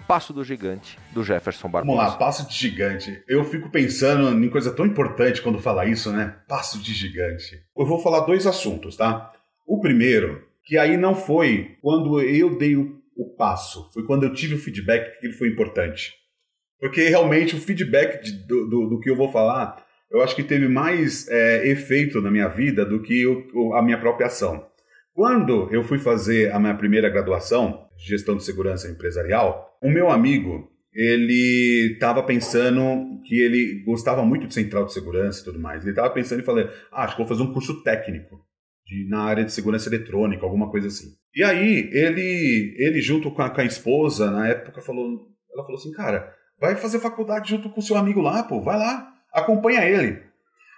Passo 0.05 0.33
do 0.33 0.43
Gigante, 0.43 0.99
do 1.13 1.23
Jefferson 1.23 1.69
Barbosa. 1.69 1.95
Vamos 1.95 2.11
lá, 2.11 2.17
Passo 2.19 2.45
de 2.45 2.53
Gigante. 2.53 3.23
Eu 3.25 3.45
fico 3.45 3.69
pensando 3.69 4.43
em 4.43 4.49
coisa 4.49 4.73
tão 4.73 4.85
importante 4.85 5.41
quando 5.41 5.59
fala 5.59 5.85
isso, 5.85 6.11
né? 6.11 6.35
Passo 6.45 6.77
de 6.77 6.93
Gigante. 6.93 7.63
Eu 7.77 7.85
vou 7.85 7.99
falar 7.99 8.21
dois 8.21 8.45
assuntos, 8.45 8.97
tá? 8.97 9.31
O 9.69 9.79
primeiro, 9.79 10.41
que 10.63 10.79
aí 10.79 10.97
não 10.97 11.13
foi 11.13 11.77
quando 11.79 12.19
eu 12.19 12.57
dei 12.57 12.75
o, 12.75 12.99
o 13.15 13.35
passo, 13.35 13.87
foi 13.93 14.03
quando 14.03 14.23
eu 14.23 14.33
tive 14.33 14.55
o 14.55 14.57
feedback 14.57 15.19
que 15.19 15.27
ele 15.27 15.35
foi 15.35 15.47
importante. 15.47 16.11
Porque 16.79 17.07
realmente 17.07 17.55
o 17.55 17.59
feedback 17.59 18.19
de, 18.19 18.31
do, 18.47 18.67
do, 18.67 18.89
do, 18.89 18.99
que 18.99 19.11
eu 19.11 19.15
vou 19.15 19.31
falar, 19.31 19.85
eu 20.09 20.23
acho 20.23 20.35
que 20.35 20.41
teve 20.41 20.67
mais 20.67 21.27
é, 21.27 21.67
efeito 21.67 22.19
na 22.19 22.31
minha 22.31 22.47
vida 22.47 22.83
do 22.83 22.99
que 22.99 23.23
a 23.75 23.81
minha 23.83 23.99
própria 23.99 24.25
ação. 24.25 24.65
Quando 25.13 25.71
eu 25.71 25.83
fui 25.83 25.99
fazer 25.99 26.51
a 26.51 26.59
minha 26.59 26.73
primeira 26.73 27.07
graduação, 27.07 27.87
gestão 27.95 28.35
de 28.35 28.43
segurança 28.43 28.89
empresarial, 28.89 29.77
o 29.83 29.89
meu 29.91 30.09
amigo, 30.09 30.67
ele 30.91 31.91
estava 31.93 32.23
pensando 32.23 33.21
que 33.23 33.39
ele 33.39 33.83
gostava 33.85 34.25
muito 34.25 34.47
de 34.47 34.53
central 34.55 34.85
de 34.85 34.93
segurança 34.93 35.41
e 35.41 35.43
tudo 35.43 35.59
mais. 35.59 35.83
Ele 35.83 35.91
estava 35.91 36.09
pensando 36.09 36.41
em 36.41 36.45
falar, 36.45 36.71
ah, 36.91 37.03
acho 37.03 37.15
que 37.15 37.21
vou 37.21 37.27
fazer 37.27 37.43
um 37.43 37.53
curso 37.53 37.83
técnico 37.83 38.48
de, 38.89 39.07
na 39.07 39.21
área 39.23 39.45
de 39.45 39.53
segurança 39.53 39.87
eletrônica, 39.87 40.43
alguma 40.43 40.71
coisa 40.71 40.87
assim. 40.87 41.07
E 41.35 41.43
aí, 41.43 41.89
ele, 41.93 42.75
ele 42.77 42.99
junto 42.99 43.31
com 43.31 43.41
a, 43.41 43.49
com 43.49 43.61
a 43.61 43.65
esposa, 43.65 44.31
na 44.31 44.47
época, 44.47 44.81
falou, 44.81 45.27
ela 45.53 45.63
falou 45.63 45.77
assim, 45.77 45.91
cara, 45.91 46.33
vai 46.59 46.75
fazer 46.75 46.99
faculdade 46.99 47.49
junto 47.49 47.69
com 47.69 47.79
o 47.79 47.83
seu 47.83 47.95
amigo 47.95 48.19
lá, 48.19 48.43
pô, 48.43 48.59
vai 48.61 48.77
lá, 48.77 49.13
acompanha 49.31 49.85
ele. 49.85 50.19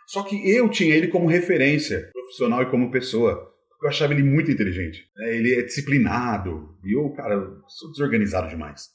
Só 0.07 0.24
que 0.24 0.36
eu 0.49 0.70
tinha 0.70 0.93
ele 0.93 1.07
como 1.07 1.28
referência 1.28 2.09
profissional 2.12 2.62
e 2.64 2.70
como 2.70 2.91
pessoa 2.91 3.49
eu 3.82 3.89
achava 3.89 4.14
ele 4.14 4.24
muito 4.24 4.51
inteligente. 4.51 5.07
É, 5.18 5.36
ele 5.36 5.55
é 5.55 5.64
disciplinado. 5.64 6.78
E 6.84 6.95
eu, 6.95 7.09
cara, 7.14 7.36
sou 7.68 7.91
desorganizado 7.91 8.47
demais. 8.47 8.89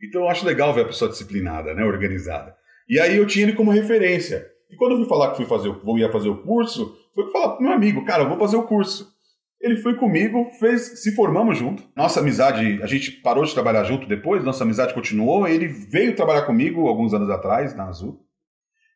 Então 0.00 0.22
eu 0.22 0.28
acho 0.28 0.46
legal 0.46 0.72
ver 0.72 0.82
a 0.82 0.86
pessoa 0.86 1.10
disciplinada, 1.10 1.74
né? 1.74 1.84
Organizada. 1.84 2.54
E 2.88 3.00
aí 3.00 3.16
eu 3.16 3.26
tinha 3.26 3.44
ele 3.44 3.56
como 3.56 3.72
referência. 3.72 4.46
E 4.70 4.76
quando 4.76 4.92
eu 4.92 4.98
fui 4.98 5.08
falar 5.08 5.30
que 5.30 5.36
fui 5.38 5.46
fazer, 5.46 5.70
vou 5.82 5.98
ia 5.98 6.12
fazer 6.12 6.28
o 6.28 6.42
curso, 6.42 6.94
foi 7.14 7.30
falar 7.30 7.56
pro 7.56 7.64
meu 7.64 7.72
amigo, 7.72 8.04
cara, 8.04 8.24
eu 8.24 8.28
vou 8.28 8.38
fazer 8.38 8.56
o 8.56 8.64
curso. 8.64 9.16
Ele 9.60 9.76
foi 9.76 9.96
comigo, 9.96 10.50
fez, 10.60 11.02
se 11.02 11.14
formamos 11.16 11.58
junto. 11.58 11.82
Nossa 11.96 12.20
amizade, 12.20 12.80
a 12.80 12.86
gente 12.86 13.10
parou 13.10 13.44
de 13.44 13.52
trabalhar 13.52 13.82
junto 13.84 14.06
depois, 14.06 14.44
nossa 14.44 14.62
amizade 14.62 14.94
continuou. 14.94 15.48
Ele 15.48 15.66
veio 15.66 16.14
trabalhar 16.14 16.42
comigo 16.42 16.86
alguns 16.86 17.12
anos 17.12 17.28
atrás 17.28 17.74
na 17.74 17.88
Azul. 17.88 18.20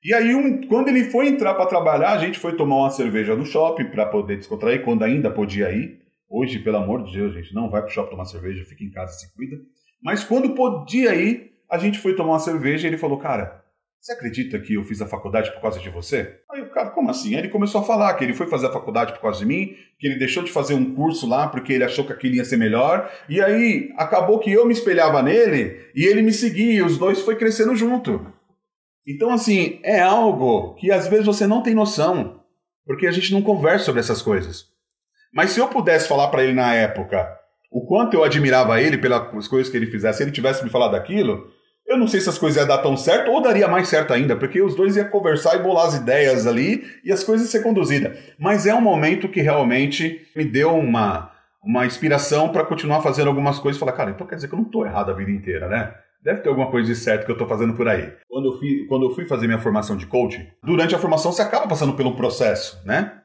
E 0.04 0.14
aí, 0.14 0.34
um, 0.34 0.66
quando 0.66 0.88
ele 0.88 1.04
foi 1.04 1.28
entrar 1.28 1.54
para 1.54 1.66
trabalhar, 1.66 2.12
a 2.12 2.18
gente 2.18 2.38
foi 2.38 2.56
tomar 2.56 2.76
uma 2.76 2.90
cerveja 2.90 3.34
no 3.34 3.44
shopping 3.44 3.86
para 3.86 4.06
poder 4.06 4.36
descontrair, 4.36 4.84
quando 4.84 5.02
ainda 5.02 5.30
podia 5.30 5.72
ir. 5.72 6.00
Hoje, 6.28 6.58
pelo 6.58 6.78
amor 6.78 7.04
de 7.04 7.12
Deus, 7.12 7.34
gente, 7.34 7.54
não 7.54 7.70
vai 7.70 7.82
pro 7.82 7.90
shopping 7.90 8.10
tomar 8.10 8.24
cerveja, 8.24 8.64
fica 8.64 8.84
em 8.84 8.90
casa, 8.90 9.12
se 9.12 9.32
cuida. 9.34 9.56
Mas 10.02 10.24
quando 10.24 10.54
podia 10.54 11.14
ir, 11.14 11.52
a 11.70 11.78
gente 11.78 11.98
foi 11.98 12.14
tomar 12.16 12.32
uma 12.32 12.38
cerveja 12.38 12.86
e 12.86 12.90
ele 12.90 12.98
falou, 12.98 13.18
cara, 13.18 13.61
você 14.02 14.14
acredita 14.14 14.58
que 14.58 14.74
eu 14.74 14.82
fiz 14.82 15.00
a 15.00 15.06
faculdade 15.06 15.52
por 15.52 15.60
causa 15.60 15.78
de 15.78 15.88
você? 15.88 16.40
Aí 16.50 16.60
o 16.60 16.70
cara, 16.70 16.90
como 16.90 17.08
assim? 17.08 17.34
Aí 17.34 17.42
ele 17.42 17.50
começou 17.50 17.80
a 17.80 17.84
falar 17.84 18.12
que 18.14 18.24
ele 18.24 18.34
foi 18.34 18.48
fazer 18.48 18.66
a 18.66 18.72
faculdade 18.72 19.12
por 19.12 19.20
causa 19.20 19.38
de 19.38 19.46
mim, 19.46 19.76
que 19.96 20.08
ele 20.08 20.18
deixou 20.18 20.42
de 20.42 20.50
fazer 20.50 20.74
um 20.74 20.92
curso 20.92 21.24
lá 21.28 21.46
porque 21.46 21.72
ele 21.72 21.84
achou 21.84 22.04
que 22.04 22.12
aquilo 22.12 22.34
ia 22.34 22.44
ser 22.44 22.56
melhor. 22.56 23.08
E 23.28 23.40
aí 23.40 23.92
acabou 23.96 24.40
que 24.40 24.50
eu 24.50 24.66
me 24.66 24.72
espelhava 24.72 25.22
nele 25.22 25.88
e 25.94 26.04
ele 26.04 26.20
me 26.20 26.32
seguia, 26.32 26.80
e 26.80 26.82
os 26.82 26.98
dois 26.98 27.20
foi 27.20 27.36
crescendo 27.36 27.76
junto. 27.76 28.26
Então, 29.06 29.30
assim, 29.30 29.78
é 29.84 30.00
algo 30.00 30.74
que 30.74 30.90
às 30.90 31.06
vezes 31.06 31.24
você 31.24 31.46
não 31.46 31.62
tem 31.62 31.72
noção, 31.72 32.40
porque 32.84 33.06
a 33.06 33.12
gente 33.12 33.32
não 33.32 33.40
conversa 33.40 33.84
sobre 33.84 34.00
essas 34.00 34.20
coisas. 34.20 34.64
Mas 35.32 35.52
se 35.52 35.60
eu 35.60 35.68
pudesse 35.68 36.08
falar 36.08 36.26
para 36.26 36.42
ele 36.42 36.54
na 36.54 36.74
época 36.74 37.38
o 37.70 37.86
quanto 37.86 38.14
eu 38.14 38.24
admirava 38.24 38.82
ele 38.82 38.98
pelas 38.98 39.46
coisas 39.46 39.70
que 39.70 39.76
ele 39.76 39.86
fizesse, 39.86 40.18
se 40.18 40.24
ele 40.24 40.32
tivesse 40.32 40.62
me 40.64 40.70
falado 40.70 40.92
daquilo, 40.92 41.48
eu 41.86 41.98
não 41.98 42.06
sei 42.06 42.20
se 42.20 42.28
as 42.28 42.38
coisas 42.38 42.58
iam 42.58 42.66
dar 42.66 42.78
tão 42.78 42.96
certo 42.96 43.30
ou 43.30 43.42
daria 43.42 43.68
mais 43.68 43.88
certo 43.88 44.12
ainda, 44.12 44.36
porque 44.36 44.62
os 44.62 44.74
dois 44.74 44.96
iam 44.96 45.08
conversar 45.08 45.56
e 45.56 45.62
bolar 45.62 45.86
as 45.86 45.94
ideias 45.94 46.46
ali 46.46 46.84
e 47.04 47.12
as 47.12 47.22
coisas 47.22 47.48
ser 47.48 47.62
conduzidas. 47.62 48.16
Mas 48.38 48.66
é 48.66 48.74
um 48.74 48.80
momento 48.80 49.28
que 49.28 49.40
realmente 49.40 50.26
me 50.34 50.44
deu 50.44 50.74
uma, 50.74 51.30
uma 51.62 51.84
inspiração 51.84 52.48
para 52.48 52.64
continuar 52.64 53.02
fazendo 53.02 53.28
algumas 53.28 53.58
coisas 53.58 53.76
e 53.76 53.80
falar, 53.80 53.92
cara, 53.92 54.10
então 54.10 54.26
quer 54.26 54.36
dizer 54.36 54.48
que 54.48 54.54
eu 54.54 54.58
não 54.58 54.66
estou 54.66 54.86
errado 54.86 55.10
a 55.10 55.14
vida 55.14 55.30
inteira, 55.30 55.68
né? 55.68 55.94
Deve 56.22 56.40
ter 56.40 56.48
alguma 56.48 56.70
coisa 56.70 56.86
de 56.86 56.94
certo 56.94 57.24
que 57.24 57.30
eu 57.32 57.34
estou 57.34 57.48
fazendo 57.48 57.74
por 57.74 57.88
aí. 57.88 58.12
Quando 58.28 58.52
eu, 58.52 58.58
fui, 58.58 58.86
quando 58.88 59.06
eu 59.06 59.14
fui 59.14 59.26
fazer 59.26 59.48
minha 59.48 59.58
formação 59.58 59.96
de 59.96 60.06
coaching, 60.06 60.46
durante 60.62 60.94
a 60.94 60.98
formação 60.98 61.32
você 61.32 61.42
acaba 61.42 61.66
passando 61.66 61.94
pelo 61.94 62.14
processo, 62.14 62.80
né? 62.86 63.18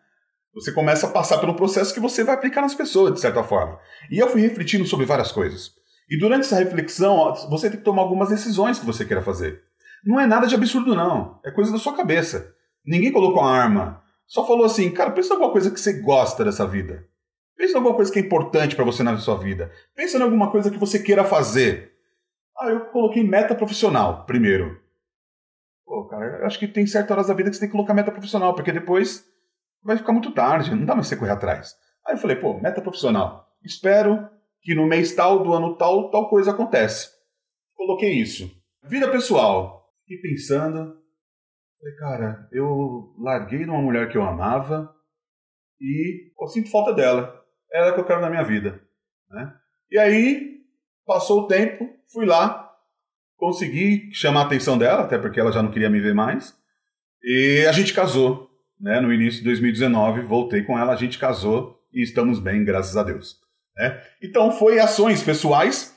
Você 0.56 0.72
começa 0.72 1.06
a 1.06 1.12
passar 1.12 1.38
pelo 1.38 1.54
processo 1.54 1.94
que 1.94 2.00
você 2.00 2.24
vai 2.24 2.34
aplicar 2.34 2.62
nas 2.62 2.74
pessoas, 2.74 3.14
de 3.14 3.20
certa 3.20 3.44
forma. 3.44 3.78
E 4.10 4.18
eu 4.18 4.28
fui 4.28 4.42
refletindo 4.42 4.86
sobre 4.88 5.06
várias 5.06 5.32
coisas. 5.32 5.77
E 6.10 6.18
durante 6.18 6.46
essa 6.46 6.58
reflexão, 6.58 7.34
você 7.50 7.70
tem 7.70 7.80
que 7.80 7.86
tomar 7.86 8.02
algumas 8.02 8.30
decisões 8.30 8.80
que 8.80 8.86
você 8.86 9.06
queira 9.06 9.22
fazer. 9.22 9.62
Não 10.06 10.20
é 10.20 10.26
nada 10.26 10.48
de 10.48 10.56
absurdo, 10.56 10.96
não. 10.96 11.40
É 11.44 11.52
coisa 11.52 11.72
da 11.72 11.78
sua 11.78 11.96
cabeça. 11.96 12.54
Ninguém 12.86 13.12
colocou 13.12 13.42
a 13.42 13.52
arma. 13.52 14.02
Só 14.26 14.46
falou 14.48 14.66
assim, 14.66 14.90
cara, 14.90 15.12
pensa 15.12 15.30
em 15.30 15.34
alguma 15.34 15.52
coisa 15.52 15.70
que 15.70 15.80
você 15.80 16.02
gosta 16.02 16.46
dessa 16.46 16.66
vida. 16.66 17.06
Pensa 17.58 17.74
em 17.74 17.76
alguma 17.78 17.96
coisa 17.96 18.12
que 18.12 18.20
é 18.20 18.22
importante 18.22 18.76
para 18.76 18.86
você 18.86 19.04
na 19.04 19.18
sua 19.18 19.38
vida. 19.38 19.72
Pensa 19.96 20.18
em 20.18 20.22
alguma 20.22 20.52
coisa 20.52 20.72
que 20.72 20.78
você 20.78 21.00
queira 21.00 21.24
fazer. 21.24 21.92
Ah, 22.60 22.70
eu 22.70 22.86
coloquei 22.86 23.24
meta 23.24 23.56
profissional 23.56 24.26
primeiro. 24.26 24.80
Pô, 25.86 26.06
cara, 26.06 26.40
eu 26.40 26.46
acho 26.46 26.60
que 26.60 26.68
tem 26.68 26.86
certas 26.86 27.12
horas 27.12 27.28
da 27.28 27.34
vida 27.34 27.50
que 27.50 27.56
você 27.56 27.62
tem 27.62 27.70
que 27.70 27.76
colocar 27.76 27.94
meta 27.94 28.12
profissional, 28.12 28.54
porque 28.54 28.72
depois 28.72 29.26
vai 29.84 29.98
ficar 29.98 30.12
muito 30.12 30.32
tarde, 30.32 30.76
não 30.76 30.86
dá 30.86 30.94
mais 30.94 31.08
você 31.08 31.16
correr 31.16 31.32
atrás. 31.32 31.76
Aí 32.06 32.14
eu 32.14 32.18
falei, 32.18 32.36
pô, 32.36 32.60
meta 32.60 32.82
profissional. 32.82 33.48
Espero 33.64 34.30
que 34.68 34.76
no 34.76 34.86
mês 34.86 35.16
tal 35.16 35.42
do 35.42 35.54
ano 35.54 35.78
tal, 35.78 36.12
tal 36.12 36.30
coisa 36.30 36.52
acontece. 36.52 37.10
Coloquei 37.74 38.12
isso. 38.20 38.52
Vida 38.84 39.10
pessoal. 39.10 39.90
Fiquei 40.02 40.30
pensando. 40.30 40.94
Falei, 41.80 41.96
cara, 41.98 42.50
eu 42.52 43.16
larguei 43.18 43.60
de 43.60 43.70
uma 43.70 43.82
mulher 43.82 44.10
que 44.10 44.18
eu 44.18 44.24
amava 44.24 44.94
e 45.80 46.34
eu 46.38 46.48
sinto 46.50 46.70
falta 46.70 46.94
dela. 46.94 47.42
É 47.72 47.80
ela 47.80 47.94
que 47.94 48.00
eu 48.02 48.04
quero 48.04 48.20
na 48.20 48.30
minha 48.30 48.44
vida. 48.44 48.82
Né? 49.30 49.54
E 49.90 49.98
aí, 49.98 50.58
passou 51.06 51.44
o 51.44 51.48
tempo, 51.48 51.88
fui 52.12 52.26
lá, 52.26 52.70
consegui 53.38 54.14
chamar 54.14 54.42
a 54.42 54.46
atenção 54.48 54.78
dela, 54.78 55.04
até 55.04 55.18
porque 55.18 55.40
ela 55.40 55.54
já 55.54 55.64
não 55.64 55.72
queria 55.72 55.90
me 55.90 56.02
ver 56.02 56.14
mais. 56.14 56.54
E 57.24 57.66
a 57.70 57.72
gente 57.72 57.94
casou. 57.94 58.50
Né? 58.78 59.00
No 59.00 59.14
início 59.14 59.40
de 59.40 59.46
2019, 59.46 60.24
voltei 60.24 60.62
com 60.64 60.78
ela, 60.78 60.92
a 60.92 60.98
gente 60.98 61.18
casou 61.18 61.80
e 61.94 62.04
estamos 62.04 62.38
bem, 62.38 62.66
graças 62.66 62.98
a 62.98 63.04
Deus. 63.04 63.47
Né? 63.78 64.02
Então 64.22 64.52
foi 64.52 64.80
ações 64.80 65.22
pessoais 65.22 65.96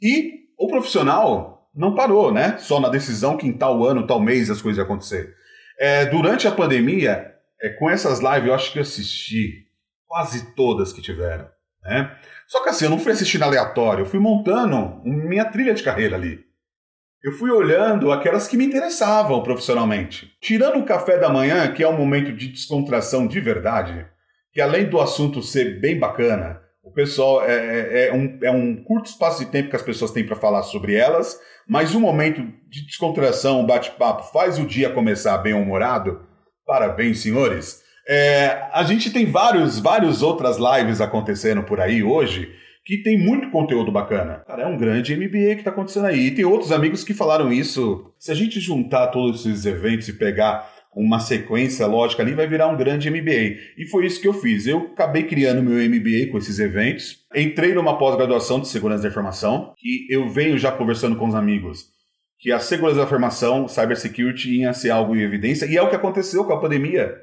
e 0.00 0.42
o 0.58 0.68
profissional 0.68 1.70
não 1.74 1.94
parou, 1.94 2.32
né? 2.32 2.58
Só 2.58 2.78
na 2.78 2.88
decisão 2.88 3.36
que 3.36 3.46
em 3.46 3.52
tal 3.52 3.82
ano, 3.84 4.06
tal 4.06 4.20
mês 4.20 4.50
as 4.50 4.60
coisas 4.60 4.78
iam 4.78 4.84
acontecer. 4.84 5.34
É, 5.78 6.04
durante 6.06 6.46
a 6.46 6.52
pandemia, 6.52 7.32
é, 7.60 7.70
com 7.70 7.88
essas 7.88 8.20
lives, 8.20 8.46
eu 8.46 8.54
acho 8.54 8.72
que 8.72 8.78
eu 8.78 8.82
assisti 8.82 9.66
quase 10.06 10.54
todas 10.54 10.92
que 10.92 11.00
tiveram. 11.00 11.48
Né? 11.82 12.14
Só 12.46 12.62
que 12.62 12.68
assim, 12.68 12.84
eu 12.84 12.90
não 12.90 12.98
fui 12.98 13.12
assistindo 13.12 13.42
aleatório, 13.42 14.02
eu 14.02 14.06
fui 14.06 14.20
montando 14.20 15.00
minha 15.04 15.44
trilha 15.44 15.72
de 15.72 15.82
carreira 15.82 16.16
ali. 16.16 16.44
Eu 17.24 17.32
fui 17.32 17.50
olhando 17.50 18.12
aquelas 18.12 18.48
que 18.48 18.56
me 18.56 18.66
interessavam 18.66 19.42
profissionalmente. 19.42 20.32
Tirando 20.40 20.80
o 20.80 20.84
café 20.84 21.18
da 21.18 21.28
manhã, 21.28 21.72
que 21.72 21.82
é 21.82 21.88
um 21.88 21.96
momento 21.96 22.32
de 22.32 22.48
descontração 22.48 23.28
de 23.28 23.40
verdade, 23.40 24.06
que 24.52 24.60
além 24.60 24.86
do 24.88 25.00
assunto 25.00 25.40
ser 25.40 25.80
bem 25.80 25.98
bacana, 25.98 26.60
o 26.82 26.90
pessoal 26.90 27.44
é, 27.44 27.54
é, 27.54 28.08
é, 28.08 28.12
um, 28.12 28.38
é 28.42 28.50
um 28.50 28.82
curto 28.82 29.06
espaço 29.06 29.44
de 29.44 29.50
tempo 29.50 29.70
que 29.70 29.76
as 29.76 29.82
pessoas 29.82 30.10
têm 30.10 30.26
para 30.26 30.36
falar 30.36 30.62
sobre 30.62 30.94
elas, 30.94 31.38
mas 31.68 31.94
um 31.94 32.00
momento 32.00 32.42
de 32.68 32.84
descontração, 32.84 33.64
bate-papo, 33.64 34.24
faz 34.32 34.58
o 34.58 34.66
dia 34.66 34.90
começar 34.90 35.38
bem-humorado. 35.38 36.20
Parabéns, 36.66 37.20
senhores. 37.20 37.82
É, 38.08 38.68
a 38.72 38.82
gente 38.82 39.12
tem 39.12 39.26
vários, 39.26 39.78
vários 39.78 40.22
outras 40.22 40.56
lives 40.58 41.00
acontecendo 41.00 41.62
por 41.62 41.80
aí 41.80 42.02
hoje 42.02 42.52
que 42.84 42.98
tem 42.98 43.16
muito 43.16 43.50
conteúdo 43.50 43.92
bacana. 43.92 44.42
Cara, 44.44 44.64
é 44.64 44.66
um 44.66 44.76
grande 44.76 45.14
MBA 45.14 45.54
que 45.54 45.60
está 45.60 45.70
acontecendo 45.70 46.06
aí. 46.06 46.26
E 46.26 46.30
tem 46.32 46.44
outros 46.44 46.72
amigos 46.72 47.04
que 47.04 47.14
falaram 47.14 47.52
isso. 47.52 48.12
Se 48.18 48.32
a 48.32 48.34
gente 48.34 48.58
juntar 48.58 49.06
todos 49.08 49.46
esses 49.46 49.64
eventos 49.64 50.08
e 50.08 50.12
pegar 50.14 50.68
uma 50.94 51.20
sequência 51.20 51.86
lógica 51.86 52.22
ali, 52.22 52.34
vai 52.34 52.46
virar 52.46 52.68
um 52.68 52.76
grande 52.76 53.10
MBA. 53.10 53.56
E 53.78 53.86
foi 53.90 54.06
isso 54.06 54.20
que 54.20 54.28
eu 54.28 54.34
fiz. 54.34 54.66
Eu 54.66 54.90
acabei 54.92 55.22
criando 55.22 55.62
meu 55.62 55.78
MBA 55.88 56.30
com 56.30 56.38
esses 56.38 56.58
eventos. 56.58 57.24
Entrei 57.34 57.74
numa 57.74 57.98
pós-graduação 57.98 58.60
de 58.60 58.68
segurança 58.68 59.02
da 59.02 59.08
informação, 59.08 59.74
que 59.78 60.06
eu 60.10 60.28
venho 60.28 60.58
já 60.58 60.70
conversando 60.70 61.16
com 61.16 61.26
os 61.26 61.34
amigos 61.34 61.92
que 62.42 62.50
a 62.50 62.58
segurança 62.58 62.98
da 62.98 63.04
informação, 63.04 63.68
cybersecurity, 63.68 64.62
ia 64.62 64.72
ser 64.72 64.90
algo 64.90 65.14
em 65.14 65.22
evidência, 65.22 65.64
e 65.64 65.76
é 65.76 65.82
o 65.82 65.88
que 65.88 65.94
aconteceu 65.94 66.44
com 66.44 66.52
a 66.52 66.60
pandemia. 66.60 67.16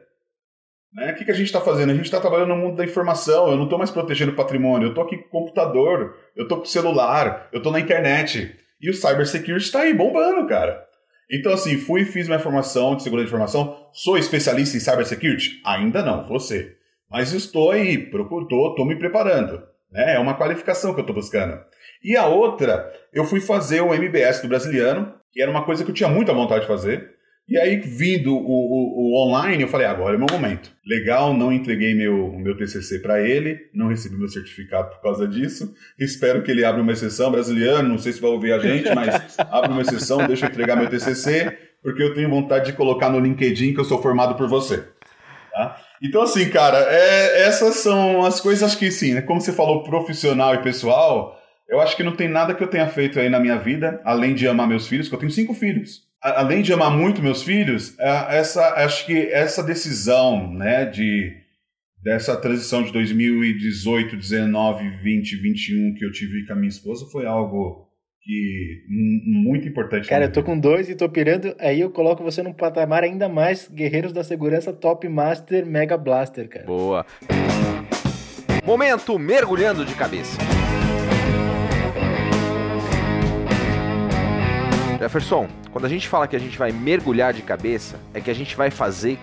Né? 0.94 1.12
O 1.12 1.16
que, 1.16 1.26
que 1.26 1.32
a 1.32 1.34
gente 1.34 1.48
está 1.48 1.60
fazendo? 1.60 1.92
A 1.92 1.94
gente 1.94 2.06
está 2.06 2.22
trabalhando 2.22 2.48
no 2.48 2.56
mundo 2.56 2.78
da 2.78 2.86
informação, 2.86 3.50
eu 3.50 3.58
não 3.58 3.66
estou 3.66 3.78
mais 3.78 3.92
protegendo 3.92 4.32
o 4.32 4.36
patrimônio, 4.36 4.86
eu 4.86 4.90
estou 4.92 5.04
aqui 5.04 5.18
com 5.18 5.28
computador, 5.28 6.16
eu 6.38 6.44
estou 6.44 6.60
com 6.60 6.66
celular, 6.66 7.50
eu 7.52 7.58
estou 7.58 7.70
na 7.70 7.82
internet. 7.82 8.56
E 8.82 8.90
o 8.90 8.94
cybersecurity 8.94 9.66
está 9.66 9.82
aí 9.82 9.94
bombando, 9.94 10.48
cara. 10.48 10.88
Então, 11.32 11.54
assim, 11.54 11.78
fui 11.78 12.02
e 12.02 12.06
fiz 12.06 12.28
minha 12.28 12.40
formação 12.40 12.96
de 12.96 13.04
segurança 13.04 13.28
de 13.28 13.30
informação. 13.30 13.88
Sou 13.94 14.18
especialista 14.18 14.76
em 14.76 14.80
cybersecurity? 14.80 15.62
Ainda 15.64 16.02
não, 16.04 16.28
você. 16.28 16.76
Mas 17.10 17.34
estou 17.34 17.72
aí, 17.72 17.98
procuro, 17.98 18.46
estou 18.46 18.86
me 18.86 18.96
preparando. 18.96 19.64
Né? 19.92 20.16
É 20.16 20.20
uma 20.20 20.36
qualificação 20.36 20.94
que 20.94 21.00
eu 21.00 21.04
estou 21.04 21.16
buscando. 21.16 21.60
E 22.04 22.16
a 22.16 22.26
outra, 22.26 22.92
eu 23.14 23.26
fui 23.26 23.42
fazer 23.42 23.82
o 23.82 23.94
MBS 23.94 24.42
do 24.42 24.48
Brasiliano, 24.48 25.14
que 25.32 25.42
era 25.42 25.52
uma 25.52 25.66
coisa 25.66 25.84
que 25.84 25.92
eu 25.92 25.96
tinha 25.96 26.10
muita 26.10 26.34
vontade 26.34 26.62
de 26.62 26.68
fazer. 26.68 27.12
E 27.50 27.58
aí, 27.58 27.78
vindo 27.78 28.36
o, 28.36 28.38
o, 28.38 29.12
o, 29.12 29.28
online, 29.28 29.64
eu 29.64 29.68
falei, 29.68 29.88
agora 29.88 30.14
é 30.14 30.18
o 30.18 30.20
meu 30.20 30.28
momento. 30.32 30.72
Legal, 30.86 31.34
não 31.34 31.52
entreguei 31.52 31.95
meu, 31.95 32.32
meu 32.34 32.56
TCC 32.56 33.00
para 33.00 33.28
ele, 33.28 33.58
não 33.74 33.88
recebi 33.88 34.16
meu 34.16 34.28
certificado 34.28 34.91
por 34.91 35.02
causa 35.02 35.28
disso. 35.28 35.74
Espero 35.97 36.43
que 36.43 36.52
ele 36.52 36.64
abra 36.64 36.80
uma 36.80 36.91
exceção 36.91 37.32
brasileiro, 37.32 37.82
não 37.82 37.97
sei 37.97 38.14
se 38.14 38.22
vai 38.22 38.30
ouvir 38.30 38.52
a 38.52 38.60
gente, 38.60 38.93
mas 38.93 39.36
abra 39.50 39.72
uma 39.72 39.82
exceção, 39.82 40.28
deixa 40.28 40.45
eu 40.45 40.50
entregar 40.52 40.76
meu 40.76 40.88
TCC, 40.91 41.58
porque 41.82 42.04
eu 42.04 42.14
tenho 42.14 42.30
vontade 42.30 42.68
de 42.68 42.74
colocar 42.74 43.10
no 43.10 43.20
LinkedIn 43.20 43.74
que 43.74 43.80
eu 43.80 43.86
sou 43.86 44.00
formado 44.00 44.36
por 44.36 44.47
você. 44.47 44.88
Tá? 45.52 45.76
Então, 46.04 46.22
assim, 46.22 46.47
cara, 46.52 46.78
é, 46.78 47.47
essas 47.47 47.78
são 47.78 48.24
as 48.24 48.39
coisas, 48.39 48.62
acho 48.62 48.78
que 48.78 48.91
sim, 48.91 49.16
né? 49.16 49.24
como 49.24 49.41
você 49.41 49.52
falou, 49.52 49.82
profissional 49.82 50.54
e 50.54 50.62
pessoal, 50.62 51.36
eu 51.68 51.82
acho 51.82 51.97
que 51.97 52.04
não 52.04 52.16
tem 52.16 52.28
nada 52.28 52.54
que 52.54 52.64
eu 52.64 52.68
tenha 52.68 52.88
feito 52.88 53.20
aí 53.20 53.28
na 53.28 53.39
minha 53.39 53.58
vida, 53.58 54.00
além 54.06 54.36
de 54.36 54.47
amar 54.47 54.68
meus 54.68 54.88
filhos, 54.88 55.10
que 55.10 55.16
eu 55.16 55.20
tenho 55.20 55.32
cinco 55.32 55.56
filhos 55.56 56.08
além 56.22 56.62
de 56.62 56.74
amar 56.74 56.92
muito 56.92 57.22
meus 57.22 57.44
filhos, 57.44 57.98
é, 58.00 58.38
essa, 58.38 58.74
acho 58.84 59.06
que 59.06 59.18
essa 59.32 59.64
decisão, 59.64 60.54
né, 60.54 60.86
de 60.86 61.38
dessa 62.02 62.36
transição 62.38 62.82
de 62.82 62.94
2018, 62.94 64.16
19, 64.16 64.90
20, 65.04 65.36
21 65.36 65.96
que 65.96 66.06
eu 66.06 66.12
tive 66.12 66.46
com 66.46 66.54
a 66.54 66.56
minha 66.56 66.70
esposa 66.70 67.06
foi 67.12 67.26
algo 67.26 67.90
que 68.22 68.84
muito 69.26 69.68
importante. 69.68 70.08
Cara, 70.08 70.26
eu 70.26 70.32
tô 70.32 70.44
com 70.44 70.58
dois 70.58 70.90
e 70.90 70.96
tô 70.96 71.10
pirando, 71.10 71.56
aí 71.60 71.82
eu 71.82 71.90
coloco 71.90 72.24
você 72.24 72.42
num 72.42 72.54
patamar 72.54 73.04
ainda 73.04 73.28
mais 73.28 73.70
Guerreiros 73.70 74.14
da 74.14 74.24
Segurança 74.24 74.72
Top 74.72 75.08
Master 75.08 75.66
Mega 75.66 75.98
Blaster, 75.98 76.48
cara. 76.48 76.66
Boa. 76.66 77.06
Momento 78.66 79.18
mergulhando 79.18 79.84
de 79.84 79.96
cabeça. 79.96 80.38
Jefferson, 85.00 85.47
quando 85.72 85.86
a 85.86 85.89
gente 85.89 86.10
fala 86.10 86.28
que 86.28 86.36
a 86.36 86.39
gente 86.39 86.58
vai 86.58 86.74
mergulhar 86.74 87.32
de 87.32 87.41
cabeça, 87.41 87.97
é 88.14 88.20
que 88.20 88.30
a 88.30 88.36
gente 88.36 88.54
vai 88.54 88.70
fazer 88.70 89.18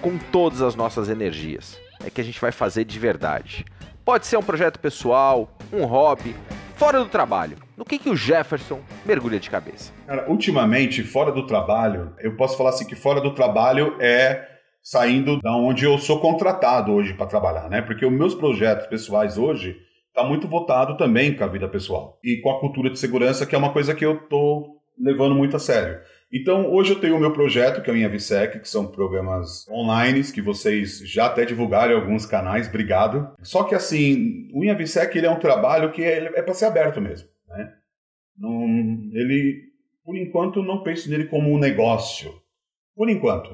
com 0.00 0.16
todas 0.16 0.62
as 0.62 0.74
nossas 0.74 1.10
energias. 1.10 1.78
É 2.02 2.08
que 2.08 2.22
a 2.22 2.24
gente 2.24 2.40
vai 2.40 2.50
fazer 2.50 2.86
de 2.86 2.98
verdade. 2.98 3.66
Pode 4.02 4.26
ser 4.26 4.38
um 4.38 4.42
projeto 4.42 4.78
pessoal, 4.78 5.54
um 5.70 5.84
hobby, 5.84 6.34
fora 6.74 7.00
do 7.00 7.04
trabalho. 7.04 7.58
No 7.76 7.84
que, 7.84 7.98
que 7.98 8.08
o 8.08 8.16
Jefferson 8.16 8.80
mergulha 9.04 9.38
de 9.38 9.50
cabeça? 9.50 9.92
Cara, 10.06 10.30
ultimamente, 10.30 11.02
fora 11.02 11.30
do 11.30 11.46
trabalho, 11.46 12.14
eu 12.20 12.34
posso 12.34 12.56
falar 12.56 12.70
assim 12.70 12.86
que 12.86 12.96
fora 12.96 13.20
do 13.20 13.34
trabalho 13.34 13.96
é 14.00 14.48
saindo 14.82 15.38
da 15.42 15.54
onde 15.54 15.84
eu 15.84 15.98
sou 15.98 16.18
contratado 16.18 16.92
hoje 16.92 17.12
para 17.12 17.26
trabalhar, 17.26 17.68
né? 17.68 17.82
Porque 17.82 18.06
os 18.06 18.12
meus 18.12 18.34
projetos 18.34 18.86
pessoais 18.86 19.36
hoje 19.36 19.76
tá 20.14 20.24
muito 20.24 20.48
voltado 20.48 20.96
também 20.96 21.36
com 21.36 21.44
a 21.44 21.46
vida 21.46 21.68
pessoal 21.68 22.18
e 22.24 22.38
com 22.38 22.50
a 22.50 22.58
cultura 22.58 22.88
de 22.88 22.98
segurança, 22.98 23.44
que 23.44 23.54
é 23.54 23.58
uma 23.58 23.70
coisa 23.74 23.94
que 23.94 24.04
eu 24.04 24.16
tô 24.26 24.79
levando 25.00 25.34
muito 25.34 25.56
a 25.56 25.58
sério. 25.58 26.00
Então, 26.32 26.72
hoje 26.72 26.92
eu 26.92 27.00
tenho 27.00 27.16
o 27.16 27.20
meu 27.20 27.32
projeto, 27.32 27.82
que 27.82 27.90
é 27.90 27.92
o 27.92 27.96
InhaVisec, 27.96 28.60
que 28.60 28.68
são 28.68 28.86
programas 28.86 29.66
online 29.68 30.22
que 30.32 30.40
vocês 30.40 31.00
já 31.00 31.26
até 31.26 31.44
divulgaram 31.44 31.92
em 31.92 32.00
alguns 32.00 32.24
canais, 32.24 32.68
obrigado. 32.68 33.34
Só 33.42 33.64
que 33.64 33.74
assim, 33.74 34.48
o 34.54 34.62
InhaVisec 34.62 35.16
ele 35.16 35.26
é 35.26 35.30
um 35.30 35.40
trabalho 35.40 35.90
que 35.90 36.02
é, 36.02 36.18
é 36.18 36.42
para 36.42 36.54
ser 36.54 36.66
aberto 36.66 37.00
mesmo. 37.00 37.28
Né? 37.48 37.72
Não, 38.38 38.64
ele, 39.12 39.60
por 40.04 40.16
enquanto, 40.16 40.62
não 40.62 40.84
penso 40.84 41.10
nele 41.10 41.24
como 41.24 41.50
um 41.50 41.58
negócio. 41.58 42.32
Por 42.94 43.10
enquanto. 43.10 43.50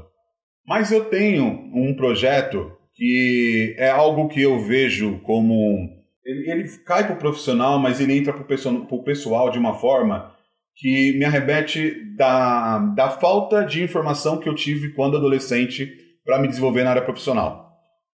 Mas 0.66 0.92
eu 0.92 1.06
tenho 1.06 1.46
um 1.72 1.94
projeto 1.94 2.72
que 2.94 3.74
é 3.78 3.88
algo 3.88 4.28
que 4.28 4.42
eu 4.42 4.58
vejo 4.58 5.18
como. 5.20 5.88
Ele, 6.24 6.50
ele 6.50 6.68
cai 6.84 7.06
para 7.06 7.14
o 7.14 7.18
profissional, 7.18 7.78
mas 7.78 8.00
ele 8.00 8.18
entra 8.18 8.32
para 8.32 8.42
o 8.90 9.02
pessoal 9.02 9.50
de 9.50 9.58
uma 9.58 9.74
forma 9.74 10.35
que 10.76 11.16
me 11.18 11.24
arrebete 11.24 12.04
da, 12.16 12.78
da 12.94 13.10
falta 13.10 13.64
de 13.64 13.82
informação 13.82 14.38
que 14.38 14.48
eu 14.48 14.54
tive 14.54 14.92
quando 14.92 15.16
adolescente 15.16 15.90
para 16.24 16.38
me 16.38 16.48
desenvolver 16.48 16.84
na 16.84 16.90
área 16.90 17.02
profissional. 17.02 17.66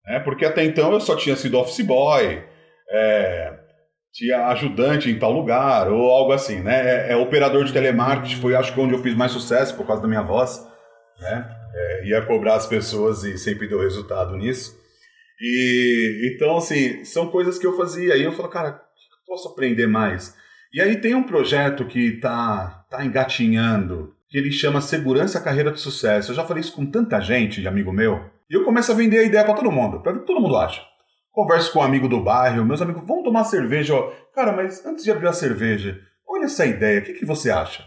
É, 0.05 0.19
porque 0.19 0.45
até 0.45 0.63
então 0.63 0.91
eu 0.91 0.99
só 0.99 1.15
tinha 1.15 1.35
sido 1.35 1.57
office 1.57 1.85
boy, 1.85 2.43
é, 2.89 3.53
tinha 4.13 4.47
ajudante 4.47 5.09
em 5.09 5.17
tal 5.17 5.31
lugar, 5.31 5.91
ou 5.91 6.09
algo 6.11 6.33
assim, 6.33 6.59
né? 6.59 7.07
É, 7.09 7.13
é, 7.13 7.15
operador 7.15 7.63
de 7.63 7.73
telemarketing, 7.73 8.41
foi 8.41 8.55
acho 8.55 8.73
que 8.73 8.79
onde 8.79 8.93
eu 8.93 9.01
fiz 9.01 9.15
mais 9.15 9.31
sucesso 9.31 9.75
por 9.75 9.87
causa 9.87 10.01
da 10.01 10.07
minha 10.07 10.21
voz, 10.21 10.67
né? 11.19 11.49
É, 11.73 12.05
ia 12.07 12.21
cobrar 12.25 12.55
as 12.55 12.67
pessoas 12.67 13.23
e 13.23 13.37
sempre 13.37 13.67
deu 13.67 13.79
resultado 13.79 14.35
nisso. 14.35 14.77
E 15.39 16.33
então, 16.35 16.57
assim, 16.57 17.03
são 17.05 17.31
coisas 17.31 17.57
que 17.57 17.65
eu 17.65 17.75
fazia. 17.75 18.15
E 18.17 18.23
eu 18.23 18.33
falo, 18.33 18.49
cara, 18.49 18.69
o 18.69 18.73
que 18.73 18.77
eu 18.77 19.25
posso 19.25 19.49
aprender 19.49 19.87
mais? 19.87 20.35
E 20.73 20.79
aí 20.79 20.95
tem 21.01 21.13
um 21.13 21.23
projeto 21.23 21.85
que 21.85 22.13
tá, 22.13 22.85
tá 22.89 23.03
engatinhando, 23.03 24.15
que 24.29 24.37
ele 24.37 24.51
chama 24.51 24.79
Segurança 24.79 25.41
Carreira 25.41 25.71
de 25.71 25.81
Sucesso. 25.81 26.31
Eu 26.31 26.35
já 26.35 26.45
falei 26.45 26.61
isso 26.61 26.73
com 26.73 26.85
tanta 26.85 27.19
gente, 27.19 27.67
amigo 27.67 27.91
meu, 27.91 28.21
e 28.49 28.53
eu 28.53 28.63
começo 28.63 28.91
a 28.91 28.95
vender 28.95 29.19
a 29.19 29.23
ideia 29.23 29.43
para 29.43 29.53
todo 29.53 29.71
mundo, 29.71 30.01
para 30.01 30.13
ver 30.13 30.19
o 30.19 30.21
que 30.21 30.27
todo 30.27 30.41
mundo 30.41 30.55
acha. 30.55 30.81
Converso 31.31 31.73
com 31.73 31.79
um 31.79 31.83
amigo 31.83 32.07
do 32.07 32.23
bairro, 32.23 32.65
meus 32.65 32.81
amigos, 32.81 33.03
vamos 33.05 33.23
tomar 33.23 33.43
cerveja. 33.43 33.95
Ó. 33.95 34.11
Cara, 34.33 34.53
mas 34.53 34.85
antes 34.85 35.03
de 35.03 35.11
abrir 35.11 35.27
a 35.27 35.33
cerveja, 35.33 35.99
olha 36.27 36.45
essa 36.45 36.65
ideia, 36.65 37.01
o 37.01 37.03
que, 37.03 37.13
que 37.13 37.25
você 37.25 37.51
acha? 37.51 37.85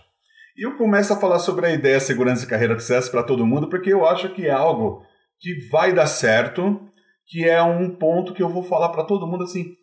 E 0.57 0.67
eu 0.67 0.77
começo 0.77 1.13
a 1.13 1.17
falar 1.17 1.39
sobre 1.39 1.67
a 1.67 1.73
ideia 1.73 1.99
segurança 1.99 2.45
e 2.45 2.49
carreira 2.49 2.77
de 2.77 2.83
sucesso 2.83 3.11
para 3.11 3.23
todo 3.23 3.47
mundo, 3.47 3.69
porque 3.69 3.93
eu 3.93 4.07
acho 4.07 4.29
que 4.35 4.47
é 4.47 4.53
algo 4.53 5.03
que 5.41 5.69
vai 5.71 5.93
dar 5.93 6.07
certo, 6.07 6.81
que 7.27 7.49
é 7.49 7.63
um 7.63 7.91
ponto 7.97 8.33
que 8.35 8.43
eu 8.43 8.49
vou 8.49 8.63
falar 8.63 8.91
para 8.91 9.05
todo 9.05 9.27
mundo 9.27 9.45
assim. 9.45 9.75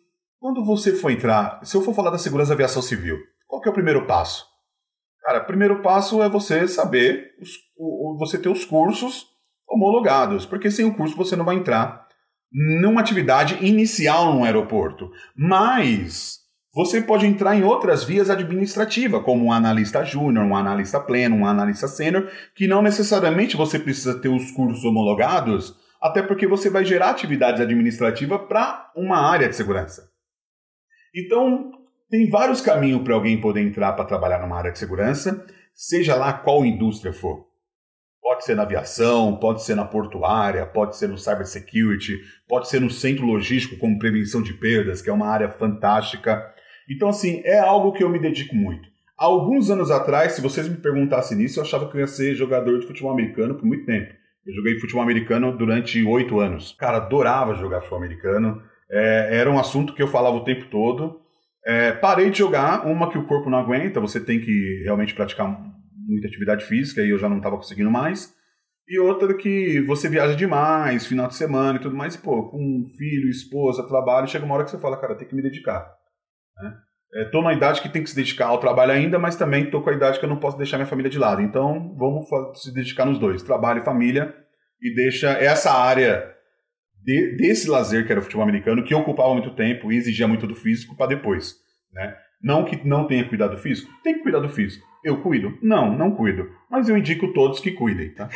Quando 0.42 0.64
você 0.64 0.92
for 0.96 1.12
entrar, 1.12 1.60
se 1.62 1.76
eu 1.76 1.82
for 1.82 1.94
falar 1.94 2.10
da 2.10 2.18
segurança 2.18 2.48
da 2.48 2.54
aviação 2.54 2.82
civil, 2.82 3.16
qual 3.46 3.62
que 3.62 3.68
é 3.68 3.70
o 3.70 3.74
primeiro 3.74 4.08
passo? 4.08 4.44
Cara, 5.20 5.38
o 5.38 5.46
primeiro 5.46 5.80
passo 5.82 6.20
é 6.20 6.28
você 6.28 6.66
saber, 6.66 7.30
os, 7.40 7.50
o, 7.78 8.16
você 8.18 8.36
ter 8.36 8.48
os 8.48 8.64
cursos 8.64 9.28
homologados, 9.70 10.44
porque 10.44 10.68
sem 10.68 10.84
o 10.84 10.96
curso 10.96 11.16
você 11.16 11.36
não 11.36 11.44
vai 11.44 11.54
entrar 11.54 12.08
numa 12.80 13.00
atividade 13.00 13.64
inicial 13.64 14.34
no 14.34 14.42
aeroporto. 14.42 15.12
Mas 15.36 16.40
você 16.74 17.00
pode 17.00 17.24
entrar 17.24 17.54
em 17.54 17.62
outras 17.62 18.02
vias 18.02 18.28
administrativas, 18.28 19.22
como 19.22 19.44
um 19.44 19.52
analista 19.52 20.04
júnior, 20.04 20.44
um 20.44 20.56
analista 20.56 20.98
pleno, 20.98 21.36
um 21.36 21.46
analista 21.46 21.86
sênior, 21.86 22.28
que 22.56 22.66
não 22.66 22.82
necessariamente 22.82 23.56
você 23.56 23.78
precisa 23.78 24.20
ter 24.20 24.28
os 24.28 24.50
cursos 24.50 24.84
homologados, 24.84 25.76
até 26.00 26.20
porque 26.20 26.48
você 26.48 26.68
vai 26.68 26.84
gerar 26.84 27.10
atividades 27.10 27.60
administrativas 27.60 28.40
para 28.48 28.90
uma 28.96 29.18
área 29.18 29.48
de 29.48 29.54
segurança. 29.54 30.10
Então, 31.14 31.70
tem 32.10 32.28
vários 32.28 32.60
caminhos 32.60 33.02
para 33.02 33.14
alguém 33.14 33.40
poder 33.40 33.60
entrar 33.60 33.92
para 33.92 34.04
trabalhar 34.04 34.40
numa 34.40 34.56
área 34.56 34.72
de 34.72 34.78
segurança, 34.78 35.46
seja 35.74 36.14
lá 36.14 36.32
qual 36.32 36.64
indústria 36.64 37.12
for. 37.12 37.46
Pode 38.20 38.44
ser 38.44 38.54
na 38.54 38.62
aviação, 38.62 39.36
pode 39.36 39.62
ser 39.62 39.74
na 39.74 39.84
portuária, 39.84 40.64
pode 40.64 40.96
ser 40.96 41.08
no 41.08 41.18
cybersecurity, 41.18 42.18
pode 42.48 42.68
ser 42.68 42.80
no 42.80 42.90
centro 42.90 43.26
logístico 43.26 43.76
como 43.78 43.98
prevenção 43.98 44.42
de 44.42 44.54
perdas, 44.54 45.02
que 45.02 45.10
é 45.10 45.12
uma 45.12 45.28
área 45.28 45.50
fantástica. 45.50 46.42
Então, 46.88 47.08
assim, 47.08 47.42
é 47.44 47.58
algo 47.58 47.92
que 47.92 48.02
eu 48.02 48.08
me 48.08 48.18
dedico 48.18 48.54
muito. 48.54 48.88
Alguns 49.18 49.70
anos 49.70 49.90
atrás, 49.90 50.32
se 50.32 50.40
vocês 50.40 50.68
me 50.68 50.76
perguntassem 50.76 51.36
nisso, 51.36 51.58
eu 51.58 51.64
achava 51.64 51.88
que 51.88 51.96
eu 51.96 52.00
ia 52.00 52.06
ser 52.06 52.34
jogador 52.34 52.78
de 52.80 52.86
futebol 52.86 53.12
americano 53.12 53.54
por 53.54 53.66
muito 53.66 53.84
tempo. 53.84 54.12
Eu 54.46 54.54
joguei 54.54 54.78
futebol 54.80 55.02
americano 55.02 55.56
durante 55.56 56.02
oito 56.02 56.40
anos. 56.40 56.74
Cara, 56.78 56.96
adorava 56.96 57.54
jogar 57.54 57.80
futebol 57.80 57.98
americano. 57.98 58.60
É, 58.92 59.38
era 59.38 59.50
um 59.50 59.58
assunto 59.58 59.94
que 59.94 60.02
eu 60.02 60.08
falava 60.08 60.36
o 60.36 60.44
tempo 60.44 60.66
todo. 60.66 61.20
É, 61.64 61.92
parei 61.92 62.30
de 62.30 62.38
jogar, 62.38 62.86
uma 62.86 63.10
que 63.10 63.16
o 63.16 63.26
corpo 63.26 63.48
não 63.48 63.58
aguenta, 63.58 64.00
você 64.00 64.20
tem 64.20 64.40
que 64.40 64.82
realmente 64.84 65.14
praticar 65.14 65.48
muita 66.06 66.26
atividade 66.26 66.64
física 66.64 67.02
e 67.02 67.10
eu 67.10 67.18
já 67.18 67.28
não 67.28 67.38
estava 67.38 67.56
conseguindo 67.56 67.90
mais. 67.90 68.34
E 68.88 68.98
outra 68.98 69.32
que 69.34 69.80
você 69.82 70.08
viaja 70.08 70.34
demais, 70.34 71.06
final 71.06 71.28
de 71.28 71.36
semana 71.36 71.78
e 71.78 71.82
tudo 71.82 71.96
mais, 71.96 72.14
e 72.14 72.18
pô, 72.18 72.50
com 72.50 72.84
filho, 72.98 73.30
esposa, 73.30 73.86
trabalho, 73.86 74.26
chega 74.26 74.44
uma 74.44 74.54
hora 74.54 74.64
que 74.64 74.70
você 74.70 74.78
fala, 74.78 75.00
cara, 75.00 75.14
tem 75.14 75.26
que 75.26 75.34
me 75.34 75.42
dedicar. 75.42 75.88
Né? 76.60 76.74
É, 77.14 77.24
tô 77.26 77.42
na 77.42 77.52
idade 77.52 77.80
que 77.80 77.88
tem 77.88 78.02
que 78.02 78.10
se 78.10 78.16
dedicar 78.16 78.46
ao 78.46 78.58
trabalho 78.58 78.92
ainda, 78.92 79.18
mas 79.18 79.36
também 79.36 79.70
tô 79.70 79.80
com 79.82 79.90
a 79.90 79.94
idade 79.94 80.18
que 80.18 80.24
eu 80.24 80.28
não 80.28 80.38
posso 80.38 80.58
deixar 80.58 80.78
minha 80.78 80.86
família 80.86 81.10
de 81.10 81.18
lado. 81.18 81.40
Então, 81.40 81.94
vamos 81.96 82.26
se 82.60 82.74
dedicar 82.74 83.06
nos 83.06 83.18
dois, 83.18 83.42
trabalho 83.42 83.80
e 83.80 83.84
família, 83.84 84.34
e 84.80 84.94
deixa 84.94 85.30
essa 85.30 85.70
área 85.72 86.34
de, 87.04 87.36
desse 87.36 87.68
lazer 87.68 88.06
que 88.06 88.12
era 88.12 88.20
o 88.20 88.22
futebol 88.22 88.44
americano, 88.44 88.84
que 88.84 88.94
ocupava 88.94 89.32
muito 89.32 89.50
tempo 89.54 89.90
e 89.90 89.96
exigia 89.96 90.28
muito 90.28 90.46
do 90.46 90.54
físico, 90.54 90.96
para 90.96 91.08
depois. 91.08 91.56
Né? 91.92 92.14
Não 92.42 92.64
que 92.64 92.86
não 92.86 93.06
tenha 93.06 93.28
cuidado 93.28 93.56
físico, 93.56 93.92
tem 94.02 94.14
que 94.14 94.22
cuidar 94.22 94.40
do 94.40 94.48
físico. 94.48 94.86
Eu 95.04 95.20
cuido? 95.20 95.58
Não, 95.62 95.96
não 95.96 96.12
cuido. 96.12 96.48
Mas 96.70 96.88
eu 96.88 96.96
indico 96.96 97.32
todos 97.32 97.60
que 97.60 97.72
cuidem, 97.72 98.10
tá? 98.10 98.28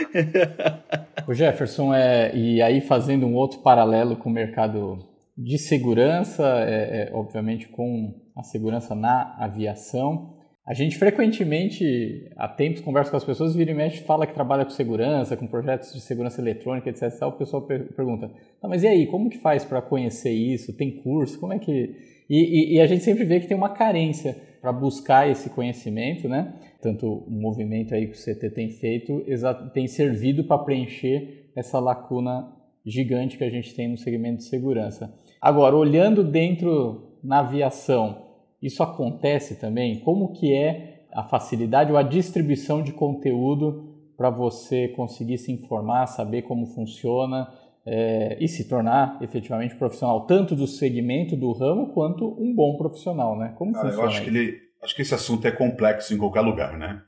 o 1.26 1.32
Jefferson, 1.32 1.94
é, 1.94 2.34
e 2.34 2.60
aí 2.60 2.80
fazendo 2.80 3.26
um 3.26 3.34
outro 3.34 3.60
paralelo 3.60 4.16
com 4.16 4.28
o 4.28 4.32
mercado 4.32 4.98
de 5.36 5.58
segurança, 5.58 6.42
é, 6.66 7.08
é, 7.08 7.10
obviamente 7.12 7.68
com 7.68 8.14
a 8.34 8.42
segurança 8.42 8.94
na 8.94 9.36
aviação. 9.38 10.34
A 10.66 10.74
gente 10.74 10.98
frequentemente, 10.98 12.28
há 12.36 12.48
tempos, 12.48 12.80
conversa 12.80 13.08
com 13.08 13.16
as 13.16 13.24
pessoas, 13.24 13.54
vira 13.54 13.70
e 13.70 13.74
mexe, 13.74 14.02
fala 14.02 14.26
que 14.26 14.34
trabalha 14.34 14.64
com 14.64 14.72
segurança, 14.72 15.36
com 15.36 15.46
projetos 15.46 15.92
de 15.92 16.00
segurança 16.00 16.40
eletrônica, 16.40 16.90
etc. 16.90 17.22
O 17.22 17.32
pessoal 17.32 17.62
per 17.62 17.92
pergunta, 17.94 18.32
tá, 18.60 18.66
mas 18.66 18.82
e 18.82 18.88
aí, 18.88 19.06
como 19.06 19.30
que 19.30 19.38
faz 19.38 19.64
para 19.64 19.80
conhecer 19.80 20.32
isso? 20.32 20.76
Tem 20.76 20.90
curso? 20.90 21.38
Como 21.38 21.52
é 21.52 21.60
que... 21.60 21.94
E, 22.28 22.72
e, 22.72 22.74
e 22.74 22.80
a 22.80 22.86
gente 22.88 23.04
sempre 23.04 23.24
vê 23.24 23.38
que 23.38 23.46
tem 23.46 23.56
uma 23.56 23.68
carência 23.68 24.36
para 24.60 24.72
buscar 24.72 25.30
esse 25.30 25.48
conhecimento, 25.50 26.28
né? 26.28 26.52
Tanto 26.82 27.06
o 27.06 27.30
movimento 27.30 27.94
aí 27.94 28.08
que 28.08 28.18
o 28.18 28.20
CT 28.20 28.50
tem 28.50 28.68
feito 28.70 29.24
tem 29.72 29.86
servido 29.86 30.42
para 30.42 30.58
preencher 30.58 31.52
essa 31.54 31.78
lacuna 31.78 32.52
gigante 32.84 33.38
que 33.38 33.44
a 33.44 33.50
gente 33.50 33.72
tem 33.72 33.86
no 33.86 33.96
segmento 33.96 34.38
de 34.38 34.44
segurança. 34.44 35.14
Agora, 35.40 35.76
olhando 35.76 36.24
dentro 36.24 37.18
na 37.22 37.38
aviação, 37.38 38.25
isso 38.62 38.82
acontece 38.82 39.60
também? 39.60 40.00
Como 40.00 40.32
que 40.32 40.52
é 40.52 41.06
a 41.12 41.22
facilidade 41.22 41.90
ou 41.90 41.98
a 41.98 42.02
distribuição 42.02 42.82
de 42.82 42.92
conteúdo 42.92 43.94
para 44.16 44.30
você 44.30 44.88
conseguir 44.88 45.38
se 45.38 45.52
informar, 45.52 46.06
saber 46.06 46.42
como 46.42 46.66
funciona 46.66 47.48
é, 47.86 48.36
e 48.40 48.48
se 48.48 48.68
tornar 48.68 49.18
efetivamente 49.22 49.76
profissional, 49.76 50.26
tanto 50.26 50.56
do 50.56 50.66
segmento, 50.66 51.36
do 51.36 51.52
ramo, 51.52 51.92
quanto 51.92 52.26
um 52.40 52.54
bom 52.54 52.76
profissional, 52.76 53.38
né? 53.38 53.54
Como 53.56 53.72
Cara, 53.72 53.86
funciona 53.86 54.04
eu 54.04 54.08
acho 54.08 54.22
que, 54.22 54.28
ele, 54.28 54.58
acho 54.82 54.94
que 54.96 55.02
esse 55.02 55.14
assunto 55.14 55.46
é 55.46 55.52
complexo 55.52 56.12
em 56.12 56.18
qualquer 56.18 56.40
lugar, 56.40 56.76
né? 56.76 57.02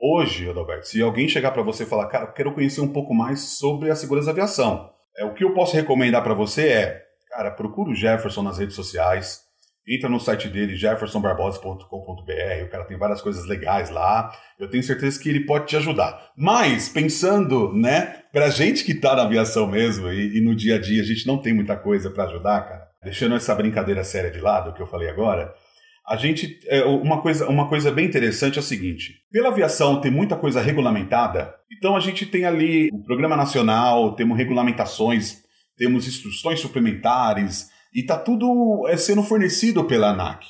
Hoje, 0.00 0.48
Adalberto, 0.48 0.86
se 0.86 1.02
alguém 1.02 1.28
chegar 1.28 1.50
para 1.50 1.62
você 1.62 1.82
e 1.82 1.86
falar, 1.86 2.06
cara, 2.06 2.24
eu 2.26 2.32
quero 2.32 2.54
conhecer 2.54 2.80
um 2.80 2.92
pouco 2.92 3.12
mais 3.12 3.58
sobre 3.58 3.90
a 3.90 3.94
segurança 3.94 4.26
da 4.26 4.32
aviação, 4.32 4.90
é, 5.16 5.24
o 5.24 5.34
que 5.34 5.44
eu 5.44 5.52
posso 5.52 5.76
recomendar 5.76 6.22
para 6.22 6.32
você 6.32 6.68
é, 6.68 7.02
cara, 7.28 7.50
procura 7.50 7.90
o 7.90 7.94
Jefferson 7.94 8.42
nas 8.42 8.58
redes 8.58 8.76
sociais, 8.76 9.42
entra 9.86 10.08
no 10.08 10.20
site 10.20 10.48
dele, 10.48 10.76
jeffersonbarbosa.com.br, 10.76 12.64
o 12.64 12.68
cara 12.68 12.84
tem 12.84 12.98
várias 12.98 13.20
coisas 13.20 13.46
legais 13.46 13.90
lá. 13.90 14.32
Eu 14.58 14.68
tenho 14.68 14.82
certeza 14.82 15.20
que 15.20 15.28
ele 15.28 15.40
pode 15.40 15.66
te 15.66 15.76
ajudar. 15.76 16.30
Mas, 16.36 16.88
pensando, 16.88 17.72
né, 17.74 18.22
pra 18.32 18.50
gente 18.50 18.84
que 18.84 18.94
tá 18.94 19.16
na 19.16 19.22
aviação 19.22 19.66
mesmo 19.66 20.12
e, 20.12 20.38
e 20.38 20.40
no 20.40 20.54
dia 20.54 20.76
a 20.76 20.80
dia 20.80 21.02
a 21.02 21.06
gente 21.06 21.26
não 21.26 21.38
tem 21.38 21.52
muita 21.52 21.76
coisa 21.76 22.10
para 22.10 22.24
ajudar, 22.24 22.62
cara, 22.62 22.88
deixando 23.02 23.34
essa 23.34 23.54
brincadeira 23.54 24.04
séria 24.04 24.30
de 24.30 24.40
lado 24.40 24.72
que 24.74 24.82
eu 24.82 24.86
falei 24.86 25.08
agora, 25.08 25.52
a 26.06 26.16
gente. 26.16 26.58
É, 26.66 26.84
uma, 26.84 27.22
coisa, 27.22 27.48
uma 27.48 27.68
coisa 27.68 27.90
bem 27.92 28.06
interessante 28.06 28.58
é 28.58 28.60
o 28.60 28.64
seguinte: 28.64 29.14
pela 29.30 29.48
aviação 29.48 30.00
tem 30.00 30.10
muita 30.10 30.36
coisa 30.36 30.60
regulamentada, 30.60 31.54
então 31.72 31.94
a 31.96 32.00
gente 32.00 32.26
tem 32.26 32.44
ali 32.44 32.88
o 32.92 33.02
programa 33.04 33.36
nacional, 33.36 34.14
temos 34.16 34.36
regulamentações, 34.36 35.42
temos 35.76 36.08
instruções 36.08 36.58
suplementares, 36.58 37.68
e 37.94 38.00
está 38.00 38.16
tudo 38.16 38.86
é, 38.88 38.96
sendo 38.96 39.22
fornecido 39.22 39.84
pela 39.84 40.10
ANAC. 40.10 40.46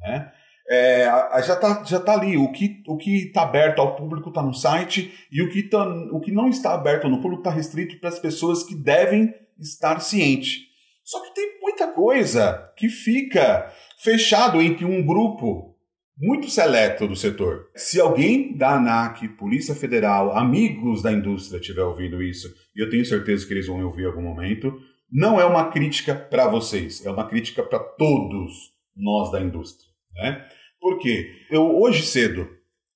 Né? 0.00 0.32
É, 0.68 1.06
já 1.44 1.54
está 1.54 1.84
já 1.84 2.00
tá 2.00 2.14
ali, 2.14 2.36
o 2.36 2.50
que 2.50 2.82
o 2.88 2.98
está 2.98 3.42
aberto 3.42 3.78
ao 3.78 3.94
público 3.94 4.30
está 4.30 4.42
no 4.42 4.52
site 4.52 5.14
e 5.30 5.40
o 5.40 5.48
que, 5.48 5.62
tá, 5.62 5.86
o 6.10 6.20
que 6.20 6.32
não 6.32 6.48
está 6.48 6.74
aberto 6.74 7.08
no 7.08 7.20
público 7.20 7.42
está 7.42 7.50
restrito 7.50 7.98
para 8.00 8.08
as 8.08 8.18
pessoas 8.18 8.64
que 8.64 8.74
devem 8.74 9.32
estar 9.58 10.00
cientes. 10.00 10.66
Só 11.04 11.22
que 11.22 11.34
tem 11.34 11.60
muita 11.62 11.86
coisa 11.92 12.72
que 12.76 12.88
fica 12.88 13.72
fechado 14.02 14.60
entre 14.60 14.84
um 14.84 15.06
grupo 15.06 15.76
muito 16.18 16.50
seleto 16.50 17.06
do 17.06 17.14
setor. 17.14 17.68
Se 17.76 18.00
alguém 18.00 18.56
da 18.56 18.76
ANAC, 18.76 19.28
Polícia 19.36 19.74
Federal, 19.74 20.36
amigos 20.36 21.02
da 21.02 21.12
indústria 21.12 21.60
estiver 21.60 21.82
ouvindo 21.82 22.22
isso, 22.22 22.48
e 22.74 22.82
eu 22.82 22.90
tenho 22.90 23.04
certeza 23.04 23.46
que 23.46 23.52
eles 23.52 23.66
vão 23.66 23.84
ouvir 23.84 24.02
em 24.02 24.06
algum 24.06 24.22
momento, 24.22 24.74
não 25.10 25.40
é 25.40 25.44
uma 25.44 25.70
crítica 25.70 26.14
para 26.14 26.48
vocês, 26.48 27.04
é 27.04 27.10
uma 27.10 27.28
crítica 27.28 27.62
para 27.62 27.78
todos 27.78 28.72
nós 28.96 29.30
da 29.30 29.40
indústria. 29.40 29.88
Né? 30.14 30.44
Por 30.80 30.98
quê? 30.98 31.30
Eu 31.50 31.78
hoje 31.78 32.02
cedo, 32.02 32.48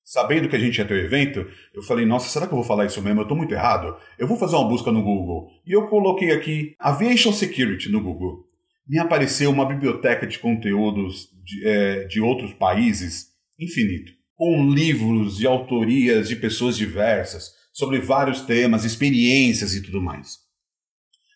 sabendo 0.03 0.49
que 0.49 0.55
a 0.55 0.59
gente 0.59 0.77
ia 0.77 0.85
ter 0.85 0.93
o 0.93 1.05
evento, 1.05 1.45
eu 1.73 1.81
falei, 1.81 2.05
nossa, 2.05 2.27
será 2.27 2.47
que 2.47 2.53
eu 2.53 2.57
vou 2.57 2.65
falar 2.65 2.85
isso 2.85 3.01
mesmo? 3.01 3.19
Eu 3.19 3.23
estou 3.23 3.37
muito 3.37 3.53
errado. 3.53 3.95
Eu 4.17 4.27
vou 4.27 4.37
fazer 4.37 4.55
uma 4.55 4.67
busca 4.67 4.91
no 4.91 5.03
Google. 5.03 5.49
E 5.65 5.71
eu 5.71 5.87
coloquei 5.87 6.31
aqui 6.31 6.75
Aviation 6.79 7.31
Security 7.31 7.89
no 7.89 8.01
Google. 8.01 8.45
Me 8.87 8.99
apareceu 8.99 9.49
uma 9.49 9.65
biblioteca 9.65 10.27
de 10.27 10.39
conteúdos 10.39 11.29
de, 11.43 11.67
é, 11.67 12.03
de 12.05 12.19
outros 12.19 12.53
países 12.53 13.27
infinito, 13.59 14.11
com 14.35 14.69
livros 14.69 15.39
e 15.39 15.47
autorias 15.47 16.27
de 16.27 16.35
pessoas 16.35 16.75
diversas 16.75 17.51
sobre 17.71 17.99
vários 17.99 18.41
temas, 18.41 18.83
experiências 18.83 19.75
e 19.75 19.81
tudo 19.81 20.01
mais. 20.01 20.40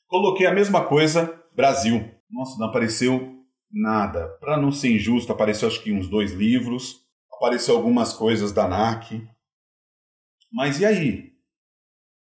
Coloquei 0.07 0.45
a 0.45 0.53
mesma 0.53 0.85
coisa, 0.85 1.41
Brasil. 1.55 2.09
Nossa, 2.29 2.57
não 2.59 2.67
apareceu 2.67 3.35
nada. 3.71 4.27
Para 4.39 4.57
não 4.57 4.71
ser 4.71 4.95
injusto, 4.95 5.31
apareceu 5.31 5.67
acho 5.67 5.81
que 5.81 5.91
uns 5.91 6.07
dois 6.07 6.31
livros, 6.31 7.01
apareceu 7.33 7.75
algumas 7.75 8.13
coisas 8.13 8.51
da 8.51 8.67
NAC. 8.67 9.27
Mas 10.51 10.79
e 10.79 10.85
aí? 10.85 11.35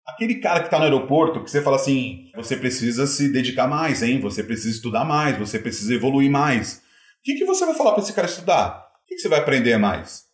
Aquele 0.07 0.35
cara 0.35 0.59
que 0.59 0.65
está 0.65 0.77
no 0.77 0.85
aeroporto, 0.85 1.43
que 1.43 1.49
você 1.49 1.61
fala 1.61 1.75
assim, 1.75 2.31
você 2.35 2.57
precisa 2.57 3.05
se 3.05 3.31
dedicar 3.31 3.67
mais, 3.67 4.01
hein? 4.01 4.19
Você 4.21 4.43
precisa 4.43 4.75
estudar 4.75 5.05
mais, 5.05 5.37
você 5.37 5.59
precisa 5.59 5.93
evoluir 5.93 6.29
mais. 6.29 6.77
O 7.19 7.23
que, 7.23 7.35
que 7.35 7.45
você 7.45 7.65
vai 7.65 7.75
falar 7.75 7.93
para 7.93 8.03
esse 8.03 8.13
cara 8.13 8.27
estudar? 8.27 8.89
O 9.03 9.07
que, 9.07 9.15
que 9.15 9.21
você 9.21 9.29
vai 9.29 9.39
aprender 9.39 9.77
mais? 9.77 10.25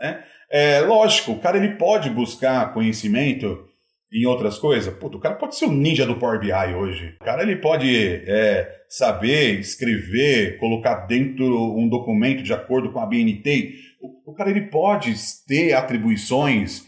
É, 0.00 0.22
é 0.50 0.80
lógico, 0.80 1.32
o 1.32 1.40
cara 1.40 1.56
ele 1.56 1.76
pode 1.76 2.08
buscar 2.10 2.72
conhecimento 2.72 3.67
em 4.12 4.26
outras 4.26 4.58
coisas. 4.58 4.92
Puta, 4.94 5.16
o 5.16 5.20
cara 5.20 5.34
pode 5.34 5.56
ser 5.56 5.66
um 5.66 5.72
ninja 5.72 6.06
do 6.06 6.16
Power 6.16 6.40
BI 6.40 6.74
hoje. 6.74 7.16
O 7.20 7.24
cara 7.24 7.42
ele 7.42 7.56
pode 7.56 7.88
é, 7.96 8.68
saber 8.88 9.60
escrever, 9.60 10.58
colocar 10.58 11.06
dentro 11.06 11.44
um 11.76 11.88
documento 11.88 12.42
de 12.42 12.52
acordo 12.52 12.90
com 12.90 13.00
a 13.00 13.06
BNT. 13.06 13.74
O, 14.00 14.32
o 14.32 14.34
cara 14.34 14.50
ele 14.50 14.62
pode 14.62 15.14
ter 15.46 15.74
atribuições 15.74 16.86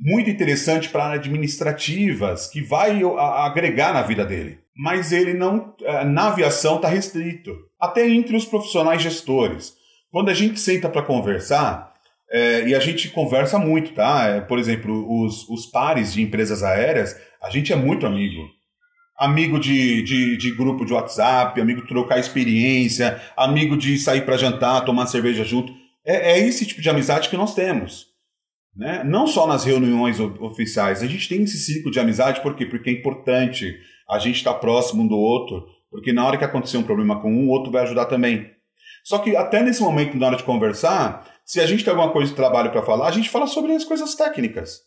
muito 0.00 0.30
interessantes 0.30 0.90
para 0.90 1.12
administrativas 1.12 2.48
que 2.48 2.60
vai 2.60 3.02
a, 3.02 3.46
agregar 3.46 3.92
na 3.92 4.02
vida 4.02 4.24
dele. 4.24 4.58
Mas 4.74 5.12
ele 5.12 5.34
não, 5.34 5.74
é, 5.82 6.04
na 6.04 6.28
aviação 6.28 6.76
está 6.76 6.88
restrito. 6.88 7.54
Até 7.78 8.08
entre 8.08 8.34
os 8.36 8.44
profissionais 8.44 9.02
gestores. 9.02 9.74
Quando 10.10 10.30
a 10.30 10.34
gente 10.34 10.58
senta 10.58 10.88
para 10.88 11.02
conversar, 11.02 11.91
é, 12.32 12.66
e 12.66 12.74
a 12.74 12.80
gente 12.80 13.10
conversa 13.10 13.58
muito, 13.58 13.92
tá? 13.92 14.26
É, 14.26 14.40
por 14.40 14.58
exemplo, 14.58 15.22
os, 15.22 15.46
os 15.50 15.66
pares 15.66 16.14
de 16.14 16.22
empresas 16.22 16.62
aéreas, 16.62 17.14
a 17.42 17.50
gente 17.50 17.72
é 17.72 17.76
muito 17.76 18.06
amigo. 18.06 18.48
Amigo 19.18 19.60
de, 19.60 20.02
de, 20.02 20.36
de 20.38 20.50
grupo 20.52 20.86
de 20.86 20.94
WhatsApp, 20.94 21.60
amigo 21.60 21.82
de 21.82 21.88
trocar 21.88 22.18
experiência, 22.18 23.20
amigo 23.36 23.76
de 23.76 23.98
sair 23.98 24.24
para 24.24 24.38
jantar, 24.38 24.84
tomar 24.86 25.06
cerveja 25.06 25.44
junto. 25.44 25.74
É, 26.04 26.32
é, 26.32 26.38
esse 26.38 26.64
tipo 26.64 26.80
de 26.80 26.88
amizade 26.88 27.28
que 27.28 27.36
nós 27.36 27.54
temos. 27.54 28.06
Né? 28.74 29.04
Não 29.04 29.26
só 29.26 29.46
nas 29.46 29.64
reuniões 29.64 30.18
oficiais, 30.18 31.02
a 31.02 31.06
gente 31.06 31.28
tem 31.28 31.42
esse 31.42 31.58
ciclo 31.58 31.90
de 31.90 32.00
amizade, 32.00 32.40
por 32.40 32.56
quê? 32.56 32.64
Porque 32.64 32.88
é 32.88 32.94
importante 32.94 33.76
a 34.08 34.18
gente 34.18 34.36
estar 34.36 34.54
tá 34.54 34.58
próximo 34.58 35.02
um 35.02 35.06
do 35.06 35.18
outro, 35.18 35.66
porque 35.90 36.14
na 36.14 36.26
hora 36.26 36.38
que 36.38 36.44
acontecer 36.44 36.78
um 36.78 36.82
problema 36.82 37.20
com 37.20 37.30
um, 37.30 37.48
o 37.48 37.50
outro 37.50 37.70
vai 37.70 37.82
ajudar 37.82 38.06
também. 38.06 38.50
Só 39.04 39.18
que 39.18 39.36
até 39.36 39.62
nesse 39.62 39.82
momento, 39.82 40.16
na 40.16 40.28
hora 40.28 40.36
de 40.36 40.44
conversar, 40.44 41.31
se 41.44 41.60
a 41.60 41.66
gente 41.66 41.84
tem 41.84 41.90
alguma 41.90 42.12
coisa 42.12 42.30
de 42.30 42.36
trabalho 42.36 42.70
para 42.70 42.82
falar, 42.82 43.08
a 43.08 43.12
gente 43.12 43.30
fala 43.30 43.46
sobre 43.46 43.72
as 43.72 43.84
coisas 43.84 44.14
técnicas. 44.14 44.80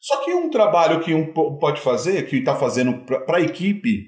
Só 0.00 0.24
que 0.24 0.32
um 0.32 0.48
trabalho 0.48 1.00
que 1.00 1.12
um 1.12 1.32
pode 1.32 1.80
fazer, 1.80 2.26
que 2.26 2.36
está 2.36 2.56
fazendo 2.56 3.04
para 3.04 3.36
a 3.36 3.42
equipe, 3.42 4.06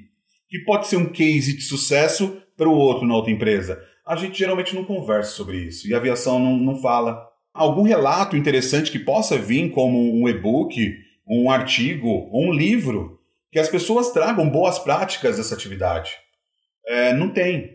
que 0.48 0.58
pode 0.64 0.86
ser 0.86 0.96
um 0.96 1.12
case 1.12 1.56
de 1.56 1.62
sucesso 1.62 2.42
para 2.56 2.68
o 2.68 2.76
outro 2.76 3.06
na 3.06 3.14
outra 3.14 3.30
empresa, 3.30 3.82
a 4.06 4.16
gente 4.16 4.38
geralmente 4.38 4.74
não 4.74 4.84
conversa 4.84 5.32
sobre 5.32 5.58
isso 5.58 5.88
e 5.88 5.94
a 5.94 5.98
aviação 5.98 6.38
não, 6.38 6.56
não 6.56 6.80
fala. 6.80 7.26
Algum 7.52 7.82
relato 7.82 8.36
interessante 8.36 8.90
que 8.90 8.98
possa 8.98 9.36
vir 9.36 9.70
como 9.70 9.98
um 9.98 10.28
e-book, 10.28 10.94
um 11.28 11.50
artigo 11.50 12.30
um 12.32 12.52
livro, 12.52 13.18
que 13.50 13.58
as 13.58 13.68
pessoas 13.68 14.10
tragam 14.10 14.48
boas 14.48 14.78
práticas 14.78 15.36
dessa 15.36 15.54
atividade. 15.54 16.12
É, 16.86 17.12
não 17.12 17.30
tem. 17.30 17.70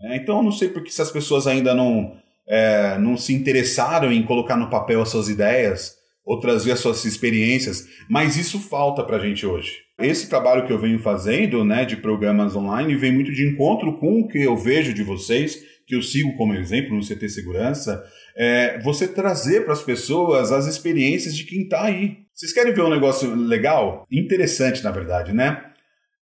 É, 0.00 0.16
então 0.16 0.38
eu 0.38 0.42
não 0.42 0.52
sei 0.52 0.68
porque 0.68 0.90
se 0.90 1.02
as 1.02 1.10
pessoas 1.10 1.46
ainda 1.46 1.74
não 1.74 2.16
é, 2.48 2.96
não 2.98 3.16
se 3.16 3.34
interessaram 3.34 4.10
em 4.10 4.24
colocar 4.24 4.56
no 4.56 4.70
papel 4.70 5.02
as 5.02 5.10
suas 5.10 5.28
ideias 5.28 5.98
ou 6.24 6.40
trazer 6.40 6.72
as 6.72 6.80
suas 6.80 7.04
experiências, 7.04 7.86
mas 8.08 8.36
isso 8.36 8.58
falta 8.58 9.02
para 9.02 9.16
a 9.16 9.20
gente 9.20 9.46
hoje. 9.46 9.78
Esse 9.98 10.28
trabalho 10.28 10.66
que 10.66 10.72
eu 10.72 10.78
venho 10.78 10.98
fazendo, 10.98 11.64
né, 11.64 11.84
de 11.84 11.96
programas 11.96 12.54
online, 12.54 12.94
vem 12.96 13.12
muito 13.12 13.32
de 13.32 13.48
encontro 13.48 13.98
com 13.98 14.20
o 14.20 14.28
que 14.28 14.42
eu 14.42 14.56
vejo 14.56 14.92
de 14.92 15.02
vocês, 15.02 15.58
que 15.86 15.94
eu 15.94 16.02
sigo 16.02 16.36
como 16.36 16.54
exemplo 16.54 16.94
no 16.94 17.02
CT 17.02 17.28
Segurança, 17.30 18.04
é 18.36 18.78
você 18.80 19.08
trazer 19.08 19.64
para 19.64 19.72
as 19.72 19.82
pessoas 19.82 20.52
as 20.52 20.66
experiências 20.66 21.34
de 21.34 21.44
quem 21.44 21.62
está 21.62 21.84
aí. 21.84 22.18
Vocês 22.34 22.52
querem 22.52 22.74
ver 22.74 22.82
um 22.82 22.90
negócio 22.90 23.34
legal? 23.34 24.06
Interessante, 24.12 24.84
na 24.84 24.90
verdade, 24.90 25.32
né? 25.32 25.64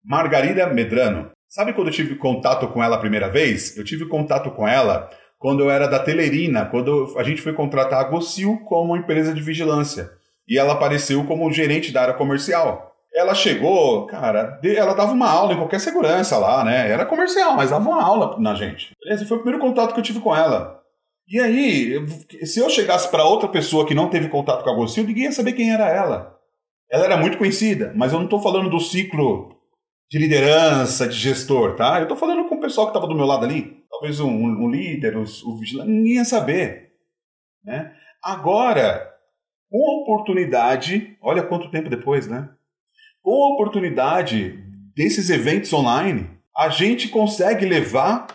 Margarida 0.03 0.67
Medrano. 0.67 1.29
Sabe 1.47 1.73
quando 1.73 1.87
eu 1.87 1.93
tive 1.93 2.15
contato 2.15 2.67
com 2.69 2.83
ela 2.83 2.95
a 2.95 2.99
primeira 2.99 3.29
vez? 3.29 3.77
Eu 3.77 3.83
tive 3.83 4.05
contato 4.07 4.49
com 4.51 4.67
ela 4.67 5.09
quando 5.41 5.63
eu 5.63 5.71
era 5.71 5.87
da 5.87 5.97
Telerina, 5.97 6.67
quando 6.67 7.15
a 7.17 7.23
gente 7.23 7.41
foi 7.41 7.51
contratar 7.51 7.99
a 7.99 8.03
Gocil 8.03 8.59
como 8.63 8.95
empresa 8.95 9.33
de 9.33 9.41
vigilância. 9.41 10.11
E 10.47 10.55
ela 10.55 10.73
apareceu 10.73 11.25
como 11.25 11.51
gerente 11.51 11.91
da 11.91 12.03
área 12.03 12.13
comercial. 12.13 12.93
Ela 13.11 13.33
chegou, 13.33 14.05
cara, 14.05 14.59
ela 14.63 14.93
dava 14.93 15.11
uma 15.11 15.27
aula 15.27 15.53
em 15.53 15.57
qualquer 15.57 15.79
segurança 15.79 16.37
lá, 16.37 16.63
né? 16.63 16.91
Era 16.91 17.07
comercial, 17.07 17.55
mas 17.55 17.71
dava 17.71 17.89
uma 17.89 18.03
aula 18.03 18.39
na 18.39 18.53
gente. 18.53 18.95
Esse 19.07 19.25
foi 19.25 19.37
o 19.37 19.39
primeiro 19.39 19.59
contato 19.59 19.95
que 19.95 19.99
eu 19.99 20.03
tive 20.03 20.19
com 20.19 20.35
ela. 20.35 20.79
E 21.27 21.39
aí, 21.39 22.05
se 22.45 22.59
eu 22.59 22.69
chegasse 22.69 23.09
para 23.09 23.25
outra 23.25 23.49
pessoa 23.49 23.87
que 23.87 23.95
não 23.95 24.09
teve 24.09 24.29
contato 24.29 24.63
com 24.63 24.69
a 24.69 24.75
Gocil, 24.75 25.05
ninguém 25.05 25.23
ia 25.23 25.31
saber 25.31 25.53
quem 25.53 25.73
era 25.73 25.89
ela. 25.89 26.37
Ela 26.91 27.05
era 27.05 27.17
muito 27.17 27.39
conhecida, 27.39 27.91
mas 27.95 28.13
eu 28.13 28.19
não 28.19 28.25
estou 28.25 28.39
falando 28.39 28.69
do 28.69 28.79
ciclo 28.79 29.55
de 30.07 30.19
liderança, 30.19 31.07
de 31.07 31.15
gestor, 31.15 31.75
tá? 31.75 31.97
Eu 31.97 32.03
estou 32.03 32.17
falando 32.17 32.47
com 32.47 32.55
o 32.55 32.61
pessoal 32.61 32.85
que 32.85 32.91
estava 32.91 33.07
do 33.07 33.15
meu 33.15 33.25
lado 33.25 33.43
ali 33.43 33.80
talvez 34.01 34.19
um, 34.19 34.31
um 34.31 34.69
líder, 34.69 35.15
o, 35.15 35.21
o 35.21 35.57
vigilante, 35.57 35.91
ninguém 35.91 36.15
ia 36.15 36.25
saber. 36.25 36.93
Né? 37.63 37.93
Agora, 38.23 39.07
com 39.69 39.77
a 39.77 40.01
oportunidade, 40.01 41.15
olha 41.21 41.43
quanto 41.43 41.69
tempo 41.69 41.87
depois, 41.87 42.27
né? 42.27 42.49
Com 43.21 43.31
a 43.31 43.53
oportunidade 43.53 44.57
desses 44.95 45.29
eventos 45.29 45.71
online, 45.71 46.27
a 46.57 46.69
gente 46.69 47.09
consegue 47.09 47.63
levar 47.63 48.25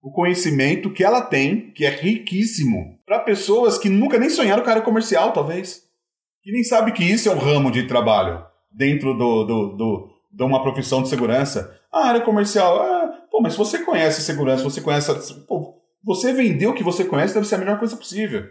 o 0.00 0.12
conhecimento 0.12 0.92
que 0.92 1.02
ela 1.02 1.20
tem, 1.20 1.72
que 1.72 1.84
é 1.84 1.90
riquíssimo, 1.90 2.96
para 3.04 3.18
pessoas 3.18 3.76
que 3.76 3.88
nunca 3.88 4.18
nem 4.18 4.30
sonharam 4.30 4.62
com 4.62 4.68
a 4.68 4.72
área 4.72 4.84
comercial, 4.84 5.32
talvez. 5.32 5.82
Que 6.42 6.52
nem 6.52 6.62
sabe 6.62 6.92
que 6.92 7.02
isso 7.02 7.28
é 7.28 7.34
um 7.34 7.38
ramo 7.38 7.72
de 7.72 7.88
trabalho 7.88 8.46
dentro 8.70 9.12
do, 9.14 9.44
do, 9.44 9.76
do, 9.76 10.10
de 10.30 10.44
uma 10.44 10.62
profissão 10.62 11.02
de 11.02 11.08
segurança. 11.08 11.76
A 11.92 12.06
área 12.06 12.20
comercial, 12.20 12.80
ah, 12.80 12.97
Pô, 13.38 13.42
mas 13.42 13.52
se 13.52 13.58
você 13.58 13.84
conhece 13.84 14.20
segurança, 14.20 14.64
você 14.64 14.80
conhece. 14.80 15.14
Pô, 15.46 15.80
você 16.02 16.32
vender 16.32 16.66
o 16.66 16.74
que 16.74 16.82
você 16.82 17.04
conhece 17.04 17.34
deve 17.34 17.46
ser 17.46 17.54
a 17.54 17.58
melhor 17.58 17.78
coisa 17.78 17.96
possível. 17.96 18.44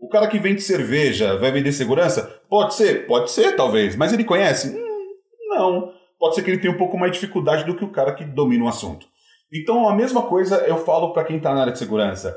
O 0.00 0.08
cara 0.08 0.26
que 0.26 0.36
vende 0.36 0.60
cerveja 0.60 1.38
vai 1.38 1.52
vender 1.52 1.70
segurança? 1.70 2.42
Pode 2.50 2.74
ser, 2.74 3.06
pode 3.06 3.30
ser, 3.30 3.54
talvez. 3.54 3.94
Mas 3.94 4.12
ele 4.12 4.24
conhece? 4.24 4.76
Hum, 4.76 5.14
não. 5.48 5.92
Pode 6.18 6.34
ser 6.34 6.42
que 6.42 6.50
ele 6.50 6.58
tenha 6.58 6.74
um 6.74 6.76
pouco 6.76 6.98
mais 6.98 7.12
de 7.12 7.20
dificuldade 7.20 7.64
do 7.64 7.76
que 7.76 7.84
o 7.84 7.92
cara 7.92 8.12
que 8.14 8.24
domina 8.24 8.64
o 8.64 8.68
assunto. 8.68 9.06
Então, 9.52 9.88
a 9.88 9.94
mesma 9.94 10.22
coisa 10.22 10.56
eu 10.66 10.78
falo 10.78 11.12
para 11.12 11.22
quem 11.22 11.36
está 11.36 11.54
na 11.54 11.60
área 11.60 11.72
de 11.72 11.78
segurança. 11.78 12.36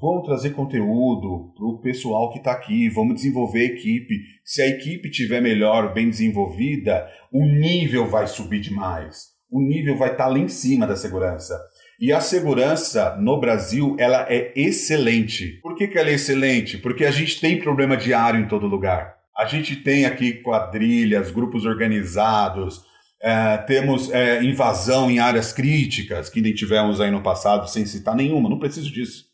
Vamos 0.00 0.26
trazer 0.26 0.50
conteúdo 0.50 1.52
para 1.56 1.66
o 1.66 1.80
pessoal 1.80 2.30
que 2.30 2.38
está 2.38 2.52
aqui, 2.52 2.88
vamos 2.88 3.16
desenvolver 3.16 3.62
a 3.62 3.72
equipe. 3.72 4.20
Se 4.44 4.62
a 4.62 4.68
equipe 4.68 5.10
tiver 5.10 5.40
melhor, 5.40 5.92
bem 5.92 6.08
desenvolvida, 6.08 7.10
o 7.32 7.44
nível 7.44 8.06
vai 8.06 8.28
subir 8.28 8.60
demais 8.60 9.33
o 9.50 9.60
nível 9.60 9.96
vai 9.96 10.12
estar 10.12 10.24
tá 10.24 10.30
lá 10.30 10.38
em 10.38 10.48
cima 10.48 10.86
da 10.86 10.96
segurança. 10.96 11.58
E 12.00 12.12
a 12.12 12.20
segurança 12.20 13.16
no 13.20 13.38
Brasil, 13.38 13.96
ela 13.98 14.26
é 14.28 14.52
excelente. 14.56 15.60
Por 15.62 15.74
que, 15.76 15.86
que 15.86 15.98
ela 15.98 16.10
é 16.10 16.14
excelente? 16.14 16.78
Porque 16.78 17.04
a 17.04 17.10
gente 17.10 17.40
tem 17.40 17.60
problema 17.60 17.96
diário 17.96 18.40
em 18.40 18.48
todo 18.48 18.66
lugar. 18.66 19.14
A 19.36 19.46
gente 19.46 19.76
tem 19.76 20.04
aqui 20.04 20.34
quadrilhas, 20.42 21.30
grupos 21.30 21.64
organizados, 21.64 22.82
É, 23.26 23.56
temos 23.56 24.10
é, 24.12 24.42
invasão 24.42 25.10
em 25.10 25.18
áreas 25.18 25.50
críticas, 25.50 26.28
que 26.28 26.42
nem 26.42 26.52
tivemos 26.52 27.00
aí 27.00 27.10
no 27.10 27.22
passado, 27.22 27.66
sem 27.70 27.86
citar 27.86 28.14
nenhuma, 28.14 28.50
não 28.50 28.58
preciso 28.58 28.92
disso. 28.92 29.24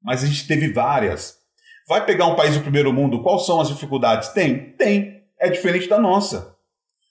Mas 0.00 0.22
a 0.22 0.26
gente 0.28 0.46
teve 0.46 0.72
várias. 0.72 1.34
Vai 1.88 2.06
pegar 2.06 2.26
um 2.26 2.36
país 2.36 2.54
do 2.54 2.62
primeiro 2.62 2.92
mundo, 2.92 3.22
quais 3.24 3.44
são 3.44 3.60
as 3.60 3.68
dificuldades? 3.68 4.28
Tem, 4.28 4.76
tem. 4.76 5.24
É 5.40 5.50
diferente 5.50 5.88
da 5.88 5.98
nossa. 5.98 6.54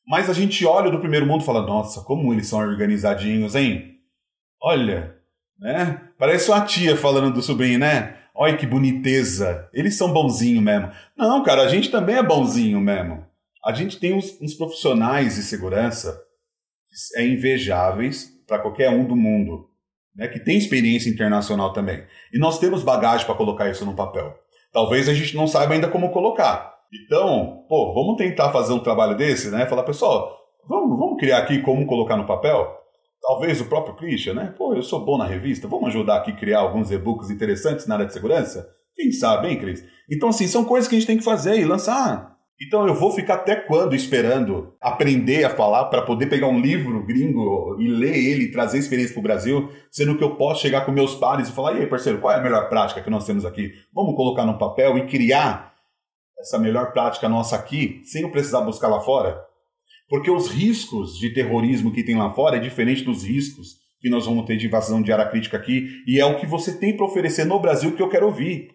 Mas 0.10 0.28
a 0.28 0.34
gente 0.34 0.66
olha 0.66 0.90
do 0.90 1.00
primeiro 1.00 1.28
mundo 1.28 1.44
e 1.44 1.46
fala, 1.46 1.62
nossa, 1.62 2.02
como 2.02 2.34
eles 2.34 2.48
são 2.48 2.58
organizadinhos, 2.58 3.54
hein? 3.54 4.00
Olha, 4.60 5.16
né? 5.60 6.02
Parece 6.18 6.50
uma 6.50 6.66
tia 6.66 6.98
falando 6.98 7.32
do 7.32 7.44
sobrinho, 7.44 7.78
né? 7.78 8.18
Olha 8.34 8.58
que 8.58 8.66
boniteza. 8.66 9.70
Eles 9.72 9.96
são 9.96 10.12
bonzinho 10.12 10.64
mesmo. 10.64 10.92
Não, 11.16 11.44
cara, 11.44 11.62
a 11.62 11.68
gente 11.68 11.92
também 11.92 12.16
é 12.16 12.24
bonzinho 12.24 12.82
mesmo. 12.82 13.24
A 13.64 13.72
gente 13.72 14.00
tem 14.00 14.14
uns, 14.14 14.36
uns 14.42 14.56
profissionais 14.56 15.36
de 15.36 15.44
segurança 15.44 16.20
é 17.16 17.24
invejáveis 17.24 18.32
para 18.48 18.58
qualquer 18.58 18.90
um 18.90 19.06
do 19.06 19.16
mundo, 19.16 19.70
né, 20.16 20.28
que 20.28 20.40
tem 20.40 20.58
experiência 20.58 21.08
internacional 21.08 21.72
também. 21.72 22.04
E 22.34 22.40
nós 22.40 22.58
temos 22.58 22.82
bagagem 22.82 23.28
para 23.28 23.36
colocar 23.36 23.70
isso 23.70 23.86
no 23.86 23.96
papel. 23.96 24.36
Talvez 24.74 25.08
a 25.08 25.14
gente 25.14 25.36
não 25.36 25.46
saiba 25.46 25.76
ainda 25.76 25.88
como 25.88 26.12
colocar. 26.12 26.79
Então, 26.92 27.66
pô, 27.70 27.94
vamos 27.94 28.18
tentar 28.18 28.52
fazer 28.52 28.74
um 28.74 28.80
trabalho 28.80 29.16
desse, 29.16 29.52
né? 29.52 29.66
Falar, 29.68 29.84
pessoal, 29.84 30.36
vamos, 30.68 30.98
vamos 30.98 31.20
criar 31.20 31.38
aqui 31.38 31.62
como 31.62 31.86
colocar 31.86 32.18
no 32.18 32.26
papel? 32.26 32.68
Talvez 33.22 33.62
o 33.62 33.66
próprio 33.66 33.96
Christian, 33.96 34.34
né? 34.34 34.54
Pô, 34.58 34.74
eu 34.74 34.82
sou 34.82 35.06
bom 35.06 35.18
na 35.18 35.26
revista, 35.26 35.68
vamos 35.68 35.90
ajudar 35.90 36.18
aqui 36.18 36.32
a 36.32 36.36
criar 36.36 36.60
alguns 36.60 36.92
e-books 36.92 37.30
interessantes 37.30 37.86
na 37.86 37.96
área 37.96 38.06
de 38.08 38.14
segurança? 38.14 38.68
Quem 38.96 39.12
sabe, 39.12 39.50
hein, 39.50 39.60
Cris? 39.60 39.86
Então, 40.10 40.30
assim, 40.30 40.48
são 40.48 40.66
coisas 40.66 40.88
que 40.88 40.96
a 40.96 41.00
gente 41.00 41.08
tem 41.08 41.18
que 41.18 41.24
fazer 41.24 41.60
e 41.60 41.66
lançar. 41.66 42.40
Então 42.62 42.86
eu 42.86 42.94
vou 42.94 43.12
ficar 43.12 43.36
até 43.36 43.56
quando 43.56 43.96
esperando 43.96 44.74
aprender 44.82 45.46
a 45.46 45.50
falar 45.50 45.86
para 45.86 46.02
poder 46.02 46.26
pegar 46.26 46.48
um 46.48 46.60
livro 46.60 47.06
gringo 47.06 47.78
e 47.80 47.88
ler 47.88 48.18
ele 48.18 48.46
e 48.46 48.52
trazer 48.52 48.78
experiência 48.78 49.14
para 49.14 49.22
o 49.22 49.24
Brasil, 49.24 49.70
sendo 49.90 50.18
que 50.18 50.24
eu 50.24 50.36
posso 50.36 50.62
chegar 50.62 50.86
com 50.86 50.92
meus 50.92 51.16
pares 51.16 51.48
e 51.48 51.54
falar: 51.54 51.76
e 51.76 51.82
aí, 51.82 51.88
parceiro, 51.88 52.20
qual 52.20 52.34
é 52.34 52.38
a 52.38 52.42
melhor 52.42 52.68
prática 52.68 53.02
que 53.02 53.10
nós 53.10 53.26
temos 53.26 53.46
aqui? 53.46 53.72
Vamos 53.94 54.14
colocar 54.14 54.46
no 54.46 54.58
papel 54.58 54.98
e 54.98 55.08
criar 55.08 55.74
essa 56.40 56.58
melhor 56.58 56.92
prática 56.94 57.28
nossa 57.28 57.56
aqui, 57.56 58.02
sem 58.06 58.22
eu 58.24 58.32
precisar 58.32 58.62
buscar 58.62 58.88
lá 58.88 59.02
fora? 59.02 59.40
Porque 60.08 60.32
os 60.32 60.48
riscos 60.48 61.18
de 61.18 61.34
terrorismo 61.34 61.92
que 61.92 62.04
tem 62.04 62.16
lá 62.16 62.34
fora 62.34 62.58
é 62.58 62.60
diferente 62.60 63.04
dos 63.04 63.24
riscos 63.24 63.78
que 64.02 64.10
nós 64.10 64.26
vamos 64.26 64.46
ter 64.46 64.56
de 64.58 64.66
invasão 64.66 65.02
de 65.02 65.12
área 65.12 65.28
crítica 65.28 65.58
aqui, 65.58 65.90
e 66.08 66.20
é 66.20 66.26
o 66.26 66.40
que 66.40 66.46
você 66.46 66.80
tem 66.80 66.96
para 66.96 67.06
oferecer 67.06 67.46
no 67.46 67.60
Brasil 67.60 67.96
que 67.96 68.02
eu 68.02 68.10
quero 68.10 68.28
ouvir. 68.28 68.70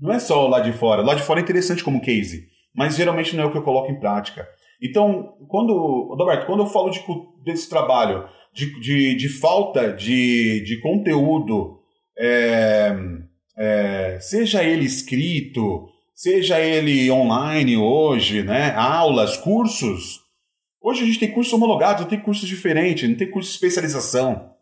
Não 0.00 0.12
é 0.12 0.18
só 0.18 0.48
lá 0.48 0.58
de 0.58 0.72
fora. 0.72 1.00
Lá 1.02 1.14
de 1.14 1.22
fora 1.22 1.38
é 1.38 1.42
interessante 1.42 1.84
como 1.84 2.00
case 2.00 2.52
mas 2.74 2.96
geralmente 2.96 3.36
não 3.36 3.44
é 3.44 3.46
o 3.46 3.52
que 3.52 3.58
eu 3.58 3.62
coloco 3.62 3.90
em 3.90 4.00
prática. 4.00 4.46
Então, 4.82 5.36
quando, 5.48 5.72
Roberto, 6.18 6.46
quando 6.46 6.64
eu 6.64 6.66
falo 6.66 6.90
de, 6.90 7.00
desse 7.44 7.70
trabalho, 7.70 8.28
de, 8.52 8.78
de, 8.80 9.14
de 9.14 9.28
falta 9.28 9.92
de, 9.92 10.60
de 10.64 10.80
conteúdo, 10.80 11.78
é, 12.18 12.94
é, 13.56 14.18
seja 14.20 14.64
ele 14.64 14.84
escrito, 14.84 15.88
seja 16.14 16.60
ele 16.60 17.10
online 17.10 17.76
hoje, 17.76 18.42
né, 18.42 18.74
aulas, 18.76 19.36
cursos, 19.36 20.20
hoje 20.80 21.02
a 21.02 21.06
gente 21.06 21.18
tem 21.18 21.32
cursos 21.32 21.52
homologados, 21.52 22.06
tem 22.06 22.20
cursos 22.20 22.48
diferentes, 22.48 23.08
não 23.08 23.16
tem 23.16 23.30
curso 23.30 23.50
de 23.50 23.56
especialização. 23.56 24.54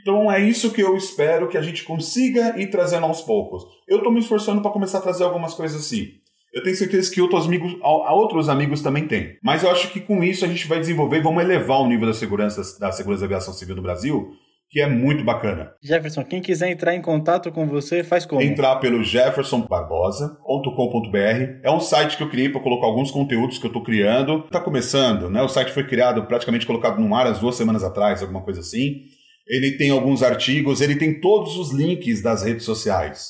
Então 0.00 0.30
é 0.30 0.40
isso 0.40 0.72
que 0.72 0.82
eu 0.82 0.96
espero 0.96 1.48
que 1.48 1.56
a 1.56 1.62
gente 1.62 1.84
consiga 1.84 2.58
ir 2.60 2.68
trazendo 2.68 3.06
aos 3.06 3.20
poucos. 3.20 3.62
Eu 3.88 3.98
estou 3.98 4.12
me 4.12 4.20
esforçando 4.20 4.60
para 4.60 4.70
começar 4.70 4.98
a 4.98 5.02
trazer 5.02 5.24
algumas 5.24 5.54
coisas 5.54 5.80
assim. 5.80 6.08
Eu 6.52 6.62
tenho 6.62 6.76
certeza 6.76 7.10
que 7.10 7.20
outros 7.20 7.46
amigos, 7.46 7.76
outros 7.82 8.48
amigos 8.48 8.82
também 8.82 9.06
têm. 9.06 9.38
Mas 9.42 9.62
eu 9.62 9.70
acho 9.70 9.90
que 9.90 10.00
com 10.00 10.22
isso 10.22 10.44
a 10.44 10.48
gente 10.48 10.66
vai 10.66 10.78
desenvolver 10.80 11.18
e 11.18 11.22
vamos 11.22 11.42
elevar 11.42 11.80
o 11.80 11.86
nível 11.86 12.06
da 12.06 12.12
segurança 12.12 12.60
da 12.78 12.92
segurança 12.92 13.20
da 13.20 13.26
aviação 13.26 13.54
civil 13.54 13.76
no 13.76 13.82
Brasil, 13.82 14.32
que 14.72 14.80
é 14.80 14.88
muito 14.88 15.22
bacana. 15.22 15.70
Jefferson, 15.82 16.24
quem 16.24 16.40
quiser 16.40 16.70
entrar 16.70 16.94
em 16.94 17.02
contato 17.02 17.52
com 17.52 17.68
você, 17.68 18.02
faz 18.02 18.24
como? 18.24 18.40
Entrar 18.40 18.76
pelo 18.76 19.04
jeffersonbarbosa.com.br. 19.04 21.60
É 21.62 21.70
um 21.70 21.78
site 21.78 22.16
que 22.16 22.22
eu 22.22 22.30
criei 22.30 22.48
para 22.48 22.62
colocar 22.62 22.86
alguns 22.86 23.10
conteúdos 23.10 23.58
que 23.58 23.66
eu 23.66 23.68
estou 23.68 23.82
criando. 23.82 24.44
Está 24.46 24.60
começando, 24.60 25.28
né? 25.28 25.42
O 25.42 25.48
site 25.48 25.72
foi 25.72 25.86
criado, 25.86 26.24
praticamente 26.24 26.64
colocado 26.64 26.98
no 26.98 27.14
ar 27.14 27.26
as 27.26 27.38
duas 27.38 27.54
semanas 27.54 27.84
atrás, 27.84 28.22
alguma 28.22 28.40
coisa 28.40 28.60
assim. 28.60 29.02
Ele 29.46 29.72
tem 29.72 29.90
alguns 29.90 30.22
artigos, 30.22 30.80
ele 30.80 30.96
tem 30.96 31.20
todos 31.20 31.58
os 31.58 31.70
links 31.70 32.22
das 32.22 32.42
redes 32.42 32.64
sociais. 32.64 33.28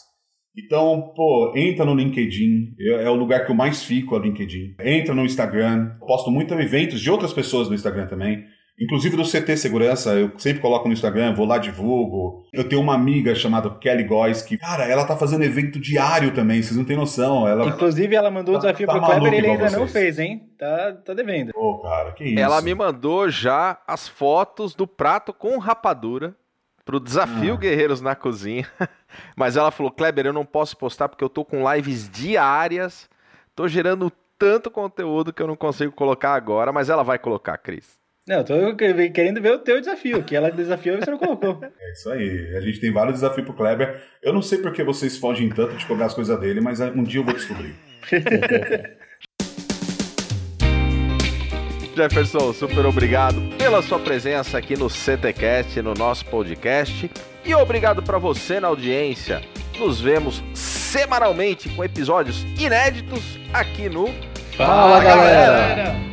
Então, 0.57 1.13
pô, 1.17 1.53
entra 1.57 1.85
no 1.85 1.95
LinkedIn, 1.95 2.77
é 2.79 3.11
o 3.11 3.15
lugar 3.15 3.45
que 3.45 3.51
eu 3.51 3.57
mais 3.57 3.83
fico, 3.83 4.15
é 4.15 4.19
o 4.19 4.23
LinkedIn. 4.23 4.77
Entra 4.81 5.13
no 5.13 5.25
Instagram, 5.25 5.97
posto 6.07 6.31
muito 6.31 6.55
eventos 6.55 7.01
de 7.01 7.11
outras 7.11 7.33
pessoas 7.33 7.69
no 7.69 7.75
Instagram 7.75 8.07
também. 8.07 8.45
Inclusive 8.81 9.17
do 9.17 9.23
CT 9.23 9.57
Segurança, 9.57 10.15
eu 10.15 10.33
sempre 10.39 10.61
coloco 10.61 10.89
no 10.89 10.95
Instagram, 10.95 11.35
vou 11.35 11.47
lá, 11.47 11.59
divulgo. 11.59 12.43
Eu 12.53 12.69
tenho 12.69 12.81
uma 12.81 12.95
amiga 12.95 13.35
chamada 13.35 13.71
Kelly 13.71 14.05
Góes, 14.05 14.43
que, 14.43 14.57
cara, 14.57 14.85
ela 14.85 15.05
tá 15.05 15.17
fazendo 15.17 15.45
evento 15.45 15.79
diário 15.79 16.33
também, 16.35 16.63
vocês 16.63 16.77
não 16.77 16.85
têm 16.85 16.97
noção. 16.97 17.47
Ela, 17.47 17.67
Inclusive, 17.67 18.15
ela 18.15 18.31
mandou 18.31 18.55
o 18.55 18.59
tá, 18.59 18.67
desafio 18.67 18.87
tá, 18.87 18.93
pro 18.95 19.05
Kleber 19.05 19.35
e 19.35 19.37
ele 19.37 19.47
ainda 19.47 19.71
não 19.71 19.87
fez, 19.87 20.19
hein? 20.19 20.49
Tá, 20.59 20.93
tá 21.05 21.15
devendo. 21.15 21.53
Pô, 21.53 21.79
cara, 21.81 22.13
que 22.13 22.25
isso. 22.25 22.41
Ela 22.41 22.61
me 22.63 22.75
mandou 22.75 23.29
já 23.29 23.79
as 23.87 24.09
fotos 24.09 24.75
do 24.75 24.87
prato 24.87 25.33
com 25.33 25.59
rapadura 25.59 26.35
pro 26.85 26.99
desafio 26.99 27.55
ah. 27.55 27.59
Guerreiros 27.59 28.01
na 28.01 28.15
Cozinha. 28.17 28.67
Mas 29.37 29.57
ela 29.57 29.71
falou: 29.71 29.93
Kleber, 29.93 30.27
eu 30.27 30.33
não 30.33 30.45
posso 30.45 30.77
postar 30.77 31.09
porque 31.09 31.23
eu 31.23 31.29
tô 31.29 31.45
com 31.45 31.71
lives 31.73 32.09
diárias, 32.09 33.09
tô 33.55 33.69
gerando 33.69 34.11
tanto 34.39 34.71
conteúdo 34.71 35.33
que 35.33 35.41
eu 35.41 35.47
não 35.47 35.55
consigo 35.55 35.93
colocar 35.93 36.35
agora, 36.35 36.73
mas 36.73 36.91
ela 36.91 37.05
vai 37.05 37.17
colocar, 37.17 37.57
Cris. 37.59 38.02
Não, 38.27 38.37
eu 38.37 38.45
tô 38.45 38.77
querendo 38.77 39.43
ver 39.43 39.53
o 39.53 39.59
teu 39.59 39.81
desafio, 39.81 40.23
que 40.23 40.37
ela 40.37 40.49
desafiou 40.51 40.97
e 40.97 41.01
você 41.01 41.11
não 41.11 41.19
colocou. 41.19 41.61
É 41.81 41.93
isso 41.93 42.09
aí. 42.11 42.57
A 42.57 42.61
gente 42.61 42.81
tem 42.81 42.93
vários 42.93 43.17
desafios 43.17 43.45
pro 43.45 43.55
Kleber. 43.55 44.01
Eu 44.23 44.33
não 44.33 44.41
sei 44.41 44.59
por 44.59 44.73
que 44.73 44.83
vocês 44.85 45.19
fogem 45.19 45.49
tanto 45.51 45.77
de 45.77 45.85
cobrar 45.85 46.07
as 46.07 46.15
coisas 46.15 46.39
dele, 46.41 46.61
mas 46.61 46.81
um 46.81 47.03
dia 47.03 47.21
eu 47.21 47.25
vou 47.25 47.35
descobrir. 47.35 47.75
Jefferson, 51.95 52.53
super 52.55 52.87
obrigado 52.87 53.43
pela 53.59 53.83
sua 53.83 53.99
presença 53.99 54.57
aqui 54.57 54.77
no 54.77 54.89
CTcast, 54.89 55.83
no 55.83 55.93
nosso 55.93 56.25
podcast. 56.27 57.11
E 57.45 57.55
obrigado 57.55 58.03
para 58.03 58.17
você 58.19 58.59
na 58.61 58.69
audiência. 58.69 59.43
Nos 59.79 60.01
vemos 60.01 60.43
semanalmente 60.55 61.69
com 61.69 61.85
episódios 61.85 62.45
inéditos 62.59 63.39
aqui 63.53 63.89
no 63.91 64.07
Fala, 64.57 65.01
Fala 65.01 65.05
galera. 65.05 65.75
galera. 65.75 66.13